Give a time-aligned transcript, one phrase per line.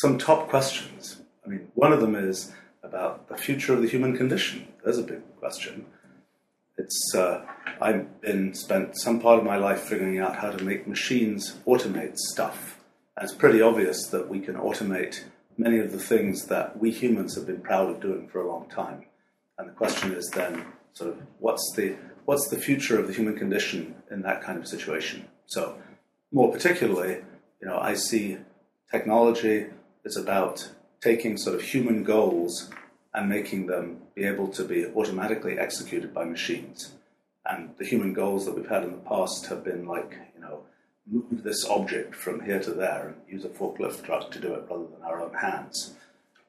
[0.00, 1.20] some top questions.
[1.44, 4.68] I mean, one of them is about the future of the human condition.
[4.84, 5.86] There's a big question.
[6.76, 7.44] It's uh,
[7.80, 12.16] I've been spent some part of my life figuring out how to make machines automate
[12.16, 12.78] stuff,
[13.16, 15.24] and it's pretty obvious that we can automate
[15.56, 18.68] many of the things that we humans have been proud of doing for a long
[18.70, 19.06] time.
[19.58, 21.96] And the question is then, sort of, what's the
[22.26, 25.26] what's the future of the human condition in that kind of situation?
[25.46, 25.76] So,
[26.30, 27.22] more particularly,
[27.60, 28.36] you know, I see
[28.90, 29.66] technology
[30.08, 30.70] is about
[31.02, 32.70] taking sort of human goals
[33.12, 36.92] and making them be able to be automatically executed by machines.
[37.44, 40.62] And the human goals that we've had in the past have been like, you know,
[41.06, 44.64] move this object from here to there and use a forklift truck to do it
[44.70, 45.94] rather than our own hands.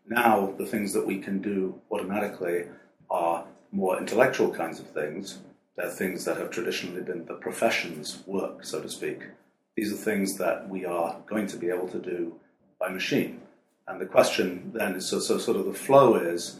[0.07, 2.63] Now, the things that we can do automatically
[3.09, 5.39] are more intellectual kinds of things.
[5.75, 9.23] They're things that have traditionally been the profession's work, so to speak.
[9.75, 12.39] These are things that we are going to be able to do
[12.79, 13.41] by machine.
[13.89, 16.59] And the question then is so, so sort of the flow is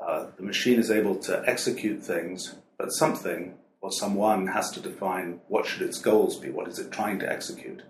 [0.00, 5.40] uh, the machine is able to execute things, but something or someone has to define
[5.48, 7.82] what should its goals be, what is it trying to execute.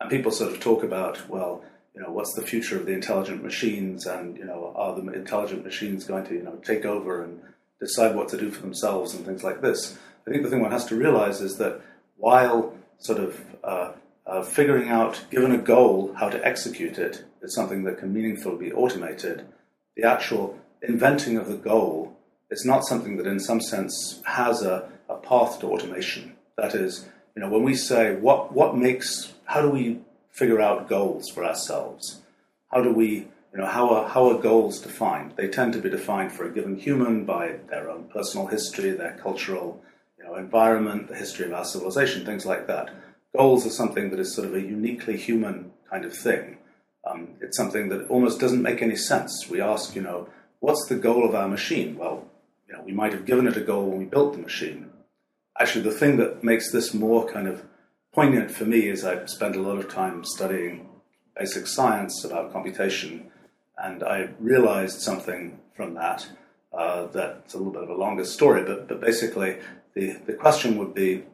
[0.00, 1.64] And people sort of talk about, well,
[1.94, 5.64] you know, what's the future of the intelligent machines, and you know, are the intelligent
[5.64, 7.40] machines going to, you know, take over and
[7.80, 9.98] decide what to do for themselves and things like this.
[10.26, 11.80] I think the thing one has to realize is that
[12.16, 13.92] while sort of uh,
[14.26, 18.68] uh, figuring out, given a goal, how to execute it is something that can meaningfully
[18.68, 19.46] be automated,
[19.96, 22.16] the actual inventing of the goal
[22.50, 26.36] is not something that, in some sense, has a a path to automation.
[26.56, 30.88] That is, you know, when we say what what makes, how do we figure out
[30.88, 32.22] goals for ourselves?
[32.72, 35.34] How do we, you know, how are how are goals defined?
[35.36, 39.18] They tend to be defined for a given human by their own personal history, their
[39.22, 39.82] cultural,
[40.18, 42.90] you know, environment, the history of our civilization, things like that.
[43.36, 46.55] Goals are something that is sort of a uniquely human kind of thing.
[47.06, 49.46] Um, it's something that almost doesn't make any sense.
[49.48, 50.28] We ask, you know,
[50.60, 51.96] what's the goal of our machine?
[51.96, 52.26] Well,
[52.68, 54.90] you know, we might have given it a goal when we built the machine,
[55.60, 57.64] actually, the thing that makes this more kind of
[58.12, 60.88] poignant for me is I've spent a lot of time studying
[61.38, 63.30] basic science about computation,
[63.78, 66.26] and I realized something from that.
[66.72, 69.58] Uh, that's a little bit of a longer story, but, but basically,
[69.94, 71.24] the, the question would be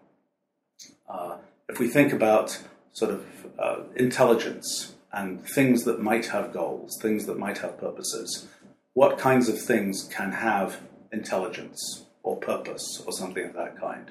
[1.08, 1.36] uh,
[1.69, 2.60] if we think about
[2.92, 3.26] sort of
[3.58, 8.46] uh, intelligence and things that might have goals, things that might have purposes,
[8.94, 10.80] what kinds of things can have
[11.12, 12.06] intelligence?
[12.22, 14.10] or purpose or something of that kind.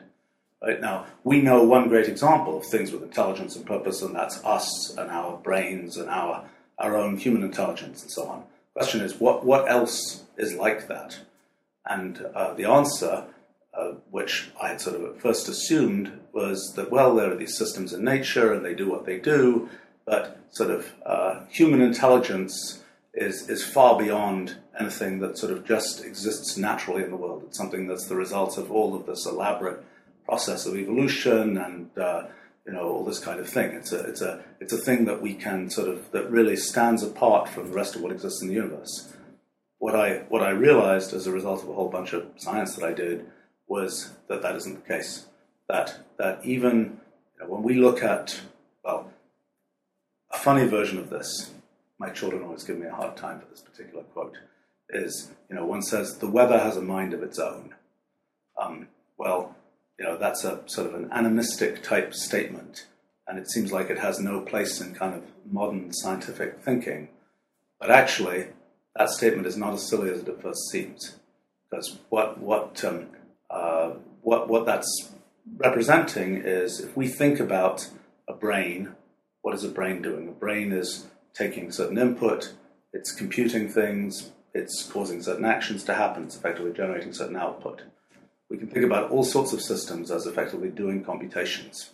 [0.62, 4.44] Right now, we know one great example of things with intelligence and purpose, and that's
[4.44, 6.46] us and our brains and our
[6.78, 8.40] our own human intelligence and so on.
[8.74, 11.20] The question is, what what else is like that?
[11.86, 13.26] And uh, the answer,
[13.74, 17.58] uh, which I had sort of at first assumed, was that well, there are these
[17.58, 19.68] systems in nature and they do what they do,
[20.12, 22.84] but sort of uh, human intelligence
[23.14, 27.44] is is far beyond anything that sort of just exists naturally in the world.
[27.48, 29.82] It's something that's the result of all of this elaborate
[30.26, 32.24] process of evolution and uh,
[32.66, 33.72] you know all this kind of thing.
[33.72, 37.04] It's a it's a it's a thing that we can sort of that really stands
[37.04, 39.14] apart from the rest of what exists in the universe.
[39.78, 42.84] What I what I realized as a result of a whole bunch of science that
[42.84, 43.28] I did
[43.66, 45.28] was that that isn't the case.
[45.70, 47.00] That that even
[47.34, 48.42] you know, when we look at
[48.84, 49.11] well,
[50.34, 51.52] a funny version of this.
[52.00, 54.38] My children always give me a hard time for this particular quote
[54.90, 57.76] is, you know, one says the weather has a mind of its own.
[58.62, 58.88] Um,
[59.18, 59.56] well,
[59.98, 62.88] you know, that's a sort of an animistic type statement,
[63.28, 67.10] and it seems like it has no place in kind of modern scientific thinking.
[67.80, 68.48] But actually,
[68.96, 71.18] that statement is not as silly as it at first seems,
[71.70, 73.08] because what what um,
[73.50, 73.92] uh,
[74.22, 75.12] what what that's
[75.58, 77.90] representing is if we think about
[78.28, 78.96] a brain,
[79.42, 80.28] what is a brain doing?
[80.28, 82.54] A brain is taking certain input,
[82.94, 87.84] it's computing things, it's causing certain actions to happen, it's effectively generating certain output.
[88.50, 91.92] We can think about all sorts of systems as effectively doing computations,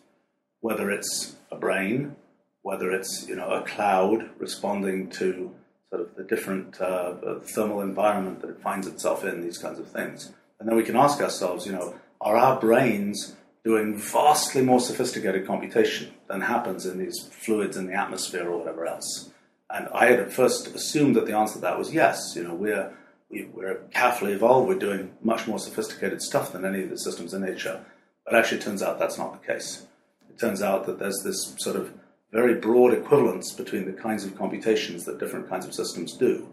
[0.62, 2.16] whether it's a brain,
[2.64, 5.54] whether it's you know a cloud responding to
[5.90, 9.88] sort of the different uh, thermal environment that it finds itself in, these kinds of
[9.88, 10.34] things.
[10.60, 13.36] And then we can ask ourselves, you know, are our brains
[13.68, 18.86] doing vastly more sophisticated computation than happens in these fluids in the atmosphere or whatever
[18.86, 19.30] else?
[19.70, 22.34] And I had at first assumed that the answer to that was yes.
[22.38, 22.94] You know, we're
[23.30, 24.70] we, are we are carefully evolved.
[24.70, 27.84] We're doing much more sophisticated stuff than any of the systems in nature.
[28.24, 29.86] But actually, it turns out that's not the case.
[30.30, 31.92] It turns out that there's this sort of
[32.32, 36.48] very broad equivalence between the kinds of computations that different kinds of systems do.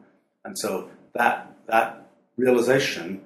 [0.45, 3.23] And so that that realization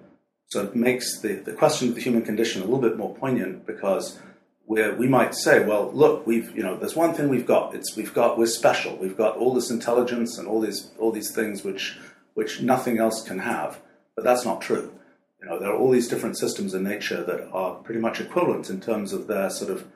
[0.48, 3.66] sort of makes the, the question of the human condition a little bit more poignant
[3.66, 4.18] because
[4.64, 7.74] where we might say, well, look, we've you know, there's one thing we've got.
[7.74, 8.96] It's we've got we're special.
[8.96, 11.98] We've got all this intelligence and all these all these things which
[12.34, 13.80] which nothing else can have.
[14.14, 14.92] But that's not true.
[15.40, 18.68] You know, there are all these different systems in nature that are pretty much equivalent
[18.68, 19.86] in terms of their sort of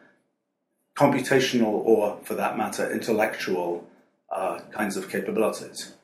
[0.95, 3.89] computational or, for that matter, intellectual
[4.31, 5.95] uh, kinds of capabilities.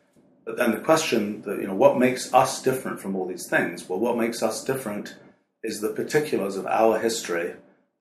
[0.57, 3.89] Then the question that, you know, what makes us different from all these things?
[3.89, 5.17] Well, what makes us different
[5.63, 7.55] is the particulars of our history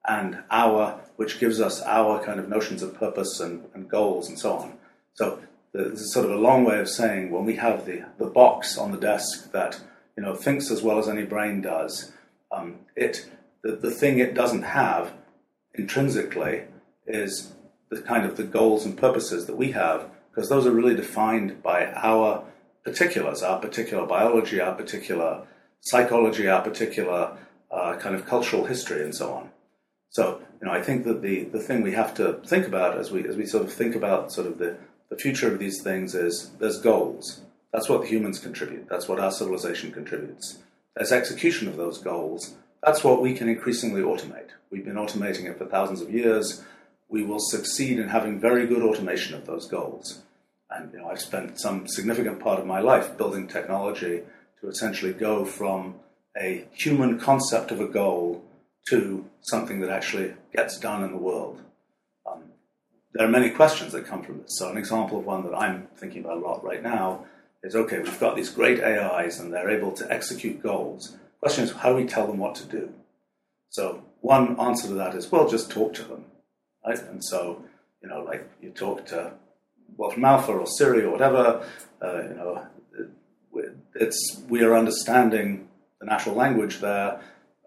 [0.07, 4.39] and our, which gives us our kind of notions of purpose and, and goals and
[4.39, 4.77] so on.
[5.13, 5.39] So
[5.73, 8.77] this is sort of a long way of saying when we have the, the box
[8.77, 9.79] on the desk that,
[10.15, 12.13] you know, thinks as well as any brain does,
[12.51, 13.29] um, it,
[13.63, 15.11] the, the thing it doesn't have
[15.73, 16.63] intrinsically
[17.05, 17.51] is
[17.89, 21.63] the kind of the goals and purposes that we have, because those are really defined
[21.63, 22.43] by our
[22.83, 25.41] particulars, our particular biology, our particular
[25.81, 27.35] psychology, our particular
[27.71, 29.49] uh, kind of cultural history, and so on.
[30.11, 33.09] So, you know, I think that the, the thing we have to think about as
[33.09, 34.77] we as we sort of think about sort of the,
[35.09, 37.41] the future of these things is there's goals.
[37.73, 38.87] That's what the humans contribute.
[38.87, 40.59] That's what our civilization contributes.
[40.95, 42.53] There's execution of those goals.
[42.83, 44.49] That's what we can increasingly automate.
[44.69, 46.63] We've been automating it for thousands of years
[47.09, 50.21] we will succeed in having very good automation of those goals.
[50.69, 54.23] And you know, I've spent some significant part of my life building technology
[54.61, 55.95] to essentially go from
[56.37, 58.43] a human concept of a goal
[58.89, 61.61] to something that actually gets done in the world.
[62.29, 62.43] Um,
[63.13, 64.57] there are many questions that come from this.
[64.57, 67.25] So, an example of one that I'm thinking about a lot right now
[67.63, 71.11] is okay, we've got these great AIs and they're able to execute goals.
[71.11, 72.93] The question is, how do we tell them what to do?
[73.69, 76.25] So, one answer to that is, well, just talk to them
[76.87, 76.99] right?
[77.03, 77.63] And so,
[78.01, 79.33] you know, like you talk to
[79.95, 81.65] Wolfram Alpha or Siri or whatever,
[82.01, 82.67] uh, you know,
[83.95, 85.67] it's we are understanding
[85.99, 87.19] the natural language there,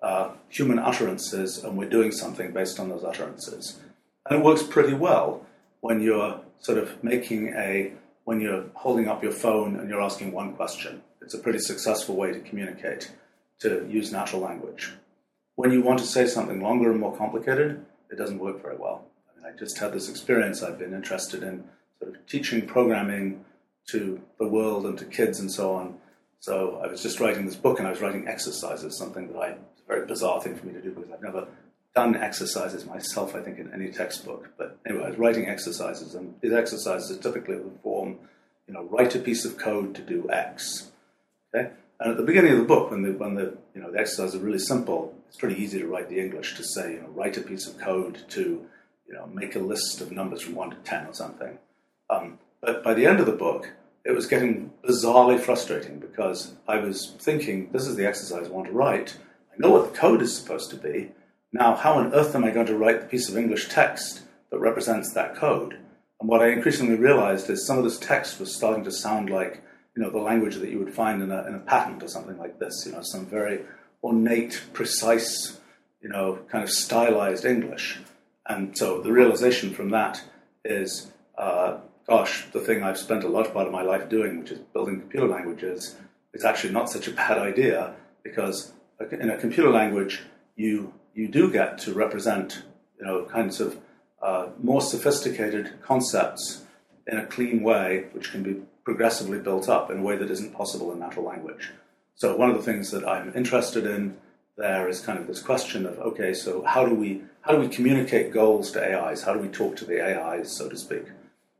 [0.03, 3.81] uh, human utterances, and we're doing something based on those utterances.
[4.27, 5.47] And it works pretty well
[5.81, 7.93] when you're sort of making a
[8.25, 11.03] when you're holding up your phone and you're asking one question.
[11.23, 13.11] It's a pretty successful way to communicate
[13.61, 14.93] to use natural language.
[15.57, 19.05] When you want to say something longer and more complicated, it doesn't work very well.
[19.29, 20.63] I, mean, I just had this experience.
[20.63, 21.65] I've been interested in
[22.01, 23.45] sort of teaching programming
[23.89, 25.99] to the world and to kids and so on.
[26.41, 29.49] So I was just writing this book and I was writing exercises, something that I,
[29.49, 31.47] it's a very bizarre thing for me to do because I've never
[31.95, 34.51] done exercises myself, I think, in any textbook.
[34.57, 38.19] But anyway, I was writing exercises, and these exercises are typically of the form,
[38.67, 40.93] you know, write a piece of code to do X.
[41.55, 41.71] Okay?
[41.99, 44.37] And at the beginning of the book, when the, when the, you know, the exercises
[44.37, 47.37] are really simple, it's pretty easy to write the English to say, you know, write
[47.37, 48.67] a piece of code to,
[49.07, 51.59] you know, make a list of numbers from 1 to 10 or something.
[52.11, 53.71] Um, but by the end of the book,
[54.05, 58.67] it was getting bizarrely frustrating because I was thinking, this is the exercise I want
[58.67, 59.17] to write.
[59.53, 61.13] I know what the code is supposed to be.
[61.53, 64.59] Now, how on earth am I going to write the piece of English text that
[64.59, 65.79] represents that code?
[66.21, 69.63] And what I increasingly realized is some of this text was starting to sound like,
[69.97, 72.39] you know, the language that you would find in a, in a patent or something
[72.39, 73.61] like this, you know, some very
[74.03, 75.59] ornate, precise,
[76.01, 77.99] you know, kind of stylized English.
[78.47, 80.23] And so the realization from that
[80.65, 81.79] is, uh,
[82.11, 84.99] gosh, the thing I've spent a large part of my life doing, which is building
[84.99, 85.95] computer languages,
[86.35, 88.73] is actually not such a bad idea because
[89.13, 90.23] in a computer language,
[90.57, 92.65] you you do get to represent,
[92.99, 93.79] you know, kinds of
[94.21, 96.65] uh, more sophisticated concepts
[97.07, 100.53] in a clean way, which can be progressively built up in a way that isn't
[100.53, 101.71] possible in natural language.
[102.17, 104.17] So one of the things that I'm interested in
[104.57, 107.69] there is kind of this question of okay, so how do we how do we
[107.69, 109.23] communicate goals to AIs?
[109.23, 111.05] How do we talk to the AIs, so to speak?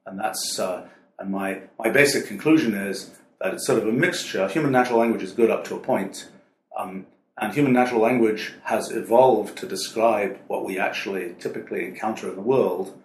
[0.07, 0.89] And that's uh,
[1.19, 4.49] and my my basic conclusion is that it's sort of a mixture.
[4.49, 6.29] Human natural language is good up to a point,
[6.77, 7.07] um,
[7.39, 12.43] and human natural language has evolved to describe what we actually typically encounter in the
[12.43, 12.99] world,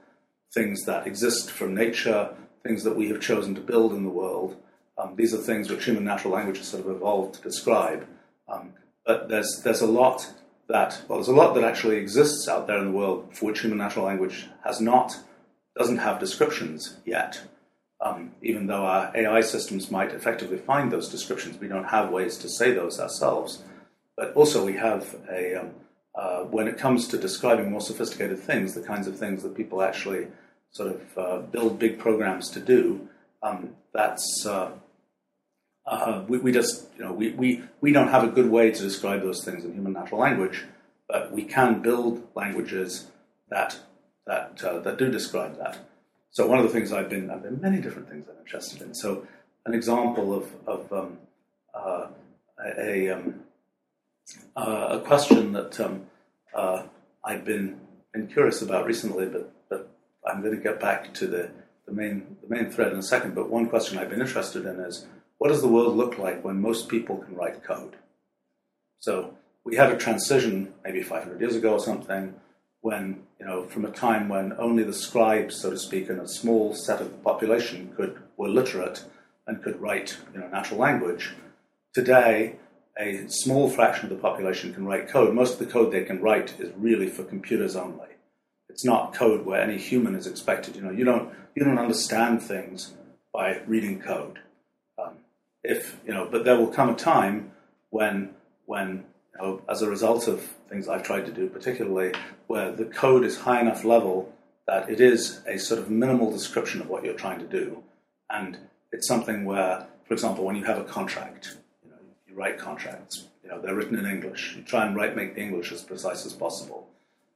[0.54, 2.30] things that exist from nature,
[2.64, 4.56] things that we have chosen to build in the world.
[4.98, 8.08] Um, these are things which human natural language has sort of evolved to describe.
[8.48, 8.74] Um,
[9.06, 10.32] but there's there's a lot
[10.68, 13.62] that well, there's a lot that actually exists out there in the world for which
[13.62, 15.18] human natural language has not
[15.78, 17.42] doesn't have descriptions yet.
[18.02, 22.38] Um, even though our AI systems might effectively find those descriptions, we don't have ways
[22.40, 23.64] to say those ourselves.
[24.18, 25.72] But also, we have a um,
[26.14, 29.82] uh, when it comes to describing more sophisticated things, the kinds of things that people
[29.82, 30.28] actually
[30.72, 33.08] sort of uh, build big programs to do.
[33.44, 34.72] Um, that's uh,
[35.86, 38.82] uh, we, we, just, you know, we, we, we don't have a good way to
[38.82, 40.64] describe those things in human natural language,
[41.08, 43.08] but we can build languages
[43.50, 43.78] that,
[44.28, 45.78] that, uh, that do describe that.
[46.32, 48.94] So one of the things I've been, I've been many different things I'm interested in.
[48.94, 49.26] So
[49.66, 51.18] an example of, of um,
[51.74, 52.08] uh,
[52.78, 53.42] a, um,
[54.56, 56.06] uh, a question that um,
[56.54, 56.84] uh,
[57.24, 57.80] I've been
[58.16, 59.92] been curious about recently, but, but
[60.26, 61.52] I'm going to get back to the,
[61.86, 63.36] the, main, the main thread in a second.
[63.36, 65.06] But one question I've been interested in is
[65.38, 67.98] what does the world look like when most people can write code?
[69.00, 72.34] So we had a transition maybe 500 years ago or something
[72.86, 76.28] when, you know, from a time when only the scribes, so to speak, and a
[76.28, 79.04] small set of the population could, were literate
[79.48, 81.34] and could write, you know, natural language.
[81.96, 82.58] Today,
[83.00, 85.34] a small fraction of the population can write code.
[85.34, 88.06] Most of the code they can write is really for computers only.
[88.70, 90.76] It's not code where any human is expected.
[90.76, 92.94] You know, you don't you don't understand things
[93.34, 94.38] by reading code.
[95.04, 95.16] Um,
[95.64, 97.52] if you know, but there will come a time
[97.90, 98.36] when
[98.68, 102.14] when you know, as a result of things I've tried to do, particularly
[102.48, 104.34] where the code is high enough level
[104.68, 107.84] that it is a sort of minimal description of what you're trying to do,
[108.30, 108.58] and
[108.92, 113.28] it's something where, for example, when you have a contract you know, you write contracts.
[113.44, 114.56] You know, they're written in English.
[114.56, 116.88] You try and write, make the English as precise as possible.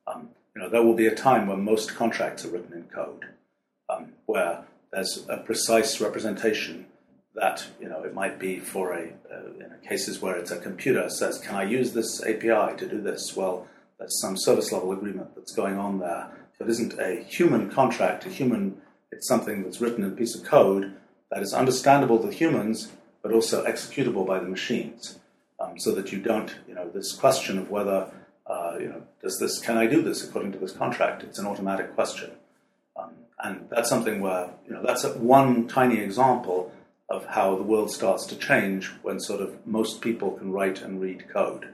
[0.07, 3.25] Um, you know, there will be a time when most contracts are written in code,
[3.89, 6.87] um, where there's a precise representation
[7.35, 11.09] that you know it might be for a uh, in cases where it's a computer
[11.09, 13.67] says, "Can I use this API to do this?" Well,
[13.97, 16.31] there's some service level agreement that's going on there.
[16.57, 18.25] So it isn't a human contract.
[18.25, 18.81] A human,
[19.11, 20.93] it's something that's written in a piece of code
[21.31, 25.19] that is understandable to humans but also executable by the machines,
[25.59, 28.09] um, so that you don't, you know, this question of whether,
[28.47, 31.23] uh, you know, does this, can I do this according to this contract?
[31.23, 32.31] It's an automatic question,
[32.95, 33.11] um,
[33.43, 36.71] and that's something where, you know, that's one tiny example
[37.09, 41.01] of how the world starts to change when sort of most people can write and
[41.01, 41.69] read code.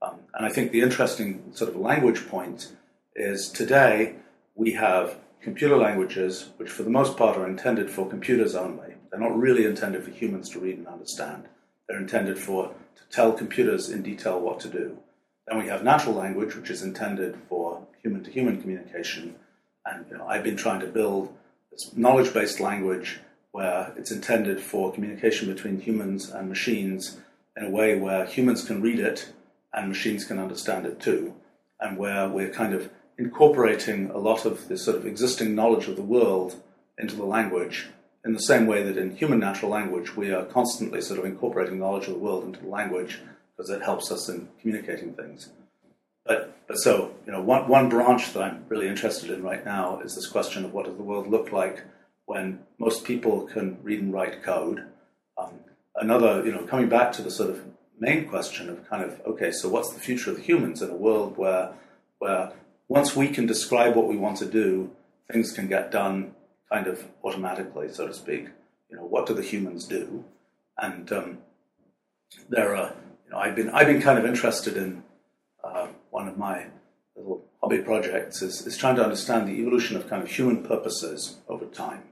[0.00, 2.72] Um, and I think the interesting sort of language point
[3.14, 4.14] is today
[4.54, 8.94] we have computer languages, which for the most part are intended for computers only.
[9.10, 11.44] They're not really intended for humans to read and understand.
[11.88, 14.98] They're intended for to tell computers in detail what to do.
[15.46, 19.36] Then we have natural language, which is intended for human to human communication.
[19.84, 21.32] And you know, I've been trying to build
[21.70, 23.20] this knowledge based language
[23.56, 27.16] where it's intended for communication between humans and machines
[27.56, 29.32] in a way where humans can read it
[29.72, 31.32] and machines can understand it too,
[31.80, 35.96] and where we're kind of incorporating a lot of this sort of existing knowledge of
[35.96, 36.56] the world
[36.98, 37.86] into the language
[38.26, 41.78] in the same way that in human natural language we are constantly sort of incorporating
[41.78, 43.20] knowledge of the world into the language
[43.56, 45.48] because it helps us in communicating things.
[46.26, 50.00] But, but so, you know, one, one branch that I'm really interested in right now
[50.00, 51.84] is this question of what does the world look like
[52.26, 54.84] when most people can read and write code.
[55.38, 55.60] Um,
[55.94, 57.64] another, you know, coming back to the sort of
[57.98, 61.36] main question of kind of, okay, so what's the future of humans in a world
[61.36, 61.72] where,
[62.18, 62.52] where
[62.88, 64.90] once we can describe what we want to do,
[65.30, 66.34] things can get done
[66.70, 68.48] kind of automatically, so to speak.
[68.90, 70.24] You know, what do the humans do?
[70.78, 71.38] And um,
[72.48, 75.02] there are, you know, I've been I've been kind of interested in
[75.64, 76.66] uh, one of my
[77.16, 81.38] little hobby projects is, is trying to understand the evolution of kind of human purposes
[81.48, 82.02] over time.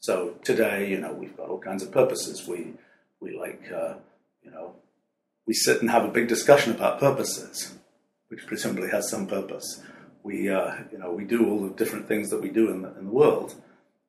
[0.00, 2.46] So today, you know, we've got all kinds of purposes.
[2.46, 2.74] We
[3.20, 3.94] we like, uh,
[4.42, 4.76] you know,
[5.46, 7.74] we sit and have a big discussion about purposes,
[8.28, 9.82] which presumably has some purpose.
[10.22, 12.96] We, uh, you know, we do all the different things that we do in the,
[12.98, 13.54] in the world,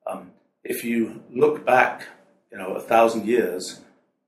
[0.06, 0.32] um,
[0.64, 2.06] if you look back,
[2.50, 3.80] you know, a thousand years,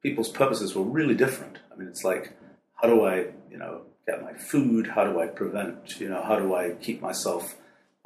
[0.03, 1.59] people's purposes were really different.
[1.73, 2.33] I mean, it's like,
[2.75, 4.87] how do I, you know, get my food?
[4.89, 7.57] How do I prevent, you know, how do I keep myself,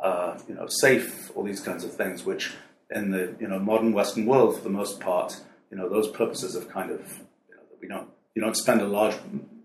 [0.02, 1.30] uh, you know, safe?
[1.34, 2.52] All these kinds of things, which
[2.90, 5.40] in the, you know, modern Western world, for the most part,
[5.70, 7.00] you know, those purposes have kind of,
[7.48, 9.16] you know, we don't, you don't spend a large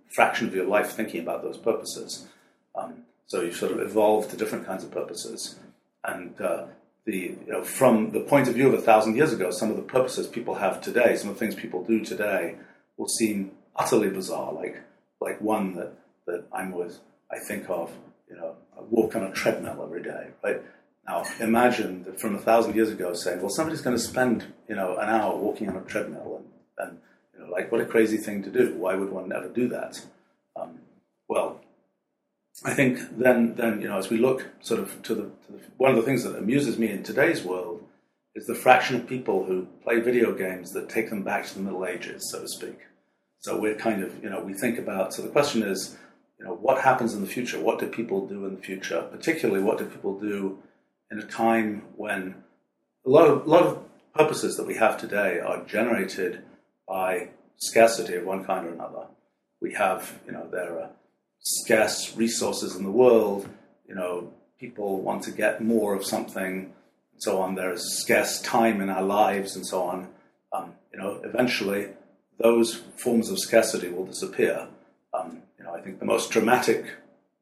[0.10, 2.28] fraction of your life thinking about those purposes.
[2.76, 5.58] Um, so you sort of evolve to different kinds of purposes.
[6.04, 6.66] And uh,
[7.06, 9.78] the you know, from the point of view of a thousand years ago, some of
[9.78, 12.56] the purposes people have today, some of the things people do today,
[12.98, 14.54] will seem utterly bizarre.
[14.54, 14.82] Like
[15.20, 15.94] like one that
[16.28, 17.00] that I'm always
[17.32, 17.92] I think of,
[18.30, 20.62] you know, I walk on a treadmill every day, right?
[21.08, 24.76] Now imagine that from a thousand years ago, saying, well, somebody's going to spend you
[24.76, 26.44] know an hour walking on a treadmill,
[26.78, 27.00] and, and
[27.34, 28.76] you know, like what a crazy thing to do.
[28.76, 30.06] Why would one ever do that?
[30.56, 30.80] Um,
[31.28, 31.62] well,
[32.64, 35.60] I think then, then you know, as we look sort of to the, to the,
[35.78, 37.84] one of the things that amuses me in today's world
[38.36, 41.62] is the fraction of people who play video games that take them back to the
[41.62, 42.80] Middle Ages, so to speak.
[43.40, 45.14] So we're kind of, you know, we think about.
[45.14, 45.98] So the question is,
[46.38, 47.60] you know, what happens in the future?
[47.60, 49.02] What do people do in the future?
[49.12, 50.60] Particularly, what do people do
[51.12, 52.36] in a time when
[53.06, 53.84] a lot of a lot of
[54.16, 56.42] purposes that we have today are generated
[56.88, 59.08] by scarcity of one kind or another.
[59.62, 60.90] We have, you know, there are
[61.40, 63.48] scarce resources in the world.
[63.88, 66.74] You know, people want to get more of something,
[67.14, 67.56] and so on.
[67.56, 70.08] There's scarce time in our lives, and so on.
[70.54, 71.90] Um, you know, eventually,
[72.40, 74.68] those forms of scarcity will disappear.
[75.14, 76.86] Um, you know, I think the most dramatic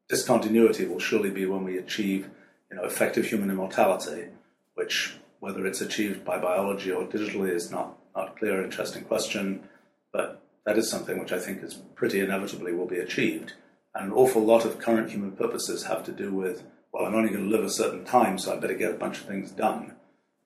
[0.08, 2.28] discontinuity will surely be when we achieve
[2.70, 4.28] you know, effective human immortality,
[4.74, 9.68] which, whether it's achieved by biology or digitally, is not, not clear, interesting question,
[10.12, 13.54] but that is something which I think is pretty inevitably will be achieved.
[13.94, 16.62] And an awful lot of current human purposes have to do with,
[16.92, 19.18] well, I'm only going to live a certain time, so I better get a bunch
[19.18, 19.96] of things done.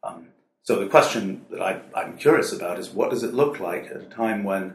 [0.03, 0.29] Um,
[0.63, 4.01] so the question that I, I'm curious about is what does it look like at
[4.01, 4.75] a time when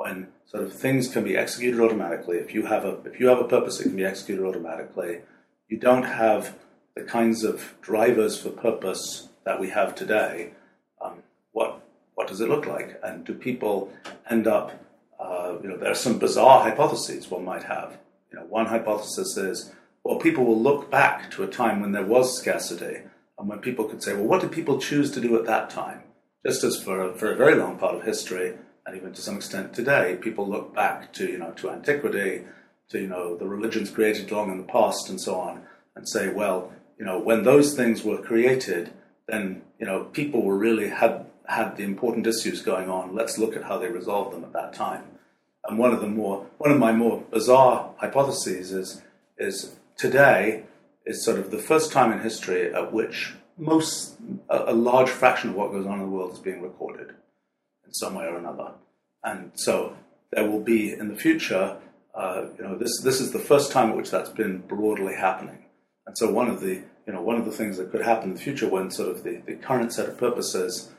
[0.00, 2.38] when sort of things can be executed automatically.
[2.38, 5.20] If you have a if you have a purpose, it can be executed automatically.
[5.68, 6.56] You don't have
[7.00, 10.50] the kinds of drivers for purpose that we have today.
[11.00, 11.80] Um, what
[12.14, 13.00] what does it look like?
[13.02, 13.90] And do people
[14.28, 14.72] end up?
[15.18, 17.98] Uh, you know, there are some bizarre hypotheses one might have.
[18.30, 19.72] You know, one hypothesis is,
[20.04, 23.00] well, people will look back to a time when there was scarcity,
[23.38, 26.02] and when people could say, well, what did people choose to do at that time?
[26.46, 28.54] Just as for a, for a very long part of history,
[28.86, 32.44] and even to some extent today, people look back to you know to antiquity,
[32.90, 35.62] to you know the religions created long in the past, and so on,
[35.96, 38.92] and say, well, you know, when those things were created,
[39.26, 43.14] then you know people were really had had the important issues going on.
[43.14, 45.04] Let's look at how they resolved them at that time.
[45.66, 49.00] And one of the more one of my more bizarre hypotheses is
[49.38, 50.64] is today
[51.06, 54.16] is sort of the first time in history at which most
[54.50, 57.14] a, a large fraction of what goes on in the world is being recorded
[57.86, 58.72] in some way or another.
[59.24, 59.96] And so
[60.32, 61.78] there will be in the future,
[62.14, 65.64] uh, you know, this this is the first time at which that's been broadly happening.
[66.06, 68.34] And so one of the you know one of the things that could happen in
[68.34, 70.90] the future when sort of the, the current set of purposes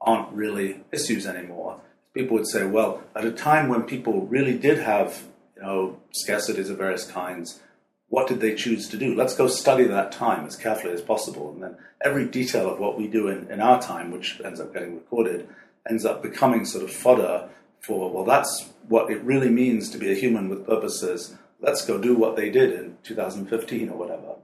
[0.00, 1.80] aren't really issues anymore,
[2.14, 5.24] people would say, well, at a time when people really did have
[5.56, 7.60] you know scarcities of various kinds,
[8.08, 9.14] what did they choose to do?
[9.14, 11.52] Let's go study that time as carefully as possible.
[11.52, 14.72] And then every detail of what we do in, in our time, which ends up
[14.72, 15.48] getting recorded,
[15.88, 17.48] ends up becoming sort of fodder
[17.80, 21.34] for, well, that's what it really means to be a human with purposes.
[21.60, 24.35] Let's go do what they did in 2015 or whatever.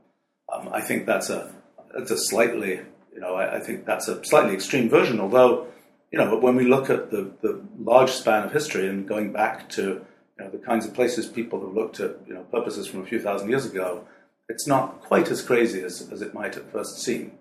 [0.52, 1.52] Um, I think that's a,
[1.94, 2.80] that's a slightly,
[3.12, 5.68] you know, I, I, think that's a slightly extreme version, although,
[6.10, 9.68] you know, when we look at the, the large span of history and going back
[9.70, 13.00] to, you know, the kinds of places people have looked at, you know, purposes from
[13.00, 14.06] a few thousand years ago,
[14.48, 17.32] it's not quite as crazy as, as it might at first seem.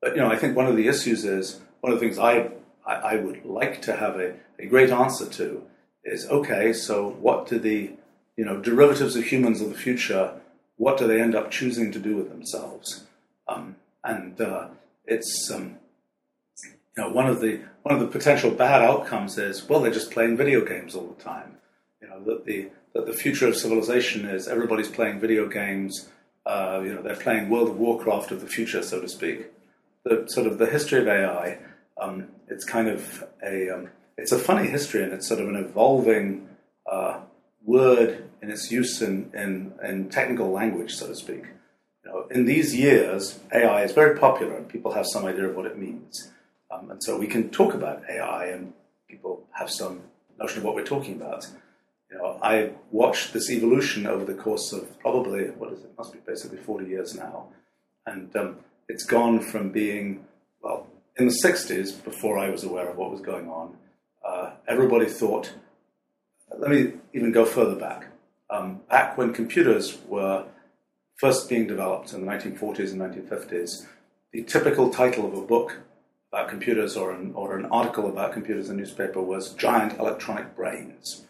[0.00, 2.50] But, you know, I think one of the issues is, one of the things I
[2.86, 5.62] I, I would like to have a, a great answer to
[6.04, 7.92] is okay, so what do the
[8.36, 10.40] you know derivatives of humans of the future?
[10.76, 13.04] What do they end up choosing to do with themselves?
[13.48, 14.68] Um, and uh,
[15.06, 15.76] it's um,
[16.64, 20.10] you know one of the one of the potential bad outcomes is well they're just
[20.10, 21.58] playing video games all the time.
[22.00, 26.08] You know that the that the future of civilization is everybody's playing video games.
[26.46, 29.46] Uh, you know they're playing World of Warcraft of the future, so to speak.
[30.04, 31.58] The sort of the history of AI
[32.00, 35.56] um, it's kind of a um, it's a funny history and it's sort of an
[35.56, 36.48] evolving
[36.90, 37.20] uh,
[37.64, 41.44] word its use in, in, in, technical language, so to speak.
[42.04, 45.56] You know, in these years, AI is very popular and people have some idea of
[45.56, 46.30] what it means.
[46.70, 48.72] Um, and so we can talk about AI and
[49.08, 50.02] people have some
[50.38, 51.46] notion of what we're talking about.
[52.10, 56.12] You know, I watched this evolution over the course of probably, what is it, must
[56.12, 57.48] be basically 40 years now.
[58.06, 60.24] And um, it's gone from being,
[60.62, 63.76] well, in the 60s, before I was aware of what was going on,
[64.26, 65.52] uh, everybody thought,
[66.58, 68.06] let me even go further back.
[68.50, 70.46] Um, back when computers were
[71.16, 73.86] first being developed in the 1940s and 1950s,
[74.32, 75.78] the typical title of a book
[76.32, 80.56] about computers or an, or an article about computers in a newspaper was Giant Electronic
[80.56, 81.24] Brains.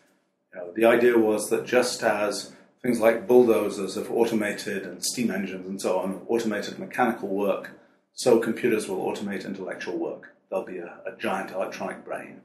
[0.53, 5.31] You know, the idea was that just as things like bulldozers have automated and steam
[5.31, 7.71] engines and so on, automated mechanical work
[8.15, 10.35] so computers will automate intellectual work.
[10.49, 12.41] There'll be a, a giant electronic brain.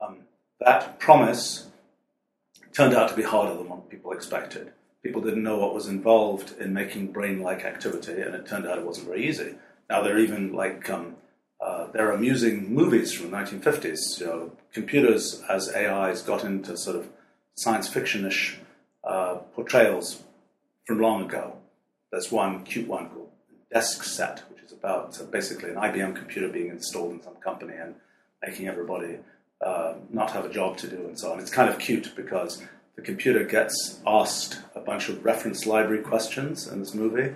[0.00, 0.18] Um,
[0.60, 1.68] that promise
[2.76, 4.70] turned out to be harder than what people expected.
[5.02, 8.84] People didn't know what was involved in making brain-like activity, and it turned out it
[8.84, 9.54] wasn't very easy.
[9.88, 11.16] Now there are even like um,
[11.58, 14.20] uh, there are amusing movies from the 1950s.
[14.20, 17.08] You know, computers as AIs got into sort of
[17.54, 18.58] science fiction-ish
[19.04, 20.22] uh, portrayals
[20.86, 21.56] from long ago.
[22.12, 23.30] There's one cute one called
[23.72, 27.74] Desk Set, which is about uh, basically an IBM computer being installed in some company
[27.74, 27.94] and
[28.42, 29.18] making everybody
[29.64, 31.40] uh, not have a job to do and so on.
[31.40, 32.62] It's kind of cute because
[32.96, 37.34] the computer gets asked a bunch of reference library questions in this movie.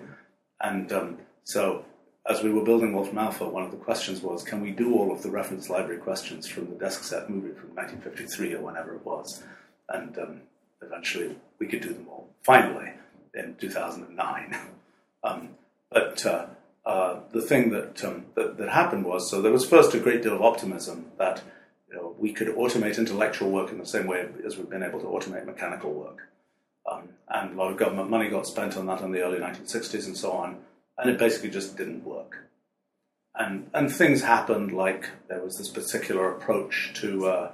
[0.60, 1.84] And um, so,
[2.28, 5.12] as we were building Wolfram Alpha, one of the questions was can we do all
[5.12, 9.04] of the reference library questions from the desk set movie from 1953 or whenever it
[9.04, 9.42] was?
[9.88, 10.40] And um,
[10.82, 12.92] eventually we could do them all, finally,
[13.34, 14.56] in 2009.
[15.24, 15.50] um,
[15.90, 16.46] but uh,
[16.86, 20.22] uh, the thing that, um, that, that happened was so there was first a great
[20.22, 21.42] deal of optimism that
[21.90, 25.00] you know, we could automate intellectual work in the same way as we've been able
[25.00, 26.28] to automate mechanical work.
[26.90, 30.06] Um, and a lot of government money got spent on that in the early 1960s
[30.06, 30.58] and so on,
[30.98, 32.48] and it basically just didn't work.
[33.34, 37.52] And, and things happened like there was this particular approach to, uh,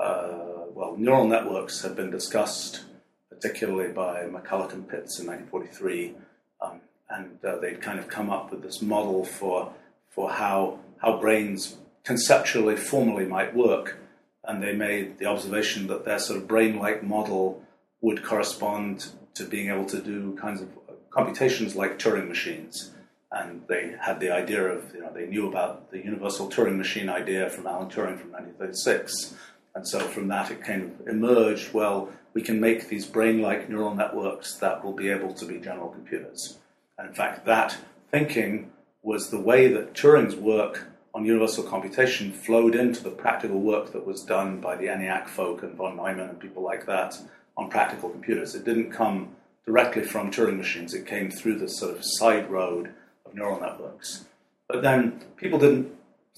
[0.00, 2.82] uh, well, neural networks had been discussed,
[3.28, 6.14] particularly by McCulloch and Pitts in 1943,
[6.60, 9.72] um, and uh, they'd kind of come up with this model for,
[10.08, 13.98] for how, how brains conceptually, formally might work.
[14.44, 17.62] And they made the observation that their sort of brain like model
[18.00, 20.68] would correspond to being able to do kinds of
[21.10, 22.92] computations like Turing machines.
[23.32, 27.08] And they had the idea of, you know, they knew about the universal Turing machine
[27.08, 29.34] idea from Alan Turing from 1936.
[29.74, 33.68] And so from that it kind of emerged, well, we can make these brain like
[33.68, 36.58] neural networks that will be able to be general computers.
[36.96, 37.76] And in fact, that
[38.12, 38.70] thinking
[39.02, 44.06] was the way that Turing's work on universal computation flowed into the practical work that
[44.06, 47.16] was done by the ENIAC folk and von Neumann and people like that
[47.56, 48.54] on practical computers.
[48.54, 52.92] It didn't come directly from Turing machines, it came through this sort of side road
[53.24, 54.26] of neural networks.
[54.68, 55.90] But then people didn't,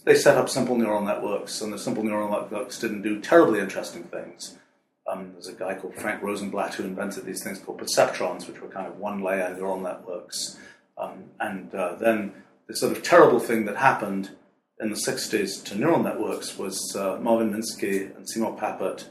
[0.04, 4.04] they set up simple neural networks, and the simple neural networks didn't do terribly interesting
[4.04, 4.58] things.
[5.10, 8.68] Um, there's a guy called Frank Rosenblatt who invented these things called perceptrons, which were
[8.68, 10.56] kind of one layer neural networks.
[10.96, 12.32] Um, and uh, then
[12.68, 14.30] the sort of terrible thing that happened
[14.80, 19.06] in the 60s to neural networks was uh, Marvin Minsky and Seymour Papert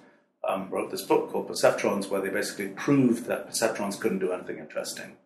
[0.48, 4.60] um, wrote this book called Perceptrons, where they basically proved that perceptrons couldn't do anything
[4.60, 5.18] interesting,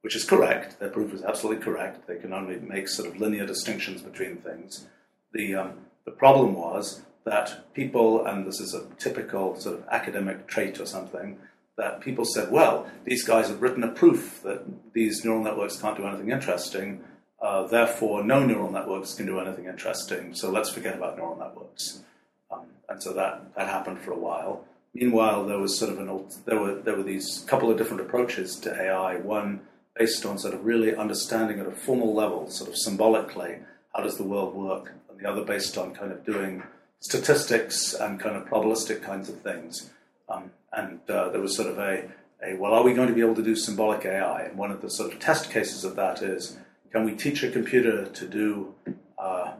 [0.00, 0.80] which is correct.
[0.80, 2.06] Their proof is absolutely correct.
[2.08, 4.86] They can only make sort of linear distinctions between things.
[5.32, 5.72] The, um,
[6.04, 10.86] the problem was that people, and this is a typical sort of academic trait or
[10.86, 11.38] something,
[11.76, 15.96] that people said, well, these guys have written a proof that these neural networks can't
[15.96, 17.04] do anything interesting
[17.40, 22.02] uh, therefore, no neural networks can do anything interesting, so let's forget about neural networks.
[22.50, 24.64] Um, and so that, that happened for a while.
[24.94, 28.00] Meanwhile, there was sort of an old, there were there were these couple of different
[28.00, 29.16] approaches to AI.
[29.16, 29.60] One
[29.94, 33.58] based on sort of really understanding at a formal level, sort of symbolically,
[33.94, 36.62] how does the world work, and the other based on kind of doing
[37.00, 39.90] statistics and kind of probabilistic kinds of things.
[40.28, 42.08] Um, and uh, there was sort of a,
[42.42, 44.42] a well, are we going to be able to do symbolic AI?
[44.42, 46.56] And one of the sort of test cases of that is
[46.92, 48.74] can we teach a computer to do
[49.18, 49.52] uh,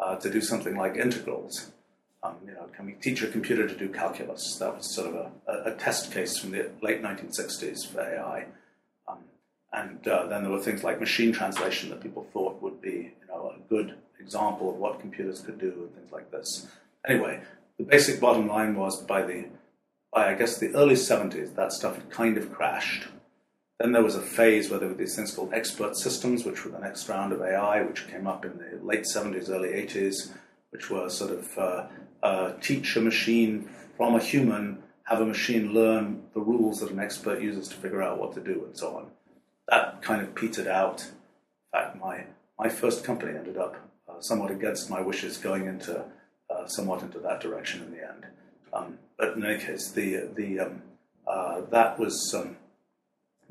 [0.00, 1.70] uh, to do something like integrals?
[2.22, 4.56] Um, you know, can we teach a computer to do calculus?
[4.58, 8.46] That was sort of a, a test case from the late 1960s for AI.
[9.06, 9.18] Um,
[9.72, 13.26] and uh, then there were things like machine translation that people thought would be, you
[13.28, 16.66] know, a good example of what computers could do and things like this.
[17.06, 17.40] Anyway,
[17.78, 19.46] the basic bottom line was by the,
[20.12, 23.08] by I guess the early 70s, that stuff had kind of crashed.
[23.80, 26.70] Then there was a phase where there were these things called expert systems, which were
[26.70, 30.30] the next round of AI, which came up in the late 70s, early 80s,
[30.70, 31.86] which were sort of uh,
[32.22, 37.00] uh, teach a machine from a human, have a machine learn the rules that an
[37.00, 39.06] expert uses to figure out what to do, and so on.
[39.68, 41.02] That kind of petered out.
[41.02, 42.24] In fact, my,
[42.58, 43.76] my first company ended up
[44.08, 46.04] uh, somewhat against my wishes going into
[46.48, 48.26] uh, somewhat into that direction in the end.
[48.72, 50.82] Um, but in any case, the, the, um,
[51.26, 52.32] uh, that was.
[52.38, 52.56] Um,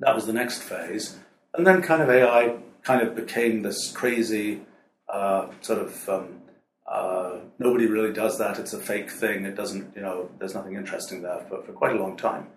[0.04, 1.18] that was the next phase.
[1.54, 4.62] And then kind of AI kind of became this crazy
[5.08, 6.42] uh, sort of um,
[6.88, 8.60] uh, nobody really does that.
[8.60, 9.46] It's a fake thing.
[9.46, 12.48] It doesn't, you know, there's nothing interesting there for, for quite a long time.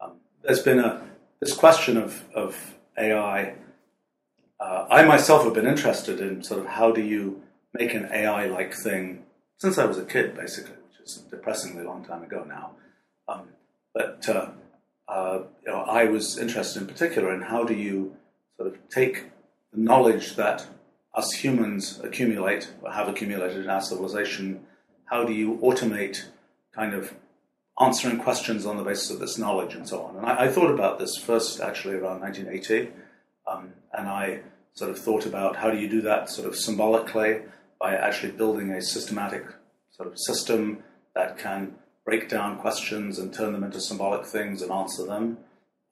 [0.00, 1.02] Um, there's been a
[1.40, 3.54] this question of, of AI.
[4.58, 8.46] Uh, I myself have been interested in sort of how do you make an AI
[8.46, 9.24] like thing
[9.56, 12.72] since I was a kid, basically, which is a depressingly long time ago now.
[13.26, 13.48] Um,
[13.94, 14.28] but
[15.10, 18.16] uh, you know, I was interested in particular in how do you
[18.56, 19.24] sort of take
[19.72, 20.66] the knowledge that
[21.14, 24.64] us humans accumulate or have accumulated in our civilization,
[25.06, 26.26] how do you automate
[26.72, 27.14] kind of
[27.80, 30.16] answering questions on the basis of this knowledge and so on.
[30.16, 32.92] And I, I thought about this first actually around 1980,
[33.50, 34.40] um, and I
[34.74, 37.42] sort of thought about how do you do that sort of symbolically
[37.80, 39.46] by actually building a systematic
[39.90, 40.82] sort of system
[41.14, 41.74] that can
[42.10, 45.38] break down questions and turn them into symbolic things and answer them.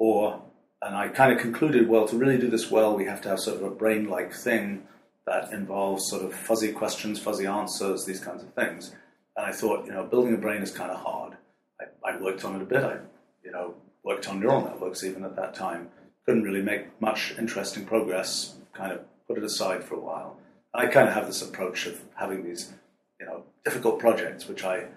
[0.00, 0.42] Or,
[0.82, 3.38] and I kind of concluded, well, to really do this well, we have to have
[3.38, 4.82] sort of a brain like thing
[5.26, 8.96] that involves sort of fuzzy questions, fuzzy answers, these kinds of things.
[9.36, 11.36] And I thought, you know, building a brain is kind of hard.
[11.80, 12.82] I, I worked on it a bit.
[12.82, 12.96] I,
[13.44, 15.88] you know, worked on neural networks even at that time.
[16.26, 18.56] Couldn't really make much interesting progress.
[18.72, 20.36] Kind of put it aside for a while.
[20.74, 22.72] I kind of have this approach of having these,
[23.20, 24.88] you know, difficult projects, which I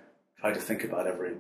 [0.42, 1.36] try to think about every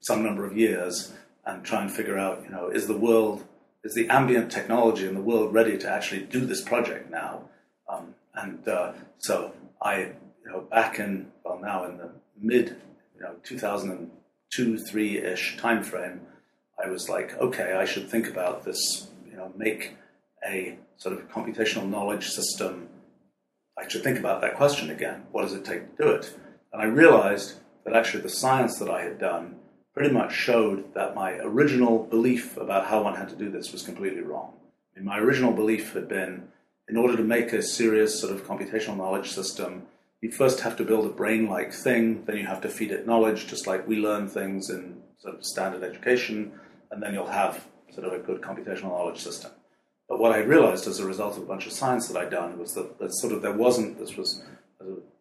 [0.00, 1.12] some number of years
[1.44, 3.44] and try and figure out, you know, is the world,
[3.84, 7.42] is the ambient technology in the world ready to actually do this project now?
[7.88, 12.76] Um, and uh, so I, you know, back in, well, now in the mid,
[13.14, 16.22] you know, 2002, three ish time frame,
[16.82, 19.96] I was like, okay, I should think about this, you know, make
[20.48, 22.88] a sort of computational knowledge system.
[23.78, 25.24] I should think about that question again.
[25.30, 26.34] What does it take to do it?
[26.72, 27.56] And I realized
[27.96, 29.56] actually the science that I had done
[29.94, 33.82] pretty much showed that my original belief about how one had to do this was
[33.82, 34.52] completely wrong.
[34.94, 36.48] I mean, my original belief had been
[36.88, 39.86] in order to make a serious sort of computational knowledge system,
[40.20, 43.06] you first have to build a brain like thing, then you have to feed it
[43.06, 46.52] knowledge, just like we learn things in sort of standard education,
[46.90, 49.52] and then you'll have sort of a good computational knowledge system.
[50.08, 52.58] But what I realized as a result of a bunch of science that I'd done
[52.58, 54.42] was that, that sort of there wasn't, this was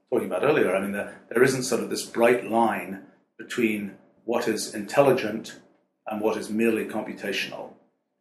[0.09, 3.03] talking about earlier, I mean, there, there isn't sort of this bright line
[3.37, 3.95] between
[4.25, 5.59] what is intelligent
[6.07, 7.73] and what is merely computational.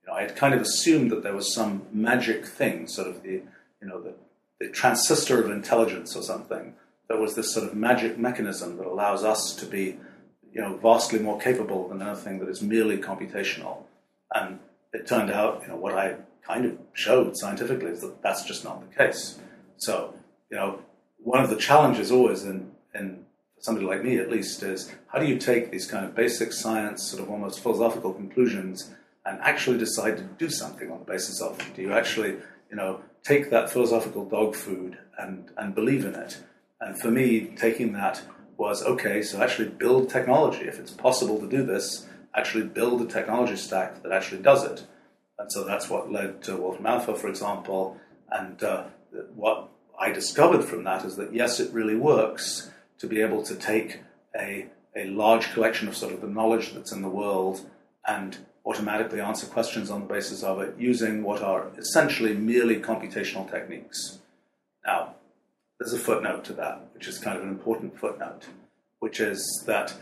[0.03, 3.23] You know, I had kind of assumed that there was some magic thing, sort of
[3.23, 3.43] the,
[3.81, 4.15] you know, the,
[4.61, 6.75] the transistor of intelligence or something.
[7.09, 9.99] There was this sort of magic mechanism that allows us to be,
[10.53, 13.85] you know, vastly more capable than anything that is merely computational.
[14.35, 14.59] And
[14.93, 18.65] it turned out, you know, what I kind of showed scientifically is that that's just
[18.65, 19.39] not the case.
[19.79, 20.15] So,
[20.51, 20.81] you know,
[21.19, 23.25] one of the challenges always in, in
[23.61, 27.03] somebody like me at least is how do you take these kind of basic science,
[27.03, 28.91] sort of almost philosophical conclusions
[29.27, 31.67] and actually decide to do something on the basis of them?
[31.75, 32.37] Do you actually,
[32.71, 36.39] you know, take that philosophical dog food and, and believe in it?
[36.81, 38.23] And for me, taking that
[38.57, 40.65] was okay, so actually build technology.
[40.65, 44.87] If it's possible to do this, actually build a technology stack that actually does it.
[45.39, 47.97] And so that's what led to Wolfram Alpha, for example.
[48.31, 48.85] And uh,
[49.35, 53.55] what I discovered from that is that yes, it really works to be able to
[53.55, 54.01] take
[54.39, 57.63] a, a large collection of sort of the knowledge that's in the world
[58.07, 63.51] and automatically answer questions on the basis of it using what are essentially merely computational
[63.51, 64.19] techniques.
[64.85, 65.15] Now,
[65.79, 68.47] there's a footnote to that, which is kind of an important footnote,
[68.99, 69.95] which is that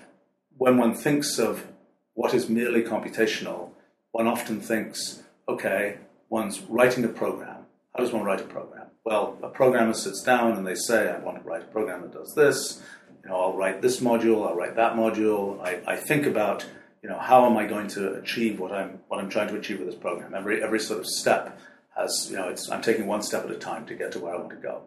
[0.56, 1.66] when one thinks of
[2.14, 3.70] what is merely computational,
[4.12, 7.66] one often thinks, okay, one's writing a program.
[7.94, 8.75] How does one write a program?
[9.06, 12.12] Well, a programmer sits down and they say, I want to write a program that
[12.12, 12.82] does this.
[13.22, 15.60] You know, I'll write this module, I'll write that module.
[15.62, 16.66] I, I think about,
[17.04, 19.78] you know, how am I going to achieve what I'm what I'm trying to achieve
[19.78, 20.34] with this program?
[20.34, 21.56] Every every sort of step
[21.96, 24.34] has, you know, it's I'm taking one step at a time to get to where
[24.34, 24.82] I want to go.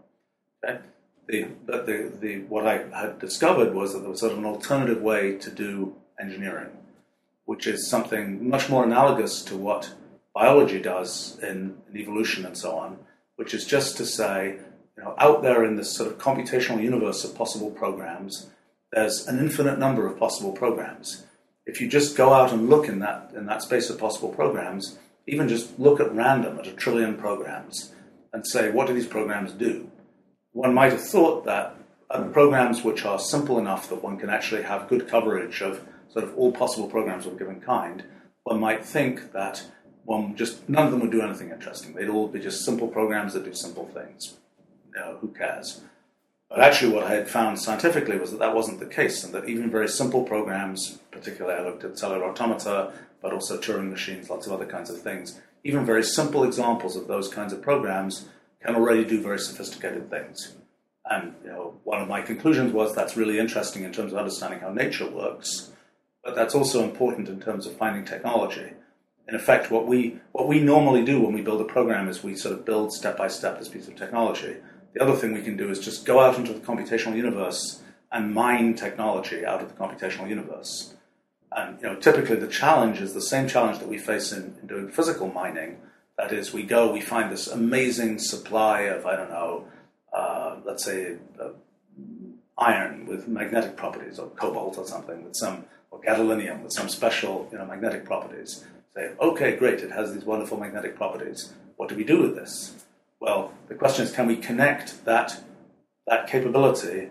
[0.65, 0.79] Okay?
[1.29, 4.45] The, but the, the, what I had discovered was that there was sort of an
[4.45, 6.71] alternative way to do engineering,
[7.45, 9.93] which is something much more analogous to what
[10.33, 12.97] biology does in, in evolution and so on,
[13.39, 14.57] which is just to say,
[14.97, 18.49] you know, out there in this sort of computational universe of possible programs,
[18.91, 21.25] there's an infinite number of possible programs.
[21.65, 24.99] If you just go out and look in that in that space of possible programs,
[25.25, 27.93] even just look at random at a trillion programs
[28.33, 29.89] and say, what do these programs do?
[30.51, 31.77] One might have thought that
[32.09, 36.25] uh, programs which are simple enough that one can actually have good coverage of sort
[36.25, 38.03] of all possible programs of a given kind,
[38.43, 39.63] one might think that
[40.05, 41.93] one just none of them would do anything interesting.
[41.93, 44.35] They'd all be just simple programs that do simple things.
[45.21, 45.81] Who cares?
[46.49, 49.47] But actually, what I had found scientifically was that that wasn't the case, and that
[49.47, 54.47] even very simple programs, particularly I looked at cellular automata, but also Turing machines, lots
[54.47, 58.25] of other kinds of things, even very simple examples of those kinds of programs
[58.61, 60.55] can already do very sophisticated things.
[61.05, 64.59] And you know, one of my conclusions was that's really interesting in terms of understanding
[64.59, 65.71] how nature works,
[66.23, 68.71] but that's also important in terms of finding technology
[69.29, 72.35] in effect, what we what we normally do when we build a program is we
[72.35, 74.55] sort of build step by step this piece of technology.
[74.93, 78.33] The other thing we can do is just go out into the computational universe and
[78.33, 80.95] mine technology out of the computational universe.
[81.51, 84.67] And you know, typically the challenge is the same challenge that we face in, in
[84.67, 85.77] doing physical mining.
[86.17, 89.65] That is, we go, we find this amazing supply of I don't know,
[90.11, 91.49] uh, let's say uh,
[92.57, 97.47] iron with magnetic properties, or cobalt or something with some, or gadolinium with some special
[97.51, 98.65] you know magnetic properties
[98.99, 101.53] say, okay, great, it has these wonderful magnetic properties.
[101.77, 102.73] What do we do with this?
[103.19, 105.41] Well, the question is, can we connect that,
[106.07, 107.09] that capability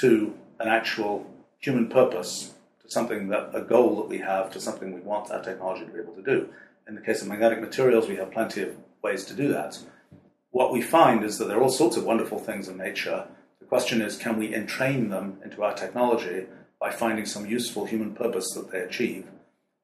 [0.00, 1.26] to an actual
[1.58, 5.42] human purpose, to something that, a goal that we have, to something we want our
[5.42, 6.48] technology to be able to do?
[6.88, 9.78] In the case of magnetic materials, we have plenty of ways to do that.
[10.50, 13.26] What we find is that there are all sorts of wonderful things in nature.
[13.60, 16.46] The question is, can we entrain them into our technology
[16.80, 19.26] by finding some useful human purpose that they achieve?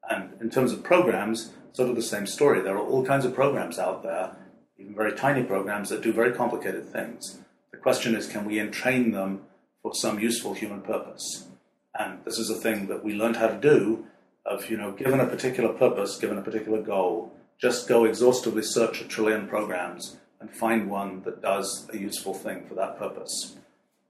[0.09, 2.61] And in terms of programs, sort of the same story.
[2.61, 4.35] There are all kinds of programs out there,
[4.77, 7.39] even very tiny programs that do very complicated things.
[7.71, 9.41] The question is, can we entrain them
[9.81, 11.47] for some useful human purpose?
[11.97, 14.05] And this is a thing that we learned how to do
[14.45, 19.01] of, you know, given a particular purpose, given a particular goal, just go exhaustively search
[19.01, 23.55] a trillion programs and find one that does a useful thing for that purpose.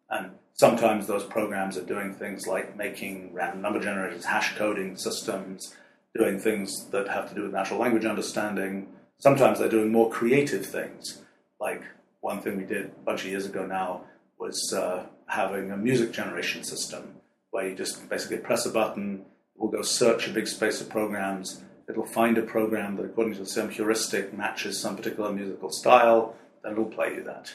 [0.09, 5.75] And sometimes those programs are doing things like making random number generators, hash coding systems,
[6.15, 8.87] doing things that have to do with natural language understanding.
[9.17, 11.21] Sometimes they're doing more creative things,
[11.59, 11.83] like
[12.21, 14.01] one thing we did a bunch of years ago now
[14.39, 17.15] was uh, having a music generation system
[17.51, 19.23] where you just basically press a button,
[19.55, 23.45] we'll go search a big space of programs, it'll find a program that, according to
[23.45, 27.53] some heuristic, matches some particular musical style, then it'll play you that.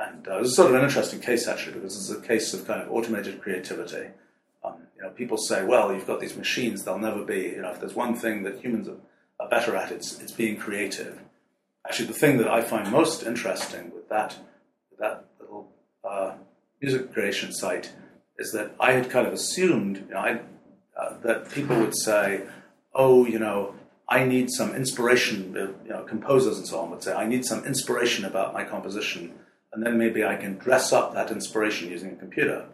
[0.00, 2.66] And uh, this is sort of an interesting case actually because it's a case of
[2.66, 4.08] kind of automated creativity.
[4.98, 7.52] You know, people say, well, you've got these machines; they'll never be.
[7.54, 8.98] You know, if there's one thing that humans are,
[9.40, 11.20] are better at, it's it's being creative.
[11.86, 14.36] Actually, the thing that I find most interesting with that
[14.98, 15.72] that little
[16.04, 16.32] uh,
[16.82, 17.92] music creation site
[18.38, 20.40] is that I had kind of assumed, you know, I,
[21.00, 22.42] uh, that people would say,
[22.94, 23.74] oh, you know,
[24.08, 25.56] I need some inspiration.
[25.56, 28.64] Uh, you know, composers and so on would say, I need some inspiration about my
[28.64, 29.32] composition
[29.72, 32.66] and then maybe I can dress up that inspiration using a computer.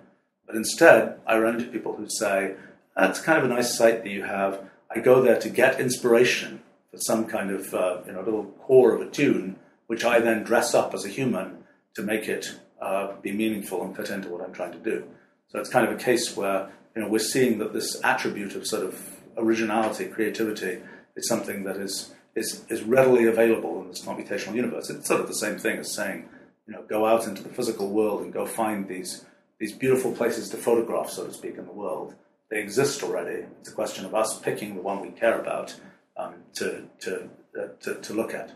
[0.46, 2.54] But instead, I run into people who say,
[2.96, 4.60] that's kind of a nice site that you have.
[4.94, 8.94] I go there to get inspiration for some kind of uh, you know little core
[8.94, 13.12] of a tune, which I then dress up as a human to make it uh,
[13.20, 15.04] be meaningful and fit into what I'm trying to do.
[15.48, 18.66] So it's kind of a case where you know we're seeing that this attribute of
[18.66, 20.78] sort of originality, creativity,
[21.16, 24.90] is something that is is is readily available in this computational universe.
[24.90, 26.28] It's sort of the same thing as saying
[26.66, 29.24] you know, go out into the physical world and go find these
[29.64, 32.14] these beautiful places to photograph, so to speak, in the world.
[32.50, 33.46] They exist already.
[33.60, 35.74] It's a question of us picking the one we care about
[36.18, 38.52] um, to to, uh, to, to look at.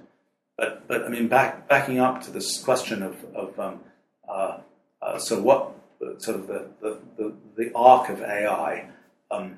[0.58, 3.80] But but I mean, back backing up to this question of of um,
[4.28, 4.58] uh,
[5.00, 5.72] uh, so what
[6.18, 8.90] sort of the the, the, the arc of AI.
[9.30, 9.56] Um,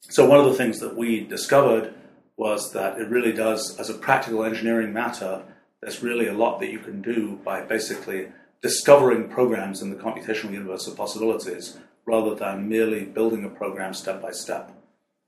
[0.00, 1.94] so one of the things that we discovered
[2.36, 5.42] was that it really does, as a practical engineering matter,
[5.80, 8.28] there's really a lot that you can do by basically
[8.66, 14.20] discovering programs in the computational universe of possibilities rather than merely building a program step
[14.20, 14.72] by step.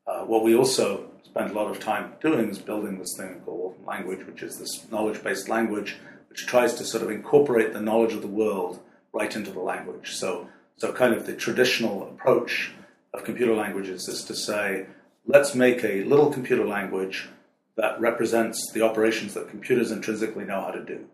[0.08, 3.76] Uh, what we also spent a lot of time doing is building this thing called
[3.86, 5.98] language, which is this knowledge based language
[6.30, 8.80] which tries to sort of incorporate the knowledge of the world
[9.12, 10.16] right into the language.
[10.16, 12.72] So, so kind of the traditional approach
[13.14, 14.86] of computer languages is to say,
[15.26, 17.28] let's make a little computer language
[17.76, 21.06] that represents the operations that computers intrinsically know how to do.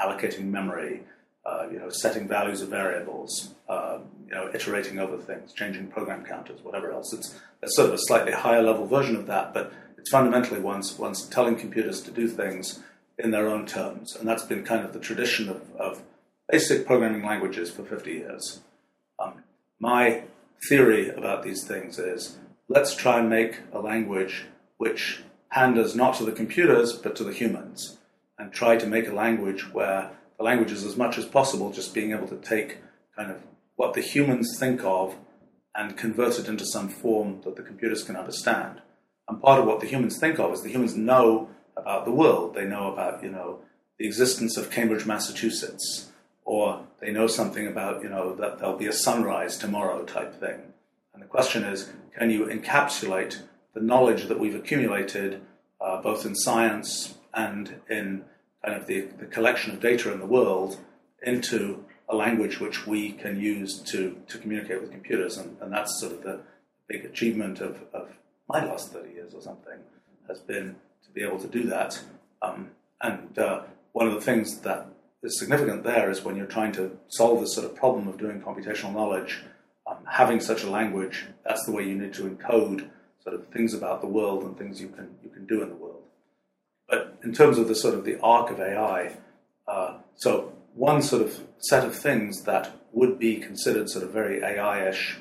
[0.00, 1.02] Allocating memory,
[1.44, 6.24] uh, you know, setting values of variables, uh, you know, iterating over things, changing program
[6.24, 7.12] counters, whatever else.
[7.12, 10.98] It's, it's sort of a slightly higher level version of that, but it's fundamentally one's,
[10.98, 12.80] one's telling computers to do things
[13.18, 14.16] in their own terms.
[14.16, 16.02] And that's been kind of the tradition of, of
[16.48, 18.60] basic programming languages for 50 years.
[19.18, 19.42] Um,
[19.78, 20.24] my
[20.68, 22.36] theory about these things is
[22.68, 24.44] let's try and make a language
[24.76, 27.96] which panders not to the computers but to the humans
[28.40, 31.92] and try to make a language where the language is as much as possible just
[31.92, 32.78] being able to take
[33.14, 33.42] kind of
[33.76, 35.14] what the humans think of
[35.76, 38.80] and convert it into some form that the computers can understand.
[39.28, 42.54] And part of what the humans think of is the humans know about the world.
[42.54, 43.60] They know about, you know,
[43.98, 46.08] the existence of Cambridge, Massachusetts,
[46.44, 50.60] or they know something about, you know, that there'll be a sunrise tomorrow type thing.
[51.12, 53.42] And the question is, can you encapsulate
[53.74, 55.42] the knowledge that we've accumulated,
[55.80, 58.24] uh, both in science and in
[58.64, 60.78] kind of the, the collection of data in the world,
[61.22, 65.38] into a language which we can use to, to communicate with computers.
[65.38, 66.40] And, and that's sort of the
[66.88, 68.08] big achievement of, of
[68.48, 69.78] my last 30 years or something,
[70.28, 72.00] has been to be able to do that.
[72.42, 73.62] Um, and uh,
[73.92, 74.86] one of the things that
[75.22, 78.40] is significant there is when you're trying to solve this sort of problem of doing
[78.40, 79.42] computational knowledge,
[79.86, 82.88] um, having such a language, that's the way you need to encode
[83.22, 85.74] sort of things about the world and things you can you can do in the
[85.74, 85.89] world.
[86.90, 89.16] But in terms of the sort of the arc of AI,
[89.66, 94.42] uh, so one sort of set of things that would be considered sort of very
[94.42, 95.18] AI-ish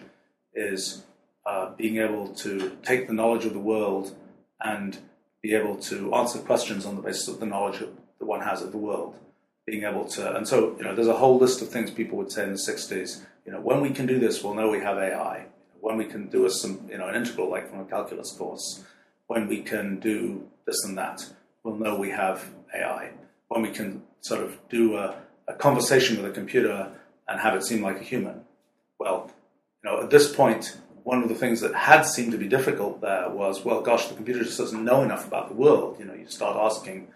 [0.54, 1.04] is
[1.46, 4.16] uh, being able to take the knowledge of the world
[4.62, 4.98] and
[5.42, 8.72] be able to answer questions on the basis of the knowledge that one has of
[8.72, 9.16] the world.
[9.66, 12.32] Being able to, and so you know, there's a whole list of things people would
[12.32, 13.22] say in the '60s.
[13.46, 15.46] You know, when we can do this, we'll know we have AI
[15.82, 18.84] when we can do a, some, you know, an integral like from a calculus course,
[19.28, 21.26] when we can do this and that,
[21.70, 23.12] we'll know we have AI.
[23.48, 25.16] When we can sort of do a,
[25.48, 26.92] a conversation with a computer
[27.28, 28.42] and have it seem like a human.
[29.00, 29.32] Well,
[29.84, 33.02] you know, at this point, one of the things that had seemed to be difficult
[33.02, 35.98] there was, well, gosh, the computer just doesn't know enough about the world.
[36.00, 37.08] You know, you start asking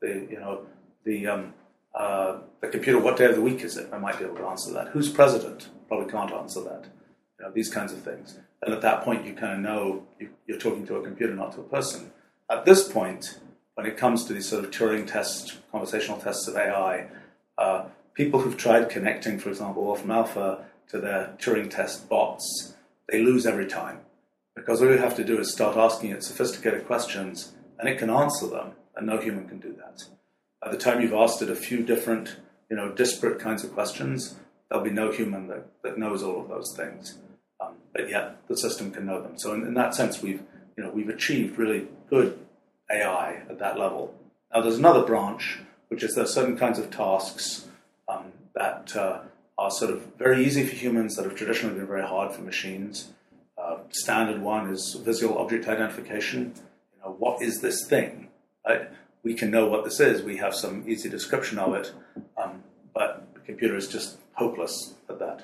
[0.00, 0.66] the, you know,
[1.04, 1.54] the um,
[1.94, 3.90] uh, the computer, what day of the week is it?
[3.92, 4.88] I might be able to answer that.
[4.88, 5.68] Who's president?
[5.88, 6.86] Probably can't answer that
[7.38, 8.38] you know, these kinds of things.
[8.62, 11.52] And at that point, you kind of know you, are talking to a computer, not
[11.52, 12.12] to a person.
[12.48, 13.38] At this point,
[13.74, 17.06] when it comes to these sort of Turing tests, conversational tests of AI,
[17.58, 22.74] uh, people who've tried connecting, for example, Wolfram Alpha to their Turing test bots,
[23.08, 24.00] they lose every time
[24.54, 28.10] because all you have to do is start asking it sophisticated questions, and it can
[28.10, 30.02] answer them, and no human can do that.
[30.62, 32.36] By the time you've asked it a few different,
[32.70, 34.36] you know, disparate kinds of questions,
[34.68, 37.18] there'll be no human that, that knows all of those things.
[37.60, 39.38] Um, but yet the system can know them.
[39.38, 40.42] So in, in, that sense, we've
[40.76, 42.38] you know we've achieved really good
[42.92, 44.14] AI at that level.
[44.52, 47.66] Now there's another branch, which is there are certain kinds of tasks
[48.08, 49.20] um, that uh,
[49.58, 53.10] are sort of very easy for humans that have traditionally been very hard for machines.
[53.56, 56.52] Uh, standard one is visual object identification.
[56.94, 58.28] You know, what is this thing?
[58.66, 58.88] Right?
[59.22, 60.22] We can know what this is.
[60.22, 61.92] We have some easy description of it,
[62.36, 62.62] um,
[62.92, 65.42] but the computer is just hopeless at that.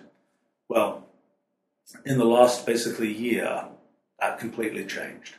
[0.69, 1.07] Well,
[2.05, 3.67] in the last basically year,
[4.21, 5.37] that completely changed.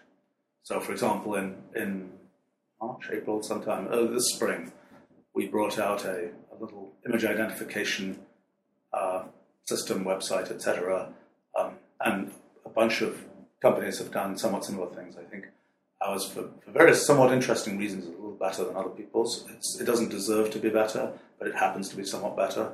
[0.69, 2.11] So, for example, in, in
[2.79, 4.71] March, April, sometime early this spring,
[5.33, 8.19] we brought out a, a little image identification
[8.93, 9.23] uh,
[9.65, 11.09] system, website, etc.
[11.57, 12.31] Um, and
[12.67, 13.25] a bunch of
[13.59, 15.15] companies have done somewhat similar things.
[15.17, 15.47] I think
[16.01, 19.45] ours, for, for various somewhat interesting reasons, is a little better than other people's.
[19.49, 22.73] It's, it doesn't deserve to be better, but it happens to be somewhat better.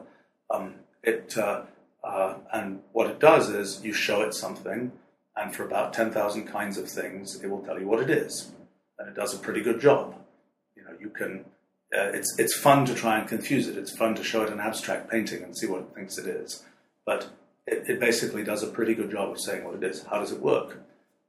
[0.49, 1.61] Um, it uh,
[2.03, 4.91] uh, and what it does is you show it something,
[5.37, 8.51] and for about 10,000 kinds of things, it will tell you what it is.
[8.97, 10.15] And it does a pretty good job.
[10.75, 11.45] You know, you can,
[11.95, 13.77] uh, it's, it's fun to try and confuse it.
[13.77, 16.63] It's fun to show it an abstract painting and see what it thinks it is.
[17.05, 17.29] But
[17.67, 20.03] it, it basically does a pretty good job of saying what it is.
[20.03, 20.79] How does it work?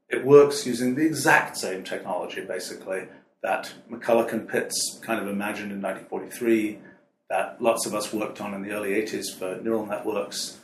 [0.09, 3.09] It works using the exact same technology, basically,
[3.43, 6.79] that McCulloch and Pitts kind of imagined in 1943,
[7.29, 10.61] that lots of us worked on in the early 80s for neural networks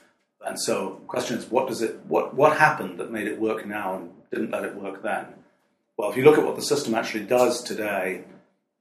[0.47, 3.67] and so, the question is, what does it, what, what happened that made it work
[3.67, 5.27] now and didn't let it work then?
[5.97, 8.25] Well, if you look at what the system actually does today,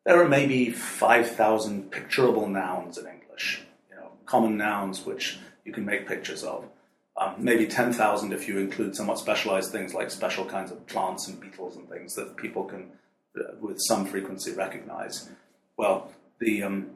[0.06, 5.86] there are maybe 5,000 picturable nouns in English, you know, common nouns which you can
[5.86, 6.66] make pictures of.
[7.18, 11.40] Um, maybe 10,000 if you include somewhat specialized things like special kinds of plants and
[11.40, 12.92] beetles and things that people can,
[13.38, 15.30] uh, with some frequency, recognize.
[15.78, 16.92] Well, the, um,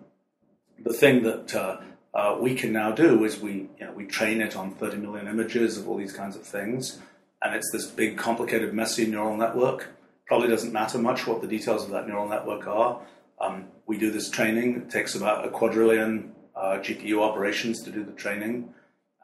[0.80, 1.78] the thing that uh,
[2.16, 5.28] uh, we can now do is we, you know, we train it on 30 million
[5.28, 7.00] images of all these kinds of things,
[7.44, 9.90] and it's this big, complicated, messy neural network.
[10.26, 13.02] Probably doesn't matter much what the details of that neural network are.
[13.42, 14.78] Um, we do this training.
[14.78, 18.74] It takes about a quadrillion uh, GPU operations to do the training,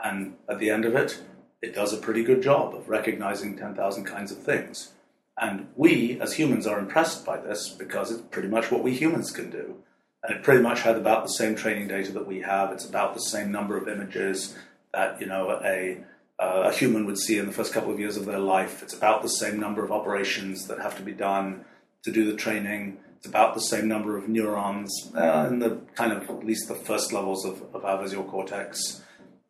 [0.03, 1.21] and at the end of it,
[1.61, 4.91] it does a pretty good job of recognizing 10,000 kinds of things.
[5.37, 9.31] And we, as humans, are impressed by this because it's pretty much what we humans
[9.31, 9.77] can do
[10.23, 12.71] and it pretty much had about the same training data that we have.
[12.71, 14.55] It's about the same number of images
[14.93, 16.03] that you know a
[16.39, 18.81] uh, a human would see in the first couple of years of their life.
[18.81, 21.65] It's about the same number of operations that have to be done
[22.03, 22.97] to do the training.
[23.17, 26.73] It's about the same number of neurons uh, in the kind of at least the
[26.73, 29.03] first levels of, of our visual cortex.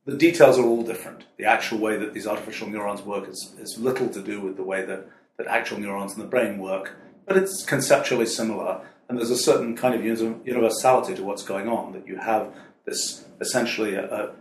[0.05, 1.23] The details are all different.
[1.37, 4.63] The actual way that these artificial neurons work is, is little to do with the
[4.63, 5.07] way that,
[5.37, 9.75] that actual neurons in the brain work, but it's conceptually similar and there's a certain
[9.75, 12.55] kind of universality to what's going on that you have
[12.85, 14.31] this essentially a, a,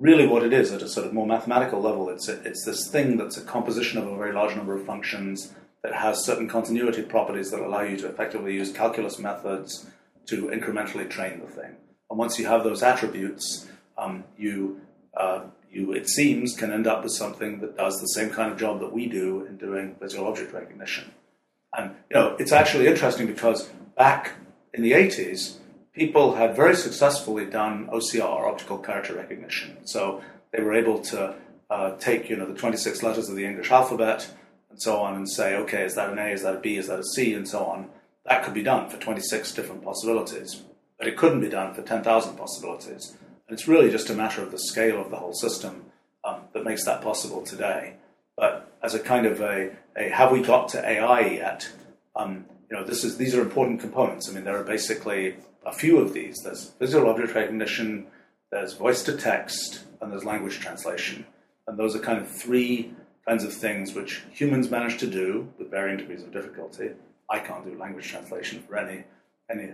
[0.00, 2.08] really what it is at a sort of more mathematical level.
[2.10, 5.54] It's a, it's this thing that's a composition of a very large number of functions
[5.84, 9.86] that has certain continuity properties that allow you to effectively use calculus methods
[10.26, 11.76] to incrementally train the thing.
[12.10, 14.80] And once you have those attributes, um, you
[15.16, 18.58] uh, you it seems can end up with something that does the same kind of
[18.58, 21.12] job that we do in doing visual object recognition.
[21.76, 24.32] And you know, it's actually interesting because back
[24.72, 25.56] in the 80s,
[25.92, 29.86] people had very successfully done OCR, optical character recognition.
[29.86, 30.22] So
[30.52, 31.34] they were able to
[31.70, 34.30] uh, take, you know, the 26 letters of the English alphabet
[34.70, 36.88] and so on and say, okay, is that an A, is that a B, is
[36.88, 37.88] that a C, and so on.
[38.26, 40.62] That could be done for 26 different possibilities,
[40.98, 43.16] but it couldn't be done for 10,000 possibilities.
[43.48, 45.86] And it's really just a matter of the scale of the whole system
[46.24, 47.94] um, that makes that possible today.
[48.36, 51.70] But as a kind of a, a have we got to AI yet?
[52.14, 54.28] Um, you know, this is these are important components.
[54.28, 56.36] I mean, there are basically a few of these.
[56.42, 58.06] There's visual object recognition,
[58.50, 61.26] there's voice to text, and there's language translation.
[61.66, 62.92] And those are kind of three
[63.26, 66.90] kinds of things which humans manage to do with varying degrees of difficulty.
[67.28, 69.04] I can't do language translation for any
[69.50, 69.72] any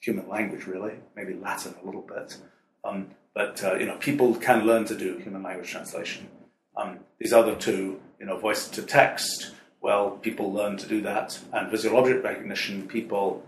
[0.00, 2.36] human language really, maybe Latin a little bit.
[2.84, 6.28] Um, but uh, you know, people can learn to do human language translation.
[6.76, 9.52] Um, these other two, you know, voice to text
[9.82, 11.38] well, people learn to do that.
[11.52, 13.44] And visual object recognition, people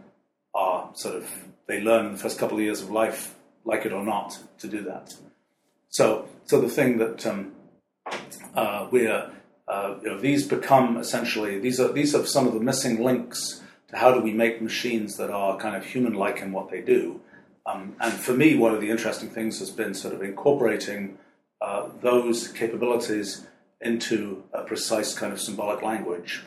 [0.55, 1.31] are sort of,
[1.67, 4.67] they learn in the first couple of years of life, like it or not, to
[4.67, 5.15] do that.
[5.89, 7.53] So, so the thing that um,
[8.55, 9.31] uh, we're,
[9.69, 13.63] uh, you know, these become essentially, these are, these are some of the missing links
[13.89, 16.81] to how do we make machines that are kind of human like in what they
[16.81, 17.21] do.
[17.67, 21.17] Um, and for me, one of the interesting things has been sort of incorporating
[21.63, 23.47] uh, those capabilities
[23.85, 26.43] into a precise kind of symbolic language.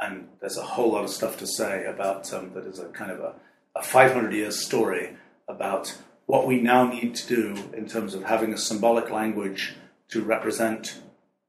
[0.00, 3.10] And there's a whole lot of stuff to say about um, that is a kind
[3.10, 3.34] of a,
[3.76, 5.16] a 500 years story
[5.48, 9.74] about what we now need to do in terms of having a symbolic language
[10.08, 11.00] to represent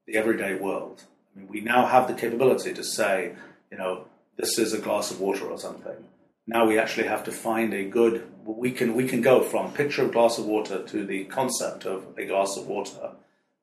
[0.06, 1.04] the everyday world.
[1.34, 3.34] I mean, we now have the capability to say,
[3.70, 5.96] you know, this is a glass of water or something.
[6.46, 8.26] Now we actually have to find a good.
[8.44, 12.06] We can we can go from picture of glass of water to the concept of
[12.18, 13.12] a glass of water.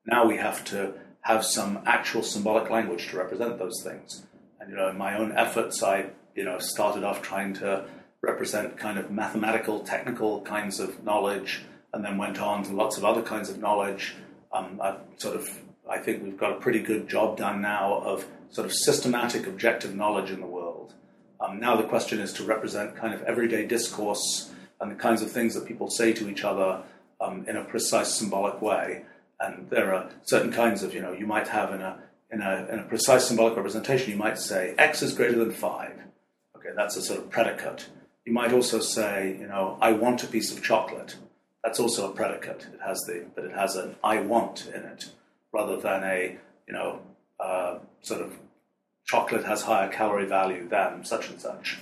[0.05, 4.23] Now we have to have some actual symbolic language to represent those things.
[4.59, 7.85] And you know, in my own efforts, I you know started off trying to
[8.21, 11.63] represent kind of mathematical, technical kinds of knowledge,
[11.93, 14.15] and then went on to lots of other kinds of knowledge.
[14.53, 15.49] Um, I sort of,
[15.89, 19.95] I think we've got a pretty good job done now of sort of systematic, objective
[19.95, 20.93] knowledge in the world.
[21.39, 25.31] Um, now the question is to represent kind of everyday discourse and the kinds of
[25.31, 26.83] things that people say to each other
[27.19, 29.03] um, in a precise, symbolic way.
[29.41, 31.97] And there are certain kinds of, you know, you might have in a
[32.31, 35.93] in a, in a precise symbolic representation, you might say x is greater than five.
[36.55, 37.89] Okay, that's a sort of predicate.
[38.25, 41.17] You might also say, you know, I want a piece of chocolate.
[41.63, 42.67] That's also a predicate.
[42.73, 45.09] It has the, but it has an I want in it,
[45.51, 46.37] rather than a,
[46.67, 46.99] you know,
[47.39, 48.37] uh, sort of
[49.05, 51.79] chocolate has higher calorie value than such and such.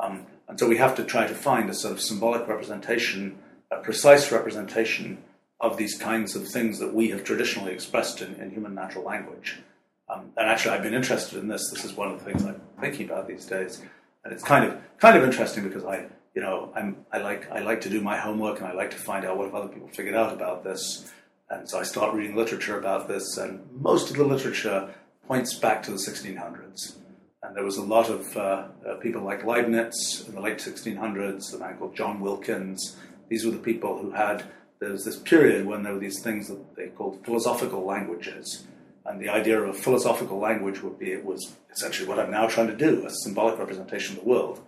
[0.00, 3.38] Um, and so we have to try to find a sort of symbolic representation,
[3.70, 5.18] a precise representation
[5.62, 9.60] of these kinds of things that we have traditionally expressed in, in human natural language.
[10.08, 11.70] Um, and actually, I've been interested in this.
[11.70, 13.80] This is one of the things I'm thinking about these days,
[14.24, 17.60] and it's kind of kind of interesting because I, you know, I'm I like I
[17.60, 19.88] like to do my homework and I like to find out what have other people
[19.88, 21.10] figured out about this,
[21.48, 24.92] and so I start reading literature about this, and most of the literature
[25.26, 26.96] points back to the 1600s.
[27.42, 31.54] And there was a lot of uh, uh, people like Leibniz in the late 1600s,
[31.54, 32.96] a man called John Wilkins.
[33.28, 34.44] These were the people who had,
[34.82, 38.64] there was this period when there were these things that they called philosophical languages.
[39.06, 42.48] And the idea of a philosophical language would be, it was essentially what I'm now
[42.48, 44.60] trying to do, a symbolic representation of the world.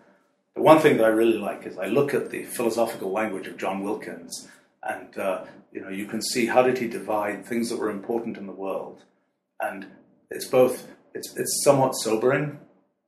[0.55, 3.57] The one thing that I really like is I look at the philosophical language of
[3.57, 4.47] John Wilkins,
[4.85, 8.37] and uh, you know you can see how did he divide things that were important
[8.37, 9.03] in the world,
[9.61, 9.85] and
[10.31, 12.61] it's both it's it's somewhat sobering,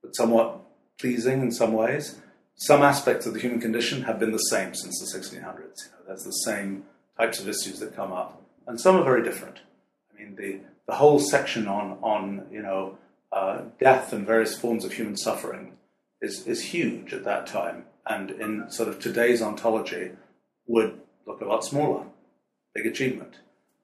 [0.03, 0.61] but somewhat
[0.99, 2.19] pleasing in some ways.
[2.57, 5.37] Some aspects of the human condition have been the same since the 1600s.
[5.37, 6.85] You know, there's the same
[7.17, 9.61] types of issues that come up, and some are very different.
[10.13, 12.99] I mean, the the whole section on on you know
[13.33, 15.73] uh, death and various forms of human suffering
[16.21, 20.13] is is huge at that time, and in sort of today's ontology
[20.67, 22.05] would look a lot smaller.
[22.75, 23.37] Big achievement.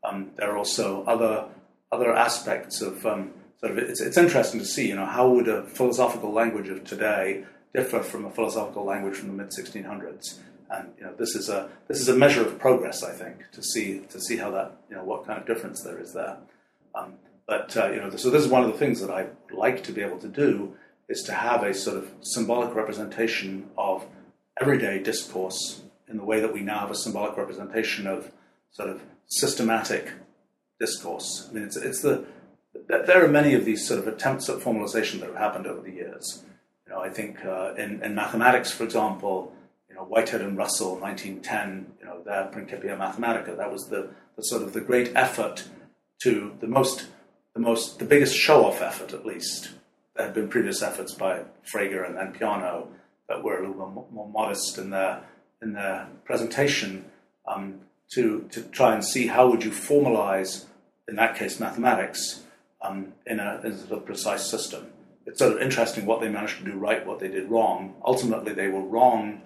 [0.04, 1.46] Um, there are also other
[1.90, 5.48] other aspects of um, sort of it's, it's interesting to see, you know, how would
[5.48, 10.38] a philosophical language of today differ from a philosophical language from the mid 1600s?
[10.72, 13.62] And you know, this is a this is a measure of progress, I think, to
[13.62, 16.38] see to see how that you know what kind of difference there is there.
[16.94, 17.14] Um,
[17.46, 19.92] but uh, you know, so this is one of the things that I like to
[19.92, 20.74] be able to do
[21.08, 24.06] is to have a sort of symbolic representation of
[24.60, 28.30] everyday discourse in the way that we now have a symbolic representation of
[28.70, 30.12] sort of systematic
[30.78, 31.48] discourse.
[31.48, 32.24] I mean, it's, it's the
[32.88, 35.92] there are many of these sort of attempts at formalization that have happened over the
[35.92, 36.44] years.
[36.86, 39.52] You know, I think uh, in, in mathematics, for example,
[40.02, 44.62] know, Whitehead and Russell, 1910, you know, their Principia Mathematica, that was the, the sort
[44.62, 45.64] of the great effort
[46.22, 47.06] to the most,
[47.54, 49.70] the most, the biggest show-off effort, at least.
[50.16, 51.42] There had been previous efforts by
[51.72, 52.88] Frege and, and Peano
[53.28, 55.22] that were a little more, more modest in their
[55.62, 57.04] in their presentation
[57.46, 57.80] um,
[58.12, 60.66] to to try and see how would you formalize
[61.08, 62.42] in that case, mathematics,
[62.80, 64.86] um, in, a, in a sort of precise system.
[65.26, 67.94] It's sort of interesting what they managed to do right, what they did wrong.
[68.04, 69.42] Ultimately, they were wrong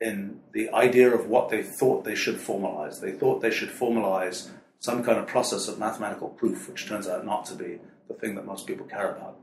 [0.00, 3.00] in the idea of what they thought they should formalize.
[3.00, 7.24] They thought they should formalize some kind of process of mathematical proof, which turns out
[7.24, 7.78] not to be
[8.08, 9.38] the thing that most people care about.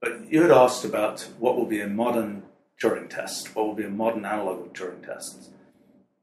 [0.00, 2.42] But you had asked about what will be a modern
[2.80, 5.48] Turing test, what will be a modern analog of Turing tests.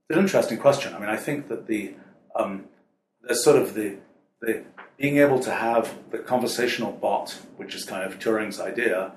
[0.08, 0.94] It's an interesting question.
[0.94, 1.96] I mean, I think that the
[2.36, 2.66] um,
[3.32, 3.98] sort of the
[4.42, 4.64] the
[4.98, 9.12] being able to have the conversational bot, which is kind of Turing's idea,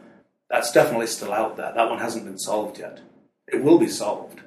[0.51, 1.73] that's definitely still out there.
[1.75, 3.01] That one hasn't been solved yet.
[3.53, 4.41] It will be solved.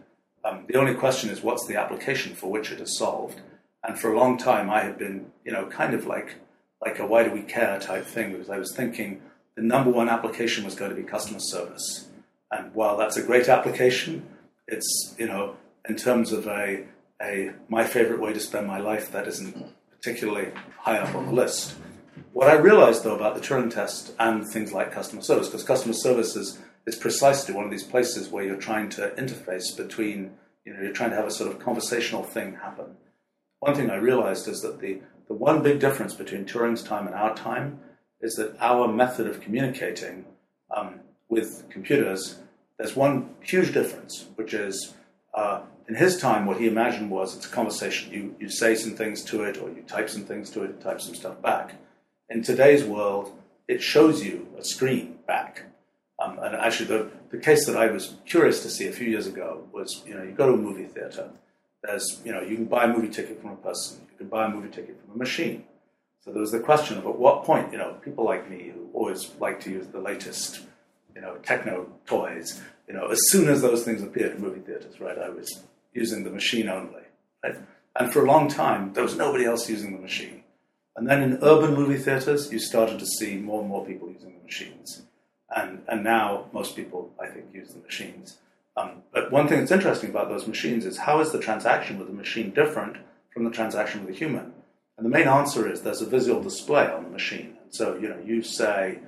[0.43, 3.41] Um, the only question is what's the application for which it is solved.
[3.83, 6.35] And for a long time, I had been, you know, kind of like
[6.83, 9.21] like a why do we care type thing because I was thinking
[9.55, 12.07] the number one application was going to be customer service.
[12.51, 14.25] And while that's a great application,
[14.67, 15.55] it's you know
[15.87, 16.85] in terms of a
[17.21, 19.55] a my favorite way to spend my life that isn't
[19.91, 21.75] particularly high up on the list.
[22.33, 25.93] What I realized, though, about the Turing test and things like customer service, because customer
[25.93, 30.31] service is, is precisely one of these places where you're trying to interface between,
[30.65, 32.97] you know, you're trying to have a sort of conversational thing happen.
[33.59, 37.15] one thing I realized is that the, the one big difference between Turing's time and
[37.15, 37.79] our time
[38.19, 40.25] is that our method of communicating
[40.75, 42.39] um, with computers,
[42.77, 44.93] there's one huge difference, which is
[45.33, 48.13] uh, in his time, what he imagined was it's a conversation.
[48.13, 51.01] You, you say some things to it, or you type some things to it, type
[51.01, 51.75] some stuff back.
[52.29, 55.63] In today's world, it shows you a screen back.
[56.21, 59.25] Um, and actually, the, the case that I was curious to see a few years
[59.25, 61.31] ago was, you know, you go to a movie theater.
[61.83, 64.01] There's, you know, you can buy a movie ticket from a person.
[64.11, 65.63] You can buy a movie ticket from a machine.
[66.23, 68.89] So there was the question of at what point, you know, people like me who
[68.93, 70.61] always like to use the latest,
[71.15, 74.99] you know, techno toys, you know, as soon as those things appeared in movie theaters,
[74.99, 75.63] right, I was
[75.93, 77.01] using the machine only,
[77.43, 77.55] right?
[77.95, 80.43] And for a long time, there was nobody else using the machine.
[80.95, 84.35] And then in urban movie theaters, you started to see more and more people using
[84.37, 85.01] the machines.
[85.55, 88.37] And, and now most people, I think, use the machines.
[88.77, 92.07] Um, but one thing that's interesting about those machines is how is the transaction with
[92.07, 92.97] the machine different
[93.33, 94.53] from the transaction with a human?
[94.97, 97.57] And the main answer is there's a visual display on the machine.
[97.63, 98.99] And so, you know, you say,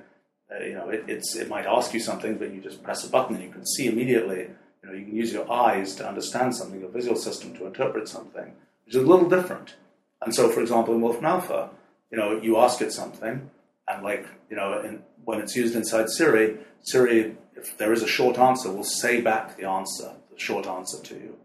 [0.52, 3.36] uh, you know, it, it might ask you something, but you just press a button
[3.36, 4.50] and you can see immediately,
[4.82, 8.08] you know, you can use your eyes to understand something, your visual system to interpret
[8.08, 8.52] something,
[8.84, 9.76] which is a little different.
[10.20, 11.70] And so, for example, in Wolfram Alpha,
[12.10, 13.50] you know, you ask it something,
[13.88, 18.08] and like, you know, in, when it's used inside Siri, Siri, if there is a
[18.08, 21.36] short answer, will say back the answer, the short answer to you.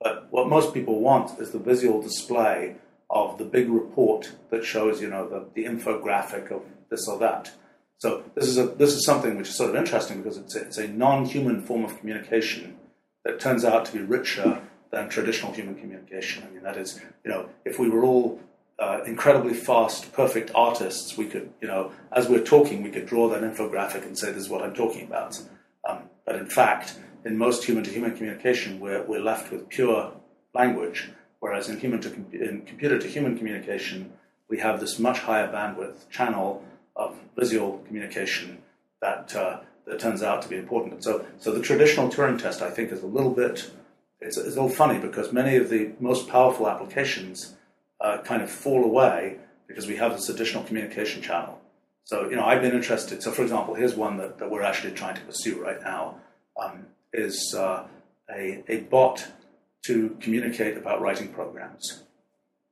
[0.00, 2.76] But what most people want is the visual display
[3.10, 7.50] of the big report that shows, you know, the, the infographic of this or that.
[7.98, 10.60] So this is a this is something which is sort of interesting because it's a,
[10.60, 12.76] it's a non-human form of communication
[13.24, 16.44] that turns out to be richer than traditional human communication.
[16.44, 18.40] I mean, that is, you know, if we were all
[18.78, 23.28] uh, incredibly fast, perfect artists, we could, you know, as we're talking, we could draw
[23.28, 25.40] that infographic and say, this is what I'm talking about.
[25.88, 30.12] Um, but in fact, in most human to human communication, we're, we're left with pure
[30.54, 31.10] language,
[31.40, 34.12] whereas in human to com- in computer to human communication,
[34.48, 36.64] we have this much higher bandwidth channel
[36.94, 38.58] of visual communication
[39.02, 41.02] that uh, that turns out to be important.
[41.02, 43.70] So, so the traditional Turing test, I think, is a little bit
[44.20, 47.54] it's, it's a little funny because many of the most powerful applications
[48.00, 51.60] uh, kind of fall away because we have this additional communication channel.
[52.04, 53.22] So, you know, I've been interested.
[53.22, 56.16] So, for example, here's one that, that we're actually trying to pursue right now
[56.58, 57.84] um, is uh,
[58.30, 59.26] a, a bot
[59.86, 62.04] to communicate about writing programs.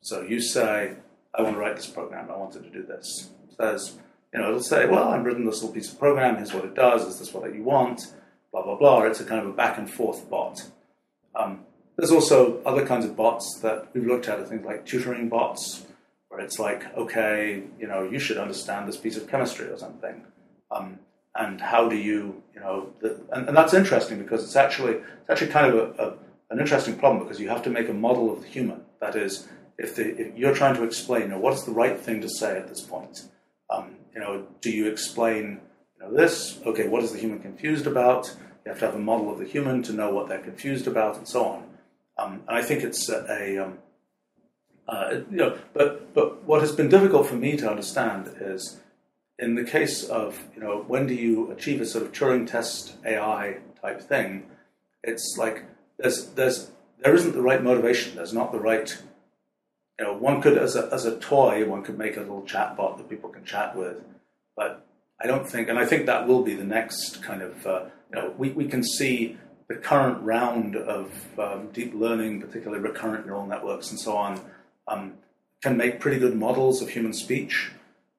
[0.01, 0.95] So you say,
[1.35, 3.31] I want to write this program, I wanted to do this.
[3.49, 3.97] It says,
[4.33, 6.75] you know, it'll say, well, I've written this little piece of program, here's what it
[6.75, 8.15] does, is this what you want,
[8.53, 9.03] blah, blah, blah.
[9.03, 10.63] It's a kind of a back and forth bot.
[11.35, 11.66] Um,
[11.97, 15.87] there's also other kinds of bots that we've looked at, things like tutoring bots,
[16.29, 20.25] where it's like, okay, you know, you should understand this piece of chemistry or something.
[20.71, 20.99] Um,
[21.35, 25.31] and how do you, you know, the, and, and, that's interesting because it's actually it's
[25.31, 26.15] actually kind of a, a,
[26.51, 28.83] an interesting problem because you have to make a model of the human.
[29.01, 29.47] That is,
[29.79, 32.29] if, the, if you're trying to explain, you know, what is the right thing to
[32.29, 33.29] say at this point?
[33.71, 35.61] Um, you know, do you explain,
[35.95, 36.59] you know, this?
[36.65, 38.35] Okay, what is the human confused about?
[38.65, 41.19] You have to have a model of the human to know what they're confused about,
[41.19, 41.66] and so on.
[42.19, 43.79] Um, and I think it's a, um,
[44.89, 48.81] uh, you know, but but what has been difficult for me to understand is,
[49.39, 52.95] in the case of you know, when do you achieve a sort of Turing test
[53.05, 54.47] AI type thing?
[55.03, 55.65] It's like
[55.99, 58.17] there's there's there isn't the right motivation.
[58.17, 58.97] There's not the right
[59.99, 62.77] you know, one could, as a, as a toy, one could make a little chat
[62.77, 64.03] bot that people can chat with.
[64.55, 64.87] But
[65.21, 68.21] I don't think, and I think that will be the next kind of, uh, you
[68.21, 69.39] know, we, we can see
[69.69, 74.41] the current round of um, deep learning, particularly recurrent neural networks and so on,
[74.89, 75.15] um,
[75.63, 77.73] can make pretty good models of human speech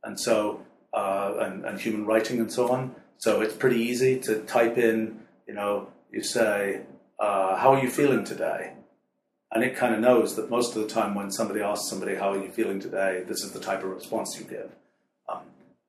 [0.04, 0.62] and so
[0.94, 2.96] uh, and, and human writing and so on.
[3.18, 6.82] So it's pretty easy to type in, you know, you say,
[7.20, 8.74] uh, "How are you feeling today?"
[9.52, 12.34] and it kind of knows that most of the time when somebody asks somebody how
[12.34, 14.72] are you feeling today, this is the type of response you give.
[15.30, 15.42] Um,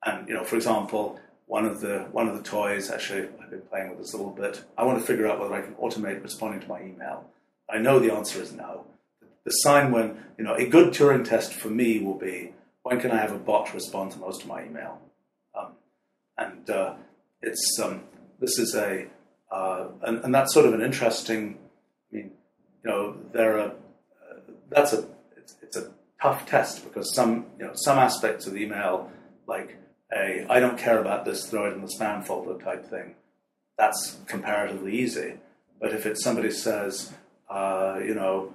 [0.05, 1.19] and you know, for example,
[1.49, 4.31] one of the one of the toys actually I've been playing with this a little
[4.31, 4.63] bit.
[4.77, 7.25] I want to figure out whether I can automate responding to my email.
[7.67, 8.85] I know the answer is no.
[9.45, 13.09] The sign when you know a good Turing test for me will be when can
[13.09, 15.01] I have a bot respond to most of my email,
[15.57, 15.71] um,
[16.37, 16.93] and uh,
[17.41, 18.03] it's um,
[18.39, 19.07] this is a
[19.51, 21.57] uh, and, and that's sort of an interesting.
[22.11, 22.31] I mean,
[22.83, 24.39] you know, there are uh,
[24.69, 25.03] that's a
[25.35, 25.89] it's, it's a
[26.21, 29.11] tough test because some you know some aspects of the email
[29.47, 29.79] like
[30.13, 33.15] a I don't care about this, throw it in the spam folder type thing.
[33.77, 35.35] That's comparatively easy.
[35.79, 37.13] But if it's somebody says,
[37.49, 38.53] uh, you know,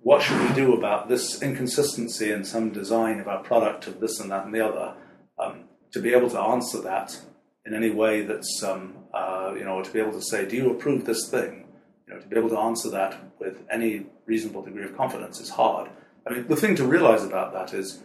[0.00, 4.18] what should we do about this inconsistency in some design of our product of this
[4.18, 4.94] and that and the other,
[5.38, 7.16] um, to be able to answer that
[7.64, 10.70] in any way that's, um, uh, you know, to be able to say, do you
[10.72, 11.68] approve this thing?
[12.08, 15.50] You know, to be able to answer that with any reasonable degree of confidence is
[15.50, 15.88] hard.
[16.26, 18.02] I mean, the thing to realize about that is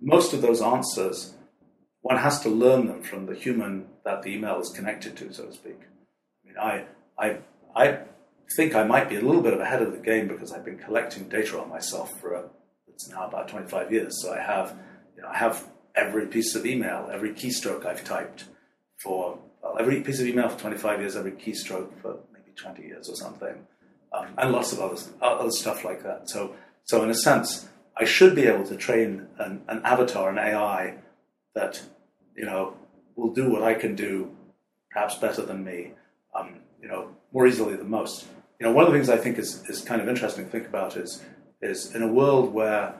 [0.00, 1.34] most of those answers,
[2.02, 5.46] one has to learn them from the human that the email is connected to, so
[5.46, 5.78] to speak.
[5.80, 6.84] I mean, I,
[7.18, 7.38] I,
[7.74, 7.98] I
[8.56, 11.28] think I might be a little bit ahead of the game because I've been collecting
[11.28, 12.44] data on myself for a,
[12.88, 14.20] it's now about 25 years.
[14.20, 14.76] So I have,
[15.16, 18.44] you know, I have every piece of email, every keystroke I've typed
[19.02, 23.08] for well, every piece of email for 25 years, every keystroke for maybe 20 years
[23.08, 23.54] or something,
[24.12, 26.28] um, and lots of other other stuff like that.
[26.28, 30.38] So, so in a sense, I should be able to train an, an avatar, an
[30.38, 30.96] AI,
[31.54, 31.82] that
[32.36, 32.74] you know
[33.16, 34.30] will do what I can do,
[34.90, 35.92] perhaps better than me,
[36.34, 38.26] um, you know, more easily than most.
[38.58, 40.66] You know, one of the things I think is, is kind of interesting to think
[40.66, 41.22] about is
[41.60, 42.94] is in a world where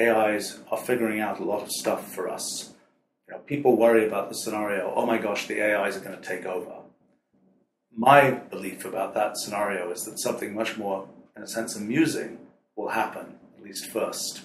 [0.00, 2.74] AIs are figuring out a lot of stuff for us.
[3.28, 4.92] You know, people worry about the scenario.
[4.94, 6.72] Oh my gosh, the AIs are going to take over.
[7.96, 12.38] My belief about that scenario is that something much more, in a sense, amusing
[12.76, 14.42] will happen at least first,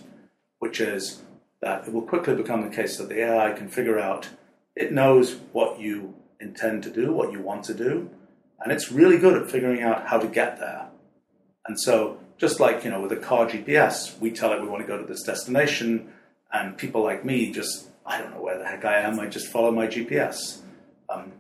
[0.59, 1.23] which is
[1.61, 4.29] that it will quickly become the case that the AI can figure out,
[4.75, 8.09] it knows what you intend to do, what you want to do,
[8.61, 10.87] and it's really good at figuring out how to get there.
[11.67, 14.81] And so, just like you know, with a car GPS, we tell it we want
[14.81, 16.11] to go to this destination,
[16.51, 19.19] and people like me just I don't know where the heck I am.
[19.19, 20.59] I just follow my GPS.
[21.09, 21.33] Um,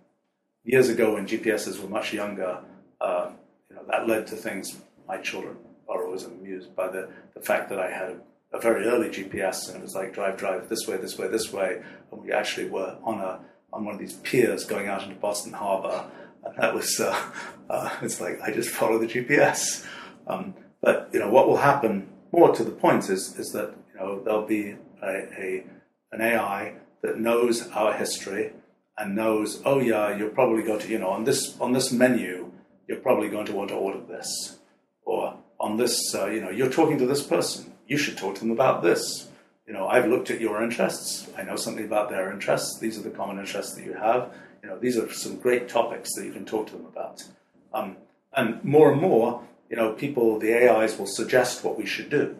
[0.63, 2.59] years ago, when GPSs were much younger,
[3.01, 3.29] uh,
[3.69, 5.57] you know, that led to things my children
[5.87, 8.17] or was amused by the, the fact that I had a,
[8.51, 11.51] a, very early GPS and it was like drive, drive this way, this way, this
[11.51, 11.81] way.
[12.11, 13.39] And we actually were on a
[13.71, 16.05] on one of these piers going out into Boston Harbor.
[16.43, 17.15] And that was, uh,
[17.69, 19.85] uh, it's like, I just follow the GPS.
[20.27, 23.99] Um, but, you know, what will happen more to the point is, is that, you
[23.99, 25.63] know, there'll be a, a
[26.11, 28.53] an AI that knows our history
[28.97, 32.51] and knows, oh yeah, you're probably going to, you know, on this on this menu,
[32.87, 34.59] you're probably going to want to order this,
[35.03, 37.68] or on this, uh, you know, you're talking to this person.
[37.89, 39.27] You should talk to them about this.
[39.65, 41.27] You know, I've looked at your interests.
[41.35, 42.77] I know something about their interests.
[42.79, 44.31] These are the common interests that you have.
[44.61, 47.23] You know, these are some great topics that you can talk to them about.
[47.73, 47.97] Um,
[48.33, 52.37] and more and more, you know, people, the AIs will suggest what we should do.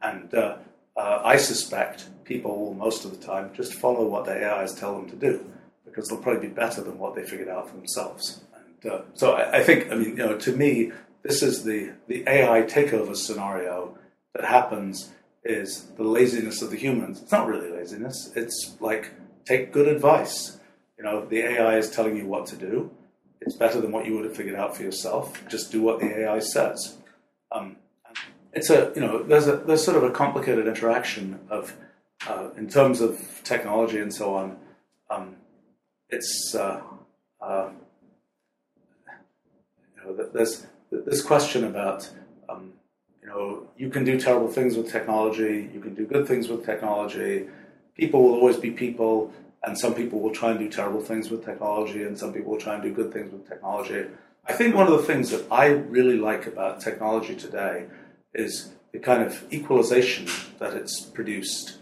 [0.00, 0.56] And uh,
[0.96, 4.96] uh, I suspect people will most of the time just follow what the AIs tell
[4.96, 5.44] them to do
[5.84, 8.40] because they'll probably be better than what they figured out for themselves.
[8.82, 10.92] And uh, so I, I, think, I mean, you know, to me,
[11.22, 13.98] this is the, the AI takeover scenario
[14.36, 15.12] that happens
[15.44, 17.22] is the laziness of the humans.
[17.22, 18.32] It's not really laziness.
[18.34, 19.10] It's like
[19.44, 20.58] take good advice.
[20.98, 22.90] You know, the AI is telling you what to do.
[23.40, 25.42] It's better than what you would have figured out for yourself.
[25.48, 26.96] Just do what the AI says.
[27.52, 27.76] Um,
[28.52, 31.74] it's a you know there's a there's sort of a complicated interaction of
[32.26, 34.56] uh, in terms of technology and so on.
[35.10, 35.36] Um,
[36.08, 36.80] it's uh,
[37.40, 37.68] uh,
[39.94, 42.08] you know there's this question about,
[42.48, 42.72] um,
[43.26, 46.64] you know, you can do terrible things with technology, you can do good things with
[46.64, 47.46] technology.
[47.96, 49.32] People will always be people,
[49.64, 52.60] and some people will try and do terrible things with technology, and some people will
[52.60, 54.04] try and do good things with technology.
[54.46, 57.86] I think one of the things that I really like about technology today
[58.32, 60.28] is the kind of equalization
[60.60, 61.78] that it's produced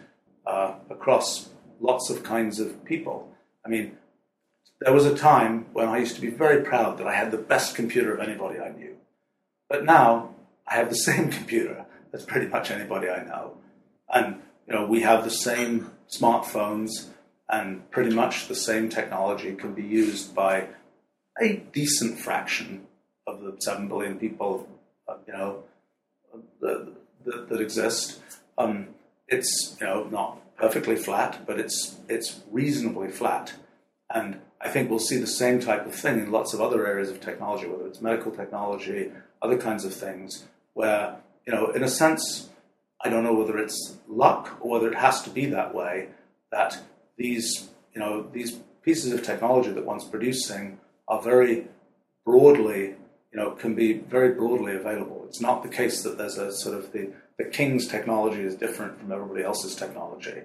[0.46, 3.28] uh, across lots of kinds of people.
[3.66, 3.98] I mean,
[4.80, 7.38] there was a time when I used to be very proud that I had the
[7.38, 8.96] best computer of anybody I knew.
[9.68, 10.33] But now
[10.66, 13.58] I have the same computer as pretty much anybody I know.
[14.12, 17.08] And you know, we have the same smartphones
[17.48, 20.68] and pretty much the same technology can be used by
[21.40, 22.86] a decent fraction
[23.26, 24.68] of the 7 billion people,
[25.08, 25.62] uh, you know,
[26.60, 26.92] that,
[27.24, 28.20] that, that exist.
[28.56, 28.88] Um,
[29.28, 33.52] it's, you know, not perfectly flat, but it's, it's reasonably flat.
[34.10, 37.10] And I think we'll see the same type of thing in lots of other areas
[37.10, 39.10] of technology, whether it's medical technology,
[39.42, 40.44] other kinds of things,
[40.74, 41.16] where,
[41.46, 42.50] you know, in a sense,
[43.02, 46.08] I don't know whether it's luck or whether it has to be that way,
[46.52, 46.78] that
[47.16, 51.66] these, you know, these pieces of technology that one's producing are very
[52.24, 52.94] broadly,
[53.32, 55.24] you know, can be very broadly available.
[55.28, 58.98] It's not the case that there's a sort of the, the king's technology is different
[58.98, 60.42] from everybody else's technology.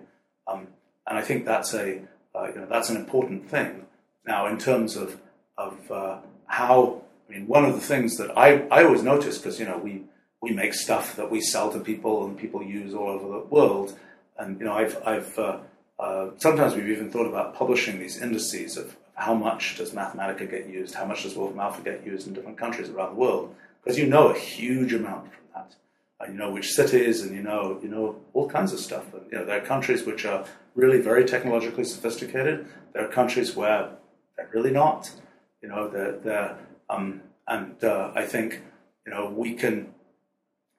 [0.47, 0.67] Um,
[1.07, 2.01] and I think that's a,
[2.35, 3.85] uh, you know, that's an important thing.
[4.25, 5.19] Now, in terms of,
[5.57, 9.59] of uh, how I mean, one of the things that I, I always notice, because,
[9.59, 10.03] you know, we,
[10.41, 13.97] we make stuff that we sell to people and people use all over the world.
[14.37, 15.57] And, you know, I've, I've uh,
[15.99, 20.69] uh, sometimes we've even thought about publishing these indices of how much does Mathematica get
[20.69, 23.97] used, how much does Wolfram Alpha get used in different countries around the world, because
[23.97, 25.75] you know a huge amount from that.
[26.21, 29.13] And you know which cities, and you know you know all kinds of stuff.
[29.13, 32.65] And you know there are countries which are really very technologically sophisticated.
[32.93, 33.89] There are countries where
[34.37, 35.11] they're really not.
[35.61, 36.57] You know they're, they're
[36.89, 38.61] um, and uh, I think
[39.05, 39.93] you know we can,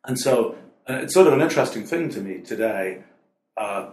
[0.05, 3.05] and so And it's sort of an interesting thing to me today.
[3.57, 3.91] Uh,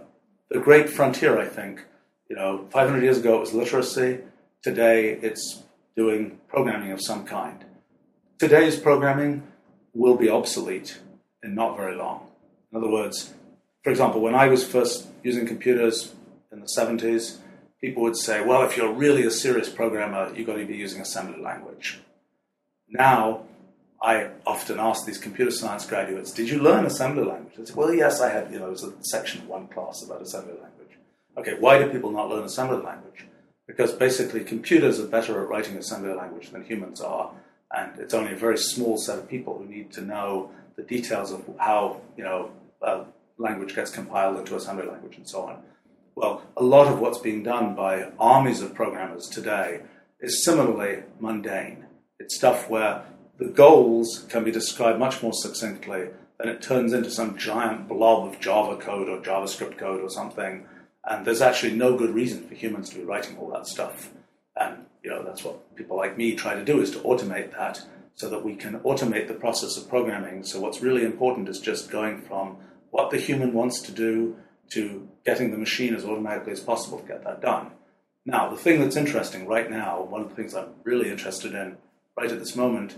[0.50, 1.84] the great frontier, I think,
[2.28, 4.20] you know, 500 years ago it was literacy.
[4.62, 5.62] Today it's
[5.96, 7.64] doing programming of some kind.
[8.38, 9.42] Today's programming
[9.94, 10.98] will be obsolete
[11.42, 12.28] in not very long.
[12.72, 13.34] In other words,
[13.82, 16.14] for example, when I was first using computers
[16.52, 17.38] in the 70s,
[17.80, 21.00] people would say, well, if you're really a serious programmer, you've got to be using
[21.00, 22.00] assembly language.
[22.88, 23.42] Now,
[24.00, 27.68] I often ask these computer science graduates, did you learn assembly language?
[27.68, 30.52] Say, well, yes, I had, you know, it was a section one class about assembly
[30.52, 30.96] language.
[31.36, 33.26] Okay, why do people not learn assembly language?
[33.66, 37.32] Because basically computers are better at writing assembly language than humans are,
[37.76, 41.32] and it's only a very small set of people who need to know the details
[41.32, 43.04] of how, you know, uh,
[43.36, 45.62] language gets compiled into assembly language and so on.
[46.14, 49.82] Well, a lot of what's being done by armies of programmers today
[50.20, 51.86] is similarly mundane.
[52.18, 53.04] It's stuff where
[53.38, 56.08] the goals can be described much more succinctly
[56.38, 60.66] than it turns into some giant blob of Java code or JavaScript code or something.
[61.04, 64.10] And there's actually no good reason for humans to be writing all that stuff.
[64.56, 67.82] And you know that's what people like me try to do is to automate that
[68.14, 70.42] so that we can automate the process of programming.
[70.42, 72.56] So what's really important is just going from
[72.90, 74.36] what the human wants to do
[74.70, 77.70] to getting the machine as automatically as possible to get that done.
[78.26, 81.76] Now, the thing that's interesting right now, one of the things I'm really interested in
[82.18, 82.96] right at this moment,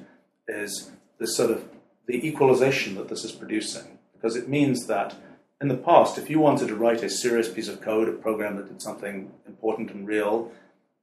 [0.51, 1.65] is this sort of
[2.07, 3.99] the equalization that this is producing.
[4.13, 5.15] Because it means that
[5.61, 8.57] in the past, if you wanted to write a serious piece of code, a program
[8.57, 10.51] that did something important and real,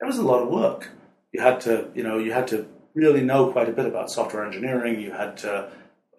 [0.01, 0.89] it was a lot of work.
[1.31, 4.45] You had to, you know, you had to really know quite a bit about software
[4.45, 4.99] engineering.
[4.99, 5.69] You had to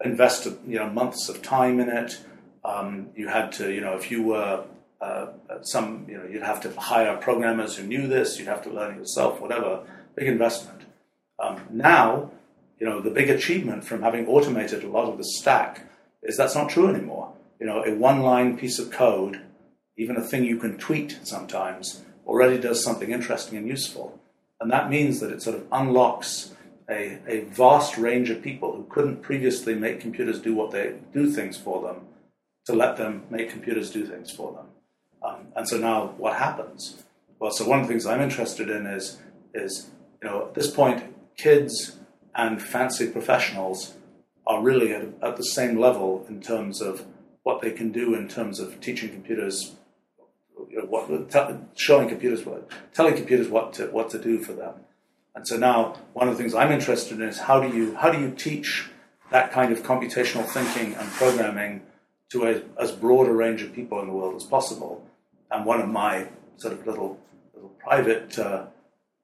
[0.03, 2.19] invest, you know, months of time in it.
[2.63, 4.63] Um, you had to, you know, if you were
[5.01, 5.27] uh,
[5.61, 8.37] some, you know, you'd have to hire programmers who knew this.
[8.37, 9.39] You'd have to learn it yourself.
[9.39, 10.81] Whatever, big investment.
[11.39, 12.31] Um, now,
[12.79, 15.89] you know, the big achievement from having automated a lot of the stack
[16.23, 17.33] is that's not true anymore.
[17.59, 19.41] You know, a one-line piece of code,
[19.97, 24.19] even a thing you can tweet sometimes, already does something interesting and useful,
[24.61, 26.53] and that means that it sort of unlocks
[26.89, 31.29] a, a vast range of people who couldn't previously make computers do what they do
[31.31, 32.07] things for them
[32.65, 34.65] to let them make computers do things for them.
[35.21, 37.03] Um, and so now what happens?
[37.39, 39.17] Well, so one of the things I'm interested in is,
[39.53, 39.89] is
[40.21, 41.03] you know, at this point,
[41.37, 41.98] kids
[42.39, 43.95] and fancy professionals
[44.47, 47.05] are really at, at the same level in terms of
[47.43, 49.75] what they can do in terms of teaching computers,
[50.69, 51.05] you know, what,
[51.75, 54.73] showing computers what, telling computers what to, what to do for them.
[55.35, 58.09] And so now, one of the things I'm interested in is how do you how
[58.11, 58.89] do you teach
[59.31, 61.81] that kind of computational thinking and programming
[62.31, 65.05] to a, as broad a range of people in the world as possible.
[65.51, 66.27] And one of my
[66.57, 67.19] sort of little,
[67.53, 68.65] little private uh,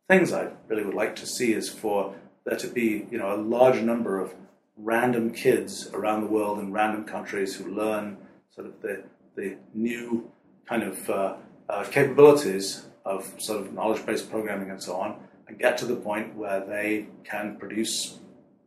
[0.07, 2.15] things I really would like to see is for
[2.45, 4.33] there to be, you know, a large number of
[4.77, 8.17] random kids around the world in random countries who learn
[8.53, 9.03] sort of the,
[9.35, 10.29] the new
[10.65, 11.35] kind of uh,
[11.69, 16.35] uh, capabilities of sort of knowledge-based programming and so on, and get to the point
[16.35, 18.19] where they can produce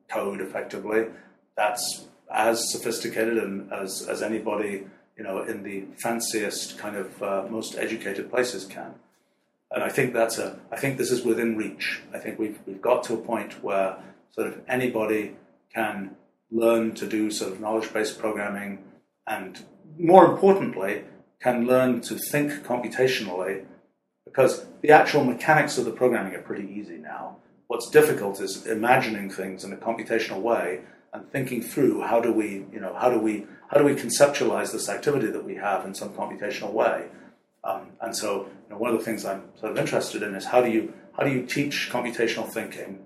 [0.09, 1.07] code effectively
[1.59, 7.45] that's as sophisticated and as, as anybody you know in the fanciest kind of uh,
[7.51, 8.95] most educated places can.
[9.79, 12.01] And I think that's a I think this is within reach.
[12.13, 13.97] I think we've we've got to a point where
[14.33, 15.37] sort of anybody
[15.73, 16.17] can
[16.51, 18.83] learn to do sort of knowledge based programming
[19.29, 19.63] and
[19.97, 21.05] more importantly
[21.41, 23.67] can learn to think computationally
[24.25, 27.37] because the actual mechanics of the programming are pretty easy now.
[27.69, 30.81] What's difficult is imagining things in a computational way
[31.13, 34.73] and thinking through how do we, you know, how do we, how do we conceptualize
[34.73, 37.05] this activity that we have in some computational way?
[37.63, 40.45] Um, and so, you know, one of the things I'm sort of interested in is
[40.45, 43.01] how do you, how do you teach computational thinking?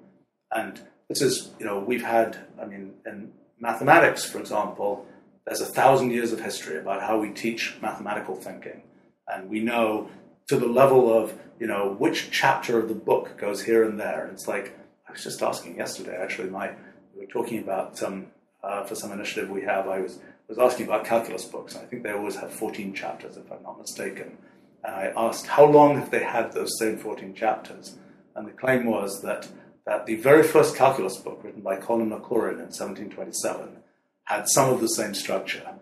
[0.51, 5.07] And this is, you know, we've had, I mean, in mathematics, for example,
[5.47, 8.83] there's a thousand years of history about how we teach mathematical thinking,
[9.29, 10.09] and we know
[10.49, 14.29] to the level of, you know, which chapter of the book goes here and there.
[14.33, 14.77] It's like
[15.09, 16.73] I was just asking yesterday, actually, my
[17.15, 18.27] we were talking about some,
[18.63, 19.89] uh, for some initiative we have.
[19.89, 21.77] I was was asking about calculus books.
[21.77, 24.37] I think they always have 14 chapters, if I'm not mistaken.
[24.85, 27.97] And I asked how long have they had those same 14 chapters,
[28.35, 29.49] and the claim was that
[29.85, 33.79] that the very first calculus book, written by Colin Maclaurin in 1727,
[34.25, 35.75] had some of the same structure.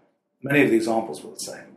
[0.43, 1.77] Many of the examples were the same.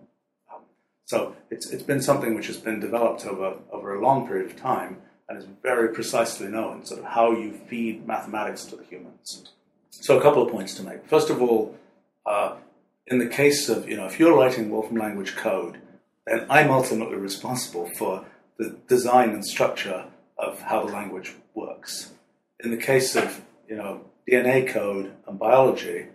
[0.54, 0.62] Um,
[1.06, 4.56] so it's, it's been something which has been developed over, over a long period of
[4.56, 9.52] time and is very precisely known, sort of how you feed mathematics to the humans.
[9.90, 11.06] So, a couple of points to make.
[11.08, 11.78] First of all,
[12.26, 12.56] uh,
[13.08, 15.78] in the case of, you know, if you're writing Wolfram language code,
[16.26, 18.26] then I'm ultimately responsible for
[18.58, 20.06] the design and structure
[20.38, 22.12] of how the language works.
[22.64, 26.08] In the case of, you know, DNA code and biology,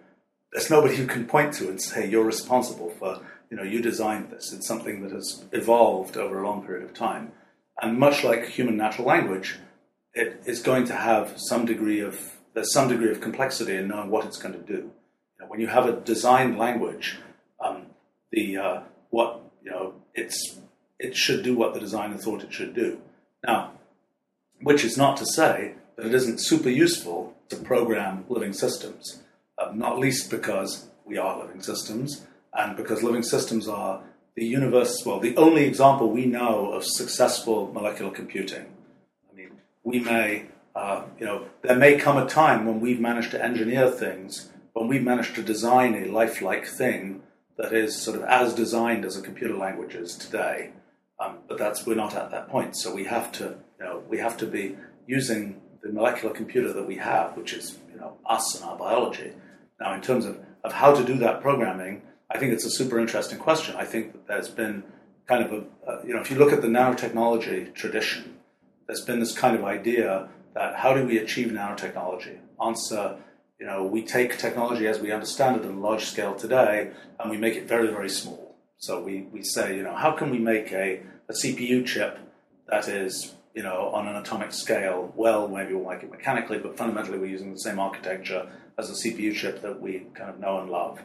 [0.52, 4.30] there's nobody you can point to and say you're responsible for, you know, you designed
[4.30, 4.52] this.
[4.52, 7.32] It's something that has evolved over a long period of time.
[7.80, 9.58] And much like human natural language,
[10.14, 14.10] it is going to have some degree of there's some degree of complexity in knowing
[14.10, 14.90] what it's going to do.
[15.38, 17.18] Know, when you have a designed language,
[17.64, 17.86] um,
[18.32, 18.80] the uh,
[19.10, 19.47] what
[20.18, 20.58] it's
[20.98, 23.00] it should do what the designer thought it should do.
[23.46, 23.72] Now,
[24.60, 29.22] which is not to say that it isn't super useful to program living systems,
[29.58, 34.02] uh, not least because we are living systems and because living systems are
[34.34, 38.66] the universe, well, the only example we know of successful molecular computing.
[39.30, 39.50] I mean,
[39.84, 43.90] we may, uh, you know, there may come a time when we've managed to engineer
[43.90, 47.22] things, when we've managed to design a lifelike thing
[47.58, 50.70] that is sort of as designed as a computer language is today.
[51.20, 54.18] Um, but that's we're not at that point, so we have to, you know, we
[54.18, 58.54] have to be using the molecular computer that we have, which is, you know, us
[58.54, 59.32] and our biology.
[59.80, 63.00] Now, in terms of, of how to do that programming, I think it's a super
[63.00, 63.74] interesting question.
[63.76, 64.84] I think that there's been
[65.26, 68.38] kind of a, uh, you know, if you look at the nanotechnology tradition,
[68.86, 72.38] there's been this kind of idea that how do we achieve nanotechnology?
[72.64, 73.16] Answer,
[73.58, 77.30] you know, we take technology as we understand it on a large scale today and
[77.30, 78.56] we make it very, very small.
[78.78, 82.18] So we, we say, you know, how can we make a, a CPU chip
[82.68, 85.12] that is, you know, on an atomic scale?
[85.16, 88.48] Well, maybe we'll make it mechanically, but fundamentally we're using the same architecture
[88.78, 91.00] as a CPU chip that we kind of know and love.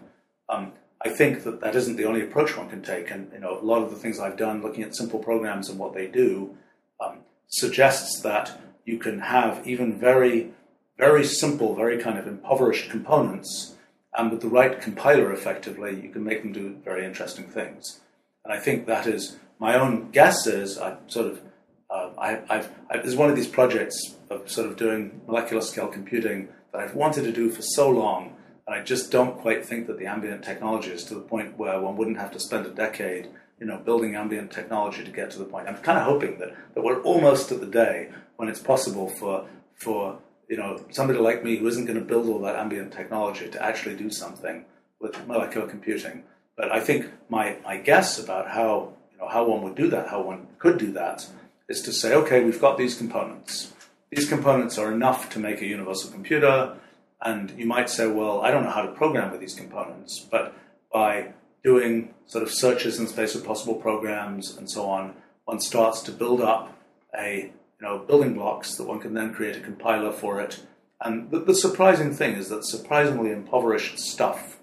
[0.48, 0.74] Um,
[1.04, 3.66] I think that that isn't the only approach one can take, and you know a
[3.66, 6.56] lot of the things I've done looking at simple programs and what they do
[7.04, 10.52] um, suggests that you can have even very,
[10.98, 13.76] very simple, very kind of impoverished components,
[14.16, 18.02] and with the right compiler, effectively, you can make them do very interesting things.
[18.46, 21.42] And I think that is my own guess is I sort of
[21.90, 25.88] uh, I, I've, I, there's one of these projects of sort of doing molecular scale
[25.88, 28.36] computing that I've wanted to do for so long
[28.66, 31.80] and I just don't quite think that the ambient technology is to the point where
[31.80, 33.30] one wouldn't have to spend a decade,
[33.60, 35.68] you know, building ambient technology to get to the point.
[35.68, 39.48] I'm kind of hoping that, that we're almost at the day when it's possible for
[39.76, 40.20] for
[40.54, 43.60] you know somebody like me who isn't going to build all that ambient technology to
[43.70, 44.66] actually do something
[45.00, 46.22] with molecular computing.
[46.56, 50.10] But I think my, my guess about how you know how one would do that,
[50.10, 51.26] how one could do that,
[51.68, 53.74] is to say, okay, we've got these components.
[54.12, 56.76] These components are enough to make a universal computer
[57.24, 60.54] and you might say, well, I don't know how to program with these components, but
[60.92, 61.34] by
[61.64, 66.12] doing sort of searches in space of possible programs and so on, one starts to
[66.12, 66.78] build up
[67.18, 67.52] a
[67.84, 70.62] know building blocks that one can then create a compiler for it.
[71.02, 74.60] And the, the surprising thing is that surprisingly impoverished stuff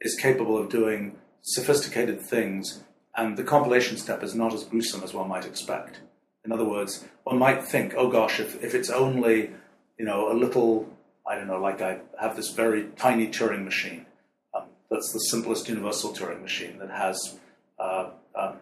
[0.00, 2.84] is capable of doing sophisticated things,
[3.16, 6.00] and the compilation step is not as gruesome as one might expect.
[6.44, 9.50] In other words, one might think, oh gosh, if, if it's only
[9.98, 10.88] you know a little
[11.26, 14.06] I don't know, like I have this very tiny Turing machine.
[14.54, 17.38] Um, that's the simplest universal Turing machine that has
[17.78, 18.56] uh, um,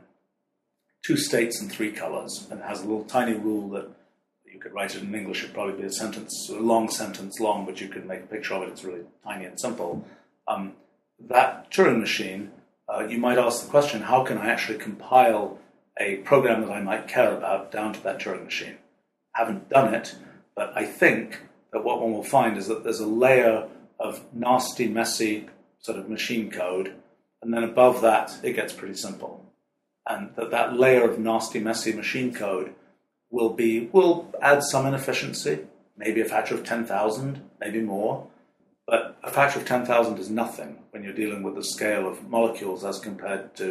[1.10, 3.90] two states and three colors, and it has a little tiny rule that
[4.44, 5.42] you could write it in English.
[5.42, 8.54] It'd probably be a sentence, a long sentence long, but you could make a picture
[8.54, 8.68] of it.
[8.68, 10.04] It's really tiny and simple.
[10.46, 10.74] Um,
[11.18, 12.52] that Turing machine,
[12.88, 15.58] uh, you might ask the question: How can I actually compile
[15.98, 18.76] a program that I might care about down to that Turing machine?
[19.32, 20.14] Haven't done it,
[20.54, 21.40] but I think
[21.72, 23.66] that what one will find is that there's a layer
[23.98, 25.48] of nasty, messy
[25.80, 26.94] sort of machine code,
[27.42, 29.49] and then above that, it gets pretty simple.
[30.10, 32.68] And that that layer of nasty, messy machine code
[33.30, 35.54] will be will add some inefficiency,
[35.96, 38.26] maybe a factor of ten thousand, maybe more.
[38.90, 42.28] But a factor of ten thousand is nothing when you're dealing with the scale of
[42.28, 43.66] molecules as compared to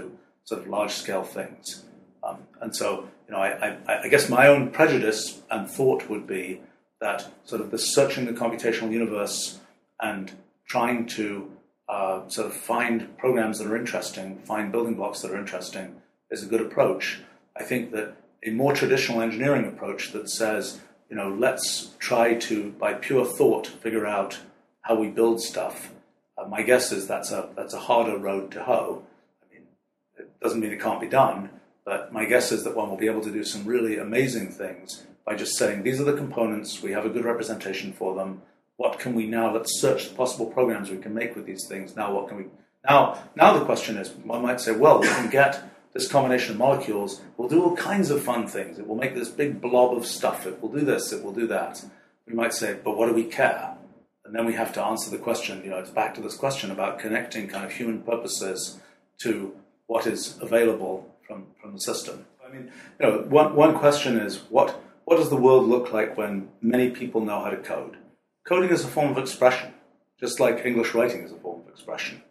[0.45, 1.83] sort of large scale things.
[2.23, 6.25] Um, and so, you know, I, I, I guess my own prejudice and thought would
[6.25, 6.61] be
[7.01, 9.59] that sort of the searching the computational universe
[10.01, 10.31] and
[10.67, 11.51] trying to
[11.89, 15.95] uh, sort of find programs that are interesting, find building blocks that are interesting,
[16.31, 17.21] is a good approach.
[17.55, 18.15] I think that
[18.45, 23.67] a more traditional engineering approach that says, you know, let's try to, by pure thought,
[23.67, 24.39] figure out
[24.81, 25.91] how we build stuff.
[26.37, 29.03] Uh, my guess is that's a that's a harder road to hoe.
[29.43, 29.63] I mean,
[30.17, 31.49] it doesn't mean it can't be done,
[31.83, 35.03] but my guess is that one will be able to do some really amazing things
[35.25, 38.41] by just saying these are the components, we have a good representation for them.
[38.77, 39.53] What can we now?
[39.53, 41.95] Let's search the possible programs we can make with these things.
[41.95, 42.45] Now, what can we?
[42.87, 45.61] Now, now the question is, one might say, well, we can get
[45.93, 47.21] this combination of molecules.
[47.37, 48.79] We'll do all kinds of fun things.
[48.79, 50.45] It will make this big blob of stuff.
[50.45, 51.11] It will do this.
[51.11, 51.83] It will do that.
[52.27, 53.75] We might say, but what do we care?
[54.23, 55.63] And then we have to answer the question.
[55.63, 58.79] You know, it's back to this question about connecting kind of human purposes
[59.19, 59.55] to
[59.87, 62.25] what is available from from the system.
[62.45, 66.15] I mean, you know, one one question is what what does the world look like
[66.17, 67.97] when many people know how to code?
[68.45, 69.73] Coding is a form of expression.
[70.19, 72.21] just like English writing is a form of expression.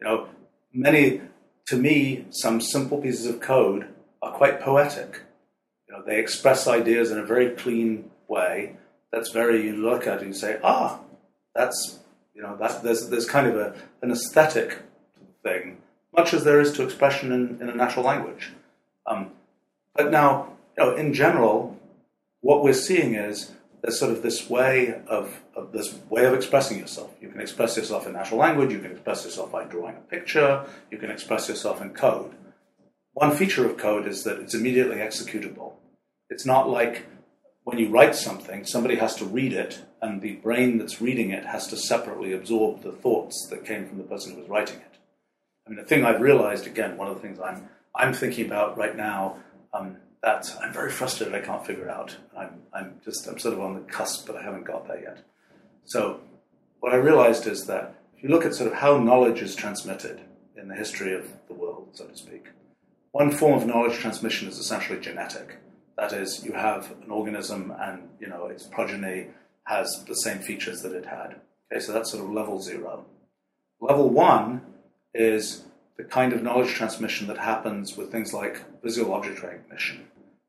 [0.00, 0.28] You know,
[0.72, 1.20] many,
[1.66, 3.88] to me, some simple pieces of code
[4.22, 5.22] are quite poetic.
[5.88, 8.76] You know, they express ideas in a very clean way.
[9.12, 11.00] That's very, you look at it and you say, ah,
[11.54, 12.00] that's,
[12.34, 14.80] you know, that, there's, there's kind of a, an aesthetic
[15.42, 15.78] thing,
[16.16, 18.52] much as there is to expression in, in a natural language.
[19.06, 19.30] Um,
[19.94, 21.78] but now, you know, in general,
[22.40, 23.52] what we're seeing is
[23.84, 27.14] there's sort of this way of, of, this way of expressing yourself.
[27.20, 30.64] You can express yourself in natural language, you can express yourself by drawing a picture,
[30.90, 32.34] you can express yourself in code.
[33.12, 35.74] One feature of code is that it's immediately executable.
[36.30, 37.04] It's not like
[37.64, 41.44] when you write something, somebody has to read it, and the brain that's reading it
[41.44, 44.96] has to separately absorb the thoughts that came from the person who was writing it.
[45.66, 48.78] I mean, the thing I've realized, again, one of the things I'm, I'm thinking about
[48.78, 49.36] right now
[49.74, 52.16] um, that I'm very frustrated I can't figure it out.
[52.36, 55.18] I'm, I'm just, I'm sort of on the cusp, but I haven't got there yet.
[55.84, 56.20] So
[56.80, 60.22] what I realized is that if you look at sort of how knowledge is transmitted
[60.56, 62.46] in the history of the world, so to speak,
[63.12, 65.58] one form of knowledge transmission is essentially genetic.
[65.98, 69.26] That is, you have an organism and you know its progeny
[69.64, 71.36] has the same features that it had.
[71.70, 73.04] Okay, so that's sort of level zero.
[73.78, 74.62] Level one
[75.12, 75.64] is
[75.98, 80.06] the kind of knowledge transmission that happens with things like visual object recognition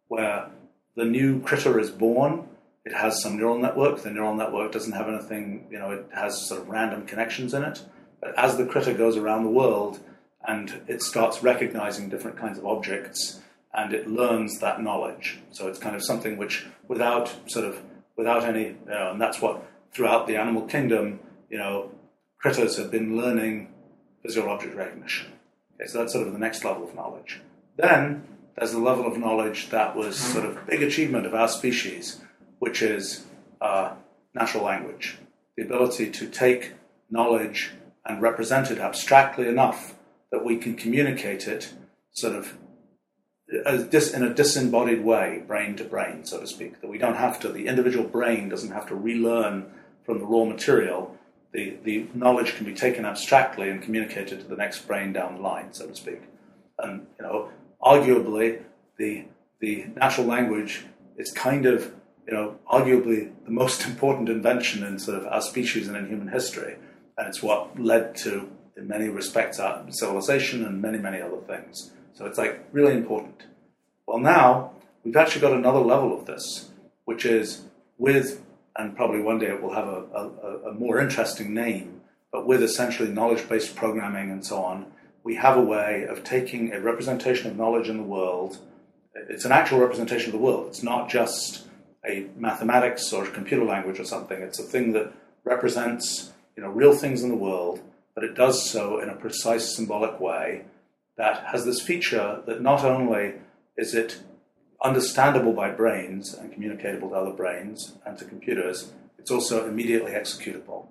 [0.08, 0.50] where
[0.96, 2.48] the new critter is born,
[2.86, 4.02] it has some neural network.
[4.02, 7.64] The neural network doesn't have anything, you know, it has sort of random connections in
[7.64, 7.82] it.
[8.22, 10.00] But as the critter goes around the world
[10.48, 13.40] and it starts recognizing different kinds of objects
[13.74, 15.40] and it learns that knowledge.
[15.52, 17.82] So it's kind of something which, without sort of,
[18.16, 21.92] without any, you know, and that's what throughout the animal kingdom, you know,
[22.38, 23.74] critters have been learning
[24.24, 25.28] visual object recognition.
[25.76, 27.42] Okay, so that's sort of the next level of knowledge.
[27.76, 28.24] Then
[28.56, 32.22] there's a level of knowledge that was sort of big achievement of our species,
[32.60, 33.26] which is
[33.62, 33.94] uh,
[34.34, 35.18] natural language.
[35.58, 36.74] The ability to take
[37.10, 37.72] knowledge
[38.06, 39.96] and represent it abstractly enough
[40.32, 41.74] that we can communicate it
[42.12, 42.58] sort of
[43.48, 46.82] in a disembodied way, brain to brain, so to speak.
[46.82, 49.72] That we don't have to, the individual brain doesn't have to relearn
[50.04, 51.16] from the raw material.
[51.52, 55.42] The, the knowledge can be taken abstractly and communicated to the next brain down the
[55.42, 56.24] line, so to speak.
[56.80, 57.50] And, you know,
[57.86, 58.64] arguably
[58.98, 59.26] the
[59.60, 60.86] the natural language
[61.18, 61.94] is kind of
[62.28, 66.28] you know arguably the most important invention in sort of our species and in human
[66.28, 66.76] history,
[67.18, 71.92] and it's what led to in many respects our civilization and many many other things.
[72.14, 73.44] So it's like really important.
[74.08, 74.72] Well, now
[75.04, 76.72] we've actually got another level of this,
[77.06, 77.64] which is
[77.98, 78.42] with
[78.78, 82.62] and probably one day it will have a, a, a more interesting name, but with
[82.62, 84.92] essentially knowledge based programming and so on
[85.26, 88.60] we have a way of taking a representation of knowledge in the world.
[89.16, 90.68] It's an actual representation of the world.
[90.68, 91.66] It's not just
[92.08, 94.40] a mathematics or a computer language or something.
[94.40, 95.12] It's a thing that
[95.44, 97.82] represents you know real things in the world,
[98.14, 100.66] but it does so in a precise symbolic way
[101.18, 103.34] that has this feature that not only
[103.78, 104.22] is it
[104.84, 110.86] understandable by brains and communicatable to other brains and to computers, it's also immediately executable.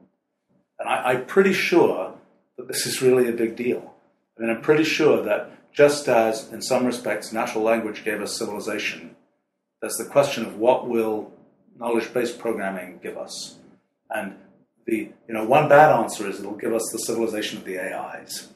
[0.81, 2.15] And I, I'm pretty sure
[2.57, 3.94] that this is really a big deal.
[4.37, 8.37] I mean, I'm pretty sure that just as in some respects natural language gave us
[8.37, 9.17] civilization,
[9.81, 11.33] there's the question of what will
[11.79, 13.59] knowledge-based programming give us.
[14.11, 14.37] And
[14.87, 18.49] the you know one bad answer is it'll give us the civilization of the AIs.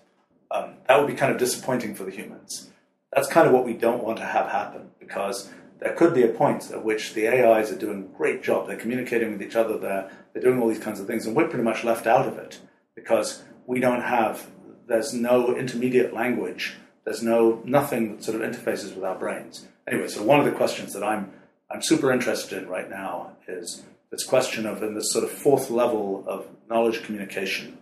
[0.51, 2.71] Um, that would be kind of disappointing for the humans.
[3.13, 5.51] That's kind of what we don't want to have happen because
[5.81, 8.67] there could be a point at which the AIs are doing a great job.
[8.67, 9.79] They're communicating with each other.
[9.79, 12.39] They're they're doing all these kinds of things, and we're pretty much left out of
[12.39, 12.61] it
[12.95, 14.47] because we don't have
[14.89, 16.75] there's no intermediate language.
[17.05, 19.67] There's no nothing that sort of interfaces with our brains.
[19.87, 21.33] Anyway, so one of the questions that I'm
[21.71, 25.71] I'm super interested in right now is this question of in this sort of fourth
[25.71, 27.79] level of knowledge communication.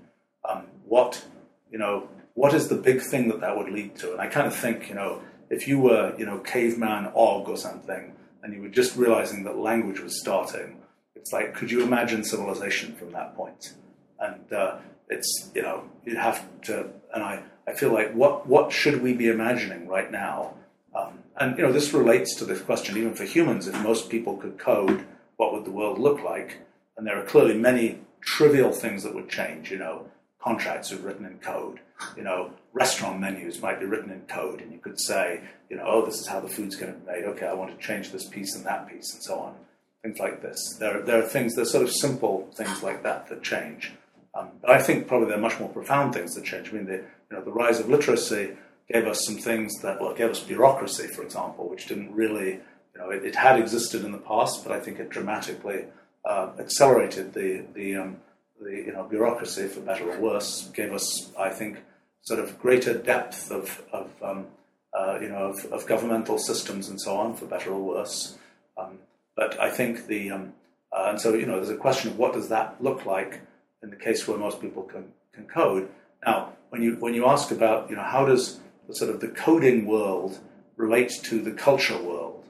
[0.49, 1.25] Um, what
[1.71, 4.13] you know, what is the big thing that that would lead to?
[4.13, 7.57] And I kind of think, you know, if you were, you know, caveman Og or
[7.57, 8.13] something,
[8.43, 10.77] and you were just realizing that language was starting,
[11.15, 13.75] it's like, could you imagine civilization from that point?
[14.21, 14.79] And uh,
[15.09, 19.15] it's you know you have to and I, I feel like what what should we
[19.15, 20.55] be imagining right now?
[20.95, 24.37] Um, and you know this relates to this question even for humans if most people
[24.37, 25.05] could code
[25.37, 26.59] what would the world look like?
[26.97, 30.07] And there are clearly many trivial things that would change you know
[30.41, 31.81] contracts are written in code
[32.17, 35.85] you know restaurant menus might be written in code and you could say you know
[35.87, 37.25] oh this is how the food's going to be made.
[37.25, 39.55] Okay I want to change this piece and that piece and so on.
[40.03, 40.77] Things like this.
[40.79, 43.93] There, there are things there's sort of simple things like that that change
[44.37, 46.69] um, but I think probably there are much more profound things that change.
[46.69, 48.57] I mean, the, you know, the rise of literacy
[48.93, 52.61] gave us some things that, well, gave us bureaucracy, for example, which didn't really,
[52.95, 55.85] you know, it, it had existed in the past, but I think it dramatically
[56.25, 58.17] uh, accelerated the, the, um,
[58.61, 61.79] the you know bureaucracy, for better or worse, gave us, I think,
[62.23, 64.47] sort of greater depth of, of um,
[64.95, 68.37] uh, you know of, of, governmental systems and so on, for better or worse.
[68.79, 68.99] Um,
[69.37, 70.55] but I think the um,
[70.93, 73.41] uh, and so you know there's a question of what does that look like
[73.83, 75.89] in the case where most people can, can code.
[76.25, 79.29] Now, when you when you ask about you know how does the sort of the
[79.29, 80.39] coding world
[80.77, 82.45] relate to the culture world?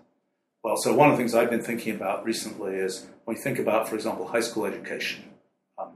[0.62, 3.58] Well, so one of the things I've been thinking about recently is when you think
[3.58, 5.24] about, for example, high school education,
[5.78, 5.90] um,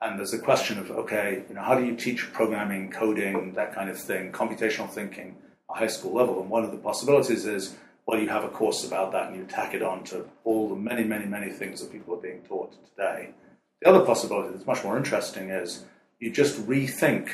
[0.00, 3.74] and there's a question of okay, you know, how do you teach programming, coding, that
[3.74, 5.36] kind of thing, computational thinking,
[5.70, 6.40] at high school level?
[6.40, 7.76] And one of the possibilities is
[8.08, 10.74] well, you have a course about that and you tack it on to all the
[10.74, 13.34] many, many, many things that people are being taught today.
[13.80, 15.84] The other possibility that's much more interesting is
[16.18, 17.30] you just rethink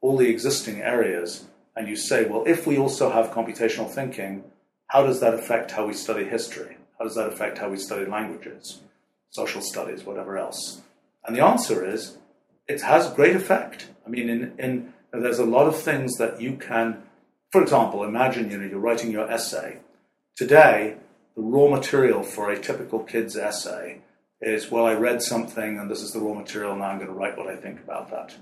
[0.00, 1.46] all the existing areas
[1.76, 4.44] and you say, well, if we also have computational thinking,
[4.88, 6.76] how does that affect how we study history?
[6.98, 8.80] How does that affect how we study languages,
[9.30, 10.82] social studies, whatever else?
[11.24, 12.18] And the answer is
[12.66, 13.88] it has great effect.
[14.06, 17.02] I mean, in, in there's a lot of things that you can,
[17.50, 19.78] for example, imagine you know, you're writing your essay
[20.38, 20.94] Today,
[21.34, 24.02] the raw material for a typical kid's essay
[24.40, 27.14] is, well, I read something and this is the raw material, now I'm going to
[27.14, 28.34] write what I think about that.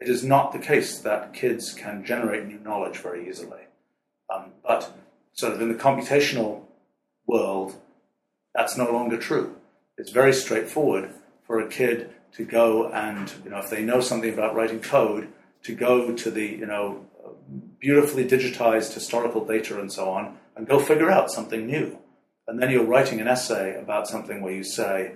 [0.00, 3.62] It is not the case that kids can generate new knowledge very easily.
[4.32, 4.96] Um, but
[5.32, 6.62] sort of in the computational
[7.26, 7.76] world,
[8.54, 9.56] that's no longer true.
[9.96, 11.10] It's very straightforward
[11.46, 15.28] for a kid to go and, you know, if they know something about writing code,
[15.64, 17.04] to go to the, you know,
[17.80, 21.98] beautifully digitized historical data and so on and go figure out something new.
[22.48, 25.12] And then you're writing an essay about something where you say,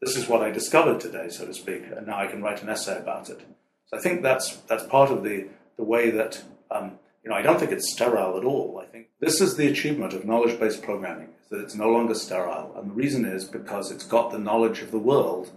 [0.00, 2.68] this is what I discovered today, so to speak, and now I can write an
[2.68, 3.40] essay about it.
[3.86, 6.92] So I think that's, that's part of the, the way that, um,
[7.24, 8.80] you know, I don't think it's sterile at all.
[8.80, 12.72] I think this is the achievement of knowledge based programming, that it's no longer sterile.
[12.76, 15.50] And the reason is because it's got the knowledge of the world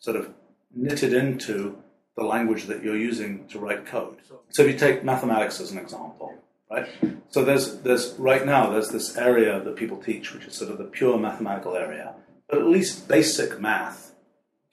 [0.00, 0.30] sort of
[0.74, 1.78] knitted into
[2.16, 4.18] the language that you're using to write code.
[4.50, 6.34] So if you take mathematics as an example,
[6.74, 6.88] right?
[7.28, 10.78] So there's there's right now there's this area that people teach, which is sort of
[10.78, 12.14] the pure mathematical area,
[12.48, 14.12] but at least basic math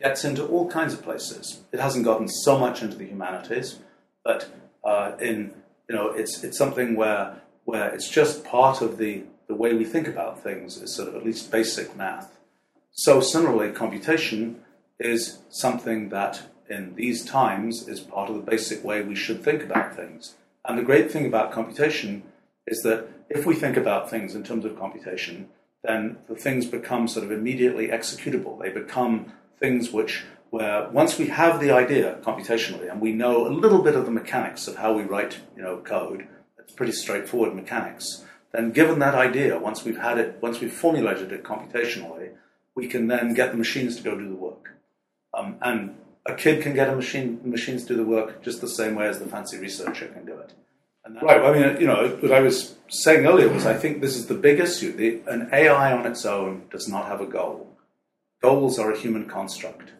[0.02, 1.62] gets into all kinds of places.
[1.72, 3.80] It hasn't gotten so much into the humanities,
[4.24, 4.50] but
[4.84, 5.54] uh, in
[5.88, 9.86] you know it's it's something where where it's just part of the the way we
[9.86, 12.38] think about things is sort of at least basic math.
[12.94, 14.62] So similarly, computation
[15.00, 19.62] is something that in these times is part of the basic way we should think
[19.64, 20.36] about things.
[20.66, 22.24] And the great thing about computation
[22.68, 25.50] is that if we think about things in terms of computation,
[25.84, 28.62] then the things become sort of immediately executable.
[28.62, 33.50] They become things which, where once we have the idea computationally and we know a
[33.50, 36.28] little bit of the mechanics of how we write, you know, code,
[36.60, 38.24] it's pretty straightforward mechanics.
[38.52, 42.32] Then, given that idea, once we've had it, once we've formulated it computationally,
[42.76, 44.78] we can then get the machines to go do the work.
[45.34, 48.96] Um, and a kid can get a machine machines do the work just the same
[48.96, 50.54] way as the fancy researcher can do it.
[51.22, 51.42] right.
[51.42, 54.36] I mean, you know, what I was saying earlier was I think this is the
[54.36, 54.94] big issue.
[54.94, 57.68] The, an AI on its own does not have a goal.
[58.42, 59.92] Goals are a human construct.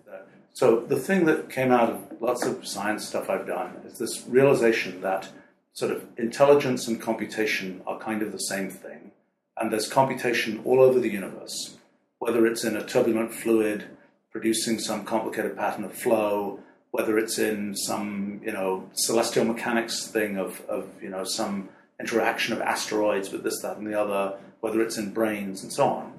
[0.54, 4.26] So the thing that came out of lots of science stuff I've done is this
[4.28, 5.30] realization that
[5.74, 9.12] sort of intelligence and computation are kind of the same thing,
[9.58, 11.78] and there's computation all over the universe,
[12.20, 13.86] whether it's in a turbulent fluid
[14.32, 16.60] producing some complicated pattern of flow,
[16.92, 22.54] whether it's in some, you know, celestial mechanics thing of, of you know, some interaction
[22.54, 26.14] of asteroids with this, that, and the other, whether it's in brains and so on.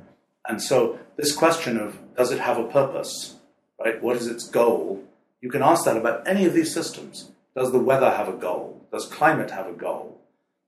[0.48, 3.36] And so this question of does it have a purpose,
[3.78, 4.02] right?
[4.02, 5.02] What is its goal?
[5.40, 7.30] You can ask that about any of these systems.
[7.54, 8.86] Does the weather have a goal?
[8.92, 10.20] Does climate have a goal?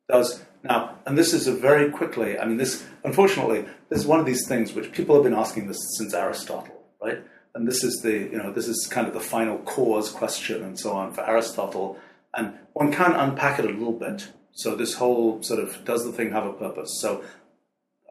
[0.08, 4.18] Does now, and this is a very quickly, I mean, this, unfortunately, this is one
[4.18, 7.22] of these things which people have been asking this since Aristotle, right?
[7.54, 10.78] And this is the you know this is kind of the final cause question and
[10.78, 11.98] so on for Aristotle,
[12.34, 14.28] and one can unpack it a little bit.
[14.52, 17.00] So this whole sort of does the thing have a purpose?
[17.00, 17.24] So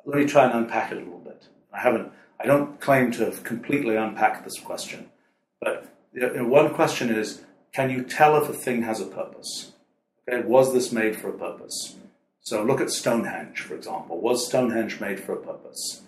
[0.06, 1.48] let me try and unpack it a little bit.
[1.74, 2.12] I haven't.
[2.40, 5.10] I don't claim to have completely unpacked this question,
[5.62, 7.42] but you know, one question is:
[7.74, 9.74] Can you tell if a thing has a purpose?
[10.28, 11.96] Okay, was this made for a purpose?
[12.42, 14.20] So look at Stonehenge, for example.
[14.20, 16.02] Was Stonehenge made for a purpose?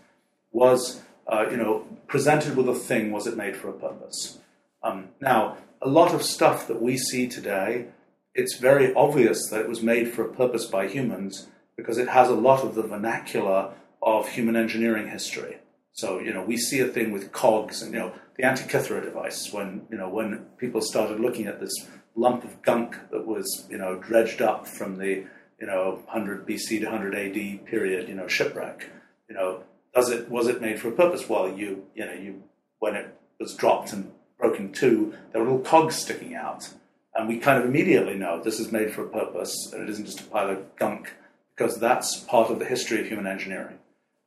[0.51, 4.39] Was uh, you know, presented with a thing, was it made for a purpose?
[4.83, 7.87] Um, now, a lot of stuff that we see today,
[8.33, 12.29] it's very obvious that it was made for a purpose by humans because it has
[12.29, 15.57] a lot of the vernacular of human engineering history.
[15.93, 19.51] So, you know, we see a thing with cogs and, you know, the Antikythera device
[19.51, 21.73] when, you know, when people started looking at this
[22.15, 25.25] lump of gunk that was, you know, dredged up from the,
[25.59, 28.89] you know, 100 BC to 100 AD period, you know, shipwreck.
[29.29, 29.63] You know,
[29.95, 31.27] does it was it made for a purpose?
[31.27, 32.43] Well, you you know you
[32.79, 36.69] when it was dropped and broke in two, there were little cogs sticking out.
[37.13, 40.05] And we kind of immediately know this is made for a purpose and it isn't
[40.05, 41.13] just a pile of gunk
[41.55, 43.79] because that's part of the history of human engineering.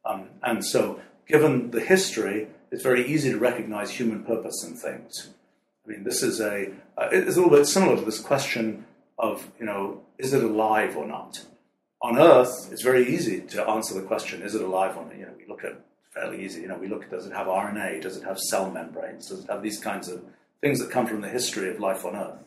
[0.07, 5.28] Um, and so, given the history, it's very easy to recognize human purpose in things.
[5.85, 8.86] I mean, this is a uh, it's a little bit similar to this question
[9.19, 11.45] of you know is it alive or not?
[12.01, 15.16] On Earth, it's very easy to answer the question: is it alive or not?
[15.16, 15.81] You know, we look at
[16.11, 16.62] fairly easy.
[16.62, 18.03] You know, we look at does it have RNA?
[18.03, 19.29] Does it have cell membranes?
[19.29, 20.23] Does it have these kinds of
[20.61, 22.39] things that come from the history of life on Earth?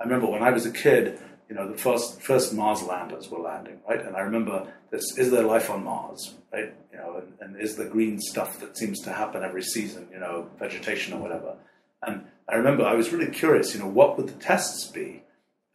[0.00, 3.38] I remember when I was a kid, you know, the first first Mars landers were
[3.38, 4.04] landing, right?
[4.04, 6.74] And I remember this: is there life on Mars, right?
[6.92, 10.18] You know, and, and is the green stuff that seems to happen every season, you
[10.18, 11.54] know, vegetation or whatever?
[12.02, 15.22] And I remember I was really curious, you know, what would the tests be?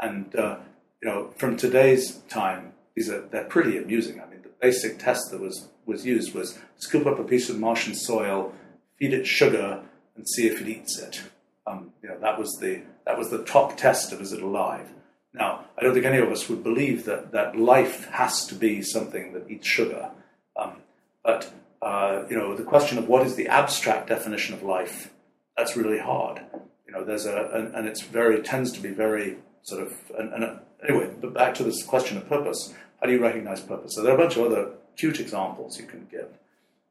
[0.01, 0.57] And uh,
[1.01, 4.21] you know, from today's time, these are they're pretty amusing.
[4.21, 7.59] I mean, the basic test that was was used was scoop up a piece of
[7.59, 8.53] Martian soil,
[8.97, 9.83] feed it sugar,
[10.15, 11.21] and see if it eats it.
[11.67, 14.89] Um, you know, that was the that was the top test of is it alive.
[15.35, 18.81] Now, I don't think any of us would believe that, that life has to be
[18.81, 20.11] something that eats sugar.
[20.55, 20.77] Um,
[21.25, 21.51] but,
[21.81, 25.11] uh, you know, the question of what is the abstract definition of life,
[25.57, 26.41] that's really hard.
[26.87, 30.31] You know, there's a, and, and it's very, tends to be very sort of, and,
[30.33, 32.73] and anyway, but back to this question of purpose.
[33.05, 33.93] How do you recognize purpose?
[33.93, 36.25] So there are a bunch of other cute examples you can give.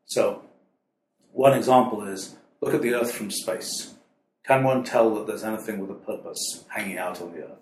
[0.07, 0.43] So,
[1.32, 3.95] one example is look at the Earth from space.
[4.47, 7.59] Can one tell that there's anything with a purpose hanging out on the Earth?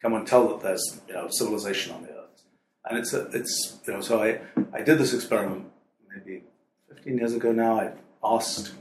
[0.00, 2.42] Can one tell that there's you know civilization on the Earth?
[2.84, 4.40] And it's a, it's you know so I
[4.72, 5.70] I did this experiment
[6.12, 6.42] maybe
[6.88, 7.78] 15 years ago now.
[7.78, 7.92] I
[8.24, 8.72] asked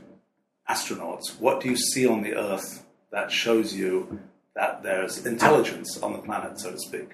[0.68, 4.20] astronauts, what do you see on the Earth that shows you
[4.56, 7.12] that there's intelligence on the planet, so to speak?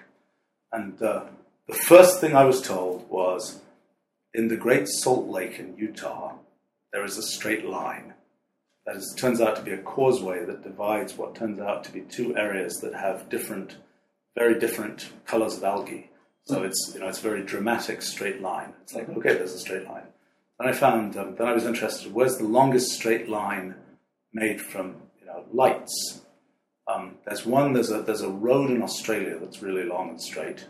[0.71, 1.23] And uh,
[1.67, 3.61] the first thing I was told was
[4.33, 6.35] in the Great Salt Lake in Utah,
[6.93, 8.13] there is a straight line.
[8.85, 12.01] That is, turns out to be a causeway that divides what turns out to be
[12.01, 13.75] two areas that have different,
[14.37, 16.09] very different colors of algae.
[16.45, 18.73] So it's you know it's a very dramatic straight line.
[18.83, 20.07] It's like okay, there's a straight line.
[20.59, 22.13] And I found um, then I was interested.
[22.13, 23.75] Where's the longest straight line
[24.31, 26.21] made from you know lights?
[26.87, 27.73] Um, there's one.
[27.73, 30.65] There's a there's a road in Australia that's really long and straight,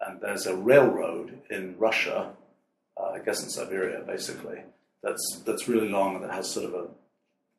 [0.00, 2.32] and there's a railroad in Russia,
[2.96, 4.60] uh, I guess in Siberia, basically.
[5.02, 6.86] That's that's really long and that has sort of a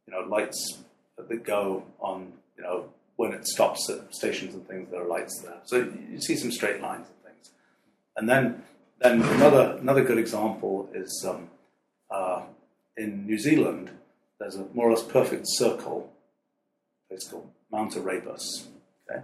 [0.08, 0.80] you know, lights
[1.18, 2.86] that go on, you know,
[3.16, 5.58] when it stops at stations and things, there are lights there.
[5.66, 5.78] So
[6.10, 7.52] you see some straight lines and things.
[8.18, 8.64] And then,
[9.00, 11.50] then another another good example is um,
[12.10, 12.44] uh,
[12.98, 13.92] in New Zealand.
[14.40, 16.12] There's a more or less perfect circle.
[17.10, 18.68] It's called Mount Erebus.
[19.10, 19.24] Okay,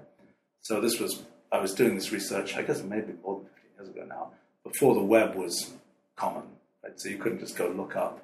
[0.62, 2.56] so this was I was doing this research.
[2.56, 4.32] I guess it may maybe more than 15 years ago now,
[4.64, 5.72] before the web was
[6.16, 6.44] common.
[6.84, 7.00] Right?
[7.00, 8.24] So you couldn't just go look up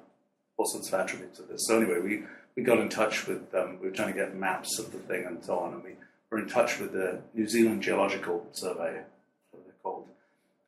[0.56, 1.66] all sorts of attributes of this.
[1.66, 2.22] So anyway, we
[2.56, 5.24] we got in touch with, um, we were trying to get maps of the thing
[5.24, 5.90] and so on, and we
[6.30, 9.02] were in touch with the New Zealand Geological Survey,
[9.50, 10.06] what they're called.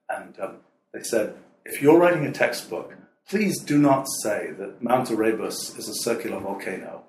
[0.09, 0.57] And um,
[0.93, 2.95] they said, if you're writing a textbook,
[3.29, 7.03] please do not say that Mount Erebus is a circular volcano.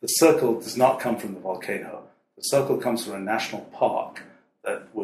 [0.00, 2.04] The circle does not come from the volcano.
[2.36, 4.22] The circle comes from a national park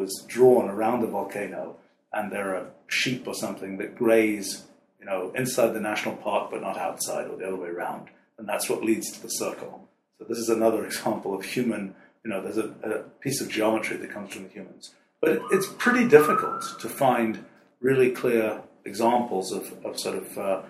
[0.06, 1.76] was drawn around the volcano,
[2.12, 4.64] and there are sheep or something that graze,
[5.00, 8.08] you know, inside the national park but not outside, or the other way around
[8.38, 9.88] and that's what leads to the circle.
[10.18, 13.96] So this is another example of human, you know, there's a, a piece of geometry
[13.96, 14.92] that comes from the humans.
[15.20, 17.44] But it, it's pretty difficult to find
[17.80, 20.62] really clear examples of, of sort of uh,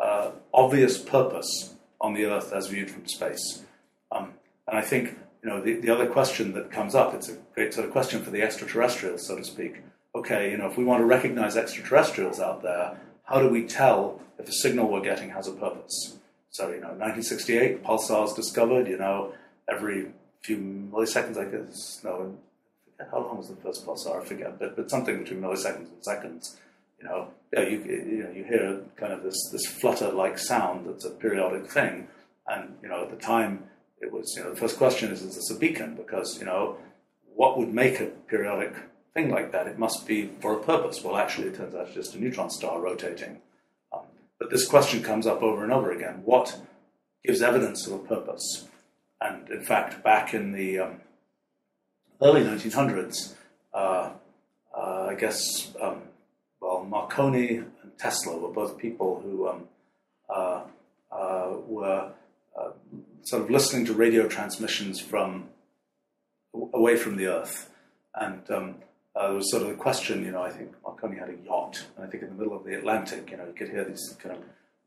[0.00, 3.62] uh, obvious purpose on the Earth as viewed from space.
[4.12, 4.34] Um,
[4.66, 7.72] and I think, you know, the, the other question that comes up, it's a great
[7.72, 9.82] sort of question for the extraterrestrials, so to speak.
[10.14, 14.20] Okay, you know, if we want to recognize extraterrestrials out there, how do we tell
[14.38, 16.16] if the signal we're getting has a purpose?
[16.50, 19.34] So, you know, 1968, pulsars discovered, you know,
[19.70, 20.06] every
[20.40, 22.36] few milliseconds, I guess, no,
[23.10, 24.20] how long was the first pulsar?
[24.20, 26.56] I forget, but, but something between milliseconds and seconds.
[27.00, 31.04] You know, yeah, you, you know, you hear kind of this, this flutter-like sound that's
[31.04, 32.08] a periodic thing.
[32.48, 33.64] And, you know, at the time,
[34.00, 35.94] it was, you know, the first question is, is this a beacon?
[35.94, 36.76] Because, you know,
[37.34, 38.74] what would make a periodic
[39.14, 39.66] thing like that?
[39.66, 41.02] It must be for a purpose.
[41.02, 43.40] Well, actually, it turns out it's just a neutron star rotating
[44.38, 46.60] but this question comes up over and over again what
[47.24, 48.68] gives evidence of a purpose?
[49.20, 51.00] And in fact, back in the um,
[52.22, 53.34] early 1900s,
[53.74, 54.10] uh,
[54.76, 56.02] uh, I guess, um,
[56.60, 59.64] well, Marconi and Tesla were both people who um,
[60.30, 60.62] uh,
[61.10, 62.12] uh were
[62.56, 62.70] uh,
[63.24, 65.48] sort of listening to radio transmissions from
[66.74, 67.70] away from the Earth.
[68.14, 68.74] And um,
[69.14, 71.84] uh, there was sort of the question, you know, I think Marconi had a yacht,
[71.96, 74.16] and I think in the middle of the Atlantic, you know, you could hear these
[74.22, 74.42] kind of,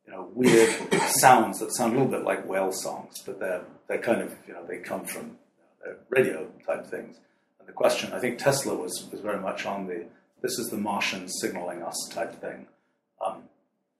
[0.06, 0.70] you know, weird
[1.08, 4.54] sounds that sound a little bit like whale songs, but they're they're kind of you
[4.54, 5.38] know they come from
[5.86, 7.18] you know, radio type things.
[7.60, 10.06] And the question, I think Tesla was was very much on the
[10.42, 12.68] this is the Martians signaling us type thing.
[13.26, 13.44] Um,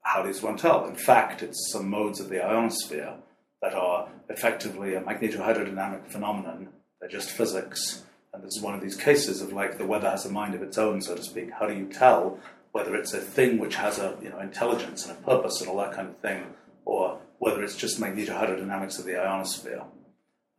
[0.02, 0.86] how does one tell?
[0.86, 3.14] In fact, it's some modes of the ionosphere
[3.62, 6.68] that are effectively a magnetohydrodynamic phenomenon.
[7.00, 8.02] They're just physics.
[8.34, 10.62] And this is one of these cases of like the weather has a mind of
[10.62, 11.50] its own, so to speak.
[11.52, 12.38] How do you tell
[12.72, 15.76] whether it's a thing which has a you know intelligence and a purpose and all
[15.78, 16.42] that kind of thing,
[16.84, 19.82] or whether it's just magnetohydrodynamics of the ionosphere?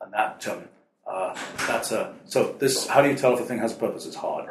[0.01, 0.63] And that um,
[1.07, 1.35] uh,
[1.67, 2.88] that's a so this.
[2.88, 4.05] How do you tell if a thing has a purpose?
[4.05, 4.49] It's hard.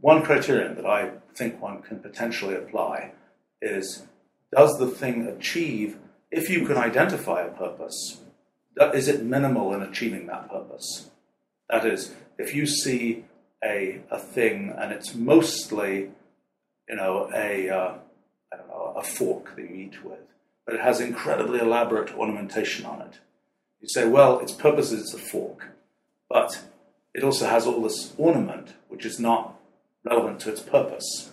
[0.00, 3.12] One criterion that I think one can potentially apply
[3.60, 4.04] is
[4.50, 5.98] does the thing achieve,
[6.32, 8.18] if you can identify a purpose,
[8.94, 11.10] is it minimal in achieving that purpose?
[11.68, 13.24] That is, if you see
[13.62, 16.10] a, a thing and it's mostly,
[16.88, 17.94] you know, a, uh,
[18.52, 20.18] I don't know, a fork that you eat with,
[20.64, 23.18] but it has incredibly elaborate ornamentation on it.
[23.80, 25.68] You say, well, its purpose is a fork,
[26.30, 26.62] but
[27.14, 29.54] it also has all this ornament which is not
[30.04, 31.30] relevant to its purpose.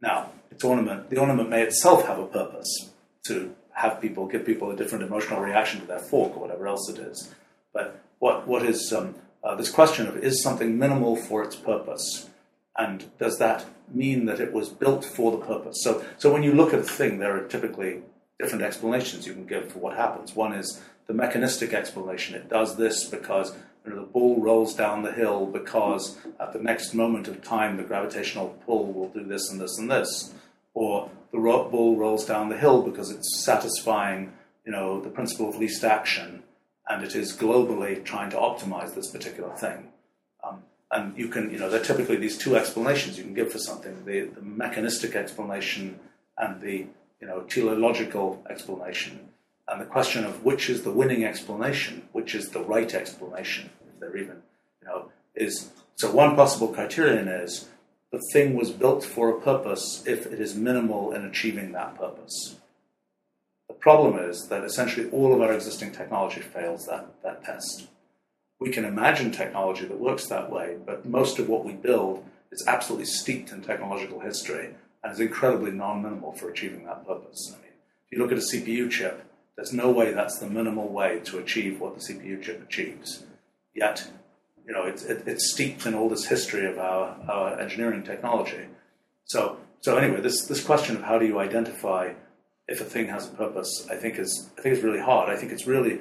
[0.00, 2.90] Now, its ornament, the ornament may itself have a purpose
[3.26, 6.88] to have people, give people a different emotional reaction to their fork or whatever else
[6.88, 7.32] it is.
[7.72, 12.28] But what, what is um, uh, this question of is something minimal for its purpose?
[12.76, 15.82] And does that mean that it was built for the purpose?
[15.82, 18.02] So, so when you look at a thing, there are typically
[18.38, 20.34] different explanations you can give for what happens.
[20.34, 22.34] One is the mechanistic explanation.
[22.34, 23.54] It does this because
[23.84, 27.76] you know, the ball rolls down the hill because at the next moment of time
[27.76, 30.32] the gravitational pull will do this and this and this
[30.74, 34.32] or the ball rolls down the hill because it's satisfying,
[34.64, 36.42] you know, the principle of least action,
[36.88, 39.88] and it is globally trying to optimize this particular thing.
[40.44, 43.50] Um, and you can, you know, there are typically these two explanations you can give
[43.50, 45.98] for something: the, the mechanistic explanation
[46.36, 46.86] and the,
[47.20, 49.28] you know, teleological explanation.
[49.68, 54.00] And the question of which is the winning explanation, which is the right explanation, if
[54.00, 54.42] they're even,
[54.80, 57.68] you know, is so one possible criterion is
[58.12, 62.56] the thing was built for a purpose if it is minimal in achieving that purpose.
[63.68, 67.88] The problem is that essentially all of our existing technology fails that, that test.
[68.60, 72.64] We can imagine technology that works that way, but most of what we build is
[72.68, 77.50] absolutely steeped in technological history and is incredibly non minimal for achieving that purpose.
[77.52, 77.72] I mean,
[78.06, 79.24] if you look at a CPU chip,
[79.56, 83.24] there's no way that's the minimal way to achieve what the CPU chip achieves.
[83.74, 84.06] Yet,
[84.66, 88.66] you know, it's, it, it's steeped in all this history of our, our engineering technology.
[89.24, 92.12] So, so anyway, this, this question of how do you identify
[92.68, 95.28] if a thing has a purpose, I think is I think is really hard.
[95.28, 96.00] I think it's really,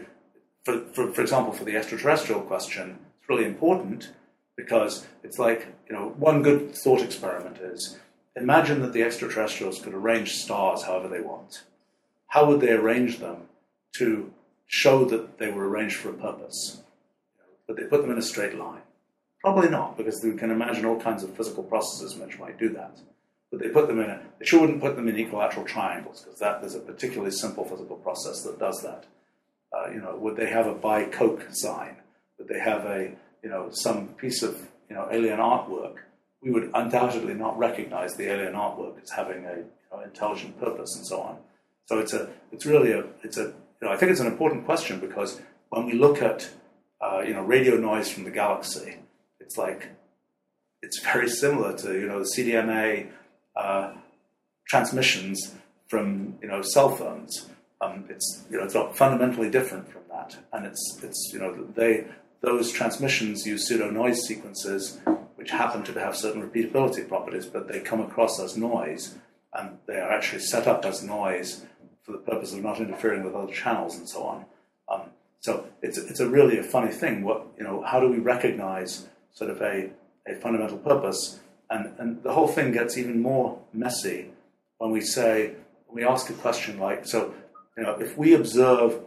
[0.63, 4.11] for, for, for example, for the extraterrestrial question, it's really important
[4.55, 7.97] because it's like you know one good thought experiment is
[8.35, 11.63] imagine that the extraterrestrials could arrange stars however they want.
[12.27, 13.47] How would they arrange them
[13.97, 14.31] to
[14.67, 16.80] show that they were arranged for a purpose?
[17.71, 18.81] Would they put them in a straight line?
[19.39, 22.99] Probably not, because we can imagine all kinds of physical processes which might do that.
[23.49, 26.37] But they put them in a, they sure wouldn't put them in equilateral triangles, because
[26.39, 29.05] that there's a particularly simple physical process that does that.
[29.71, 31.95] Uh, you know, would they have a buy Coke sign?
[32.37, 35.95] Would they have a, you know, some piece of, you know, alien artwork?
[36.41, 40.93] We would undoubtedly not recognize the alien artwork as having a you know, intelligent purpose
[40.97, 41.37] and so on.
[41.85, 43.53] So it's a, it's really a, it's a, you
[43.83, 45.39] know, I think it's an important question because
[45.69, 46.49] when we look at
[47.01, 48.97] uh, you know, radio noise from the galaxy.
[49.39, 49.89] It's like
[50.81, 53.09] it's very similar to you know the CDMA
[53.55, 53.93] uh,
[54.67, 55.55] transmissions
[55.87, 57.49] from you know cell phones.
[57.81, 61.67] Um, it's you know it's not fundamentally different from that, and it's it's you know
[61.75, 62.05] they
[62.41, 64.99] those transmissions use pseudo noise sequences
[65.41, 69.15] which happen to have certain repeatability properties, but they come across as noise,
[69.55, 71.65] and they are actually set up as noise
[72.03, 74.45] for the purpose of not interfering with other channels and so on.
[74.87, 75.01] Um,
[75.41, 77.23] so it's it's a really a funny thing.
[77.23, 79.89] What you know, how do we recognize sort of a,
[80.27, 81.39] a fundamental purpose?
[81.69, 84.29] And and the whole thing gets even more messy
[84.77, 85.55] when we say
[85.87, 87.33] when we ask a question like so.
[87.75, 88.99] You know, if we observe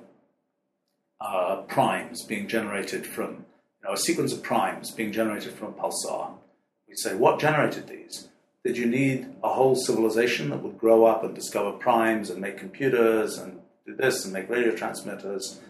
[1.21, 3.45] uh, primes being generated from
[3.81, 6.33] you know a sequence of primes being generated from a pulsar,
[6.89, 8.29] we say what generated these?
[8.65, 12.57] Did you need a whole civilization that would grow up and discover primes and make
[12.57, 15.61] computers and do this and make radio transmitters?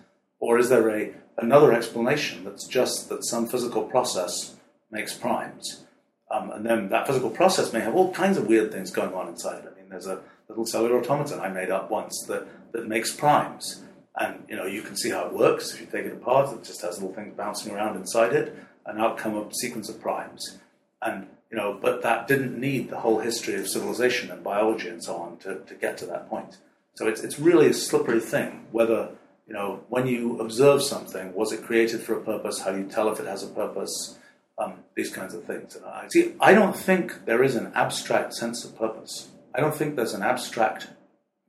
[0.44, 4.56] Or is there a, another explanation that's just that some physical process
[4.90, 5.86] makes primes?
[6.30, 9.28] Um, and then that physical process may have all kinds of weird things going on
[9.28, 9.62] inside.
[9.62, 13.84] I mean, there's a little cellular automaton I made up once that, that makes primes.
[14.16, 15.72] And, you know, you can see how it works.
[15.72, 18.54] If you take it apart, it just has little things bouncing around inside it,
[18.84, 20.58] and out come a sequence of primes.
[21.00, 25.02] And, you know, but that didn't need the whole history of civilization and biology and
[25.02, 26.58] so on to, to get to that point.
[26.96, 28.66] So it's, it's really a slippery thing.
[28.72, 29.08] Whether,
[29.46, 32.60] you know, when you observe something, was it created for a purpose?
[32.60, 34.18] How do you tell if it has a purpose?
[34.56, 35.76] Um, these kinds of things.
[35.84, 39.28] I, see, I don't think there is an abstract sense of purpose.
[39.54, 40.88] I don't think there's an abstract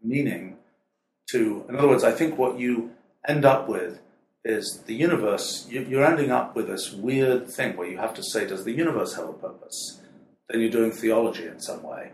[0.03, 0.57] meaning
[1.31, 2.91] to, in other words, I think what you
[3.27, 3.99] end up with
[4.43, 8.23] is the universe, you, are ending up with this weird thing where you have to
[8.23, 10.01] say, does the universe have a purpose?
[10.49, 12.11] Then you're doing theology in some way.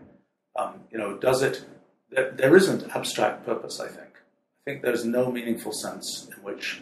[0.58, 1.66] Um, you know, does it,
[2.10, 4.11] there, there isn't abstract purpose, I think.
[4.62, 6.82] I think there's no meaningful sense in which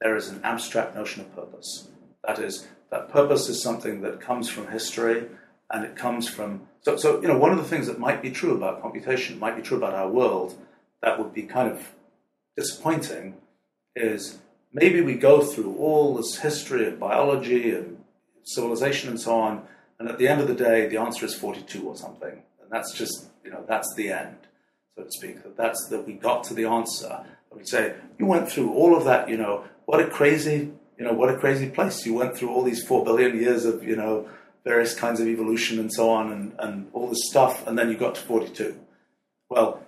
[0.00, 1.88] there is an abstract notion of purpose.
[2.24, 5.26] That is, that purpose is something that comes from history
[5.70, 6.68] and it comes from.
[6.82, 9.56] So, so, you know, one of the things that might be true about computation, might
[9.56, 10.56] be true about our world,
[11.02, 11.94] that would be kind of
[12.56, 13.34] disappointing
[13.96, 14.38] is
[14.72, 18.04] maybe we go through all this history of biology and
[18.44, 19.62] civilization and so on,
[19.98, 22.42] and at the end of the day, the answer is 42 or something.
[22.62, 24.36] And that's just, you know, that's the end,
[24.96, 25.42] so to speak.
[25.42, 27.08] That that's that we got to the answer.
[27.10, 31.04] I would say, you went through all of that, you know, what a crazy, you
[31.04, 32.04] know, what a crazy place.
[32.04, 34.28] You went through all these four billion years of, you know,
[34.64, 37.96] various kinds of evolution and so on and, and all this stuff, and then you
[37.96, 38.76] got to 42.
[39.48, 39.80] Well,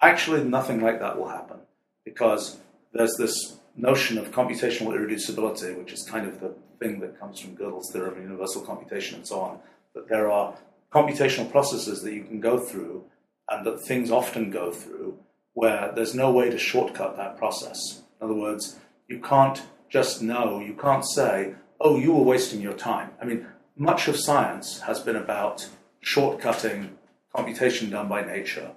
[0.00, 1.58] actually, nothing like that will happen
[2.04, 2.58] because
[2.92, 7.56] there's this notion of computational irreducibility, which is kind of the thing that comes from
[7.56, 9.58] Gödel's theorem of universal computation and so on,
[9.94, 10.54] that there are
[10.92, 13.04] computational processes that you can go through
[13.50, 15.18] and that things often go through
[15.52, 18.02] where there's no way to shortcut that process.
[18.20, 18.76] In other words,
[19.08, 23.10] you can't just know, you can't say, oh, you were wasting your time.
[23.20, 23.46] I mean,
[23.76, 25.68] much of science has been about
[26.04, 26.90] shortcutting
[27.34, 28.72] computation done by nature.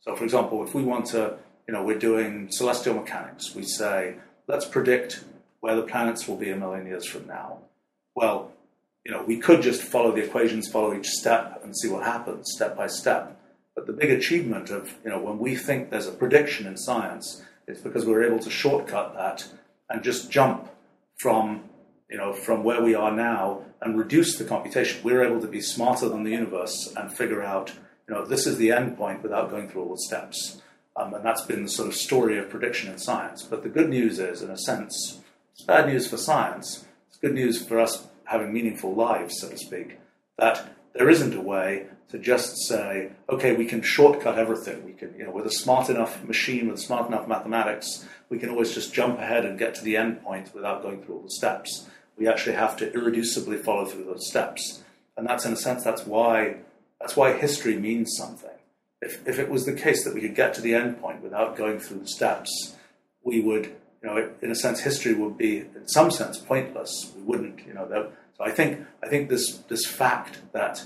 [0.00, 1.36] So, for example, if we want to,
[1.66, 4.16] you know, we're doing celestial mechanics, we say,
[4.48, 5.24] let's predict
[5.60, 7.58] where the planets will be a million years from now.
[8.14, 8.52] Well,
[9.04, 12.50] you know, we could just follow the equations, follow each step, and see what happens
[12.54, 13.38] step by step.
[13.74, 17.42] But the big achievement of, you know, when we think there's a prediction in science,
[17.66, 19.46] it's because we're able to shortcut that
[19.88, 20.70] and just jump
[21.18, 21.64] from,
[22.10, 25.02] you know, from where we are now and reduce the computation.
[25.02, 27.72] We're able to be smarter than the universe and figure out,
[28.08, 30.60] you know, this is the end point without going through all the steps.
[30.96, 33.42] Um, and that's been the sort of story of prediction in science.
[33.42, 35.20] But the good news is, in a sense,
[35.54, 36.84] it's bad news for science.
[37.08, 39.98] It's good news for us having meaningful lives, so to speak,
[40.38, 44.84] that there isn't a way to just say, okay, we can shortcut everything.
[44.84, 48.50] We can, you know, with a smart enough machine, with smart enough mathematics, we can
[48.50, 51.30] always just jump ahead and get to the end point without going through all the
[51.30, 51.88] steps.
[52.16, 54.82] We actually have to irreducibly follow through those steps.
[55.16, 56.56] And that's in a sense that's why
[57.00, 58.52] that's why history means something
[59.02, 61.56] if, if it was the case that we could get to the end point without
[61.56, 62.76] going through the steps,
[63.24, 67.12] we would, you know, in a sense, history would be, in some sense, pointless.
[67.16, 67.86] We wouldn't, you know.
[67.88, 68.12] That,
[68.42, 70.84] so I think, I think this this fact that,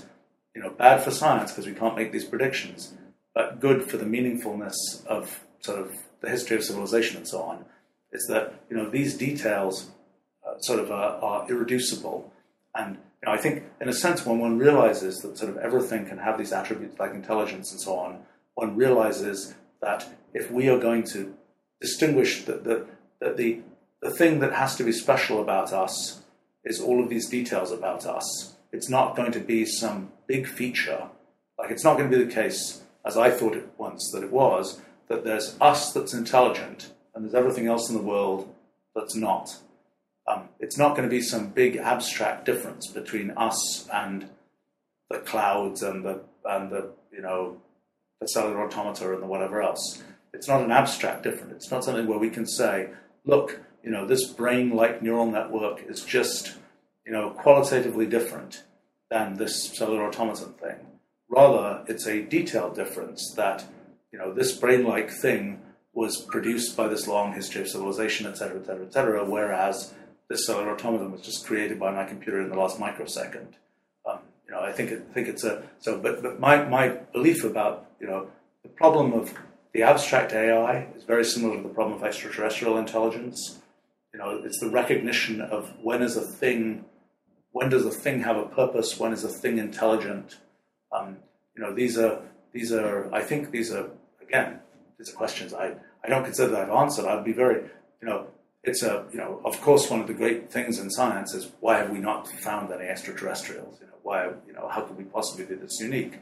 [0.55, 2.93] you know, bad for science because we can't make these predictions,
[3.33, 4.75] but good for the meaningfulness
[5.07, 7.65] of sort of the history of civilization and so on,
[8.11, 9.89] is that you know these details
[10.47, 12.31] uh, sort of are, are irreducible.
[12.75, 16.05] And you know, I think, in a sense, when one realizes that sort of everything
[16.05, 18.19] can have these attributes like intelligence and so on,
[18.53, 21.35] one realizes that if we are going to
[21.81, 22.85] distinguish that the,
[23.19, 23.61] that the,
[24.01, 26.21] the thing that has to be special about us
[26.67, 28.55] is all of these details about us.
[28.71, 31.07] It's not going to be some big feature.
[31.57, 34.31] Like, it's not going to be the case, as I thought it once that it
[34.31, 38.53] was, that there's us that's intelligent and there's everything else in the world
[38.93, 39.57] that's not.
[40.27, 44.29] Um, it's not going to be some big abstract difference between us and
[45.09, 47.57] the clouds and the and the you know
[48.19, 50.03] the cellular automata and the whatever else.
[50.33, 51.53] It's not an abstract difference.
[51.53, 52.89] It's not something where we can say,
[53.25, 56.55] look, you know, this brain-like neural network is just
[57.05, 58.63] you know qualitatively different
[59.09, 60.75] than this cellular automaton thing.
[61.29, 63.65] Rather, it's a detailed difference that
[64.11, 65.61] you know this brain-like thing
[65.93, 69.25] was produced by this long history of civilization, etc., etc., etc.
[69.25, 69.93] Whereas
[70.29, 73.55] this cellular automaton was just created by my computer in the last microsecond.
[74.09, 75.97] Um, you know, I think it, think it's a so.
[75.97, 78.27] But but my my belief about you know
[78.63, 79.33] the problem of
[79.73, 83.59] the abstract AI is very similar to the problem of extraterrestrial intelligence.
[84.13, 86.85] You know, it's the recognition of when is a thing,
[87.51, 90.37] when does a thing have a purpose, when is a thing intelligent.
[90.91, 91.17] Um,
[91.55, 92.21] you know, these are
[92.53, 93.89] these are I think these are
[94.21, 94.59] again
[94.97, 97.05] these are questions I I don't consider that I've answered.
[97.05, 97.63] I'd be very
[98.01, 98.27] you know
[98.63, 101.77] it's a you know of course one of the great things in science is why
[101.77, 103.79] have we not found any extraterrestrials?
[103.81, 106.19] You know why you know how could we possibly be this unique?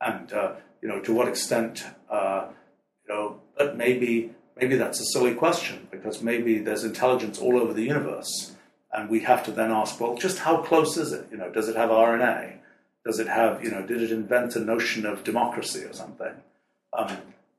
[0.00, 0.52] And uh,
[0.82, 2.48] you know to what extent uh,
[3.08, 7.72] you know but maybe maybe that's a silly question because maybe there's intelligence all over
[7.72, 8.54] the universe,
[8.92, 11.26] and we have to then ask well just how close is it?
[11.30, 12.58] You know does it have RNA?
[13.04, 16.32] Does it have you know did it invent a notion of democracy or something?
[16.92, 17.18] Um,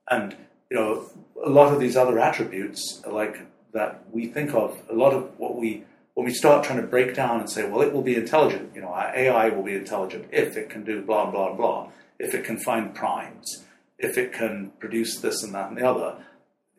[0.09, 0.35] and
[0.69, 1.05] you know,
[1.43, 3.39] a lot of these other attributes, like
[3.73, 5.83] that we think of, a lot of what we
[6.13, 8.81] when we start trying to break down and say, well, it will be intelligent, you
[8.81, 12.43] know, our AI will be intelligent if it can do blah blah blah, if it
[12.43, 13.63] can find primes,
[13.99, 16.15] if it can produce this and that and the other.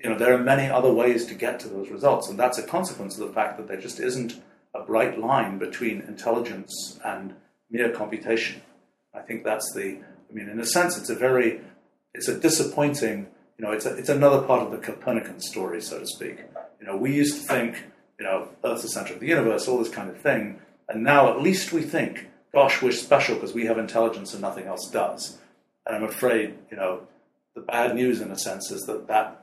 [0.02, 2.62] You know, there are many other ways to get to those results, and that's a
[2.62, 4.40] consequence of the fact that there just isn't
[4.74, 7.34] a bright line between intelligence and
[7.70, 8.62] mere computation.
[9.14, 9.98] I think that's the.
[10.30, 11.60] I mean, in a sense, it's a very,
[12.14, 13.26] it's a disappointing.
[13.58, 16.38] You know, it's a, it's another part of the Copernican story, so to speak.
[16.80, 17.82] You know, we used to think,
[18.18, 21.30] you know, Earth's the center of the universe, all this kind of thing, and now
[21.30, 25.38] at least we think, gosh, we're special because we have intelligence and nothing else does.
[25.86, 27.02] And I'm afraid, you know,
[27.54, 29.37] the bad news in a sense is that that,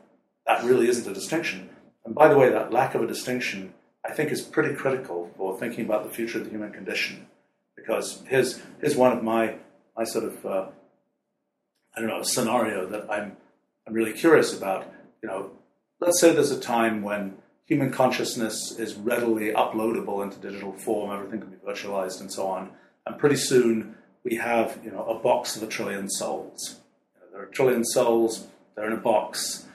[0.48, 1.70] that really isn't a distinction.
[2.06, 3.74] And by the way, that lack of a distinction,
[4.06, 7.28] I think, is pretty critical for thinking about the future of the human condition.
[7.76, 9.56] Because here's, here's one of my,
[9.98, 10.66] my sort of, uh,
[11.96, 13.38] I don't know, scenario that I'm,
[13.88, 14.92] I'm really curious about.
[15.22, 15.52] You know,
[16.00, 21.42] let's say there's a time when human consciousness is readily uploadable into digital form, everything
[21.42, 22.70] can be virtualized and so on.
[23.08, 26.80] And pretty soon we have, you know, a box of a trillion souls.
[27.16, 29.66] You know, there are a trillion souls, they're in a box,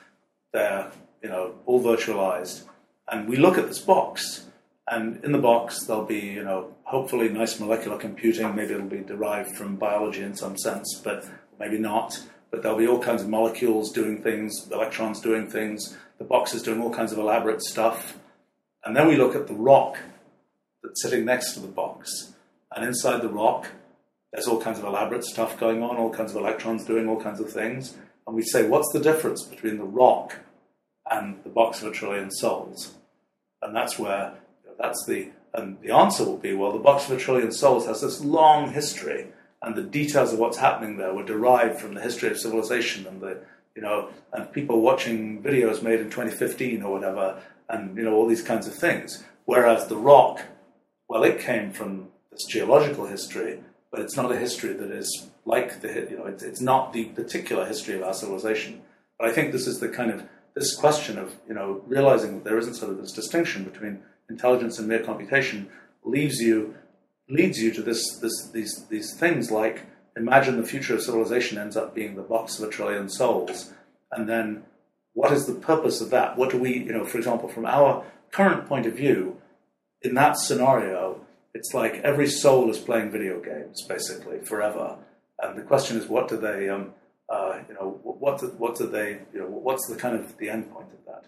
[0.52, 0.90] they're,
[1.22, 2.64] you know, all virtualized.
[3.08, 4.46] And we look at this box,
[4.88, 9.00] and in the box there'll be, you know, hopefully nice molecular computing, maybe it'll be
[9.00, 11.24] derived from biology in some sense, but
[11.58, 12.20] maybe not.
[12.50, 16.62] But there'll be all kinds of molecules doing things, electrons doing things, the box is
[16.62, 18.18] doing all kinds of elaborate stuff.
[18.84, 19.96] And then we look at the rock
[20.82, 22.34] that's sitting next to the box.
[22.74, 23.68] And inside the rock,
[24.32, 27.40] there's all kinds of elaborate stuff going on, all kinds of electrons doing all kinds
[27.40, 27.94] of things.
[28.30, 30.36] And we say, what's the difference between the rock
[31.10, 32.94] and the box of a trillion souls?
[33.60, 34.34] And that's where,
[34.78, 38.02] that's the, and the answer will be, well, the box of a trillion souls has
[38.02, 39.26] this long history,
[39.62, 43.20] and the details of what's happening there were derived from the history of civilization and
[43.20, 43.40] the
[43.74, 48.28] you know, and people watching videos made in 2015 or whatever, and you know all
[48.28, 49.24] these kinds of things.
[49.44, 50.42] Whereas the rock,
[51.08, 53.58] well, it came from this geological history,
[53.90, 57.04] but it's not a history that is like the you know it's, it's not the
[57.06, 58.82] particular history of our civilization.
[59.18, 60.24] But I think this is the kind of
[60.54, 64.78] this question of you know realizing that there isn't sort of this distinction between intelligence
[64.78, 65.68] and mere computation
[66.04, 66.74] leaves you
[67.28, 69.86] leads you to this this these these things like
[70.16, 73.72] imagine the future of civilization ends up being the box of a trillion souls.
[74.12, 74.64] And then
[75.14, 76.36] what is the purpose of that?
[76.36, 79.40] What do we, you know, for example, from our current point of view,
[80.02, 81.20] in that scenario,
[81.54, 84.96] it's like every soul is playing video games basically forever.
[85.42, 86.92] And the question is, what do they, um,
[87.28, 90.50] uh, you know, what do, what do they, you know, what's the kind of the
[90.50, 91.24] end point of that?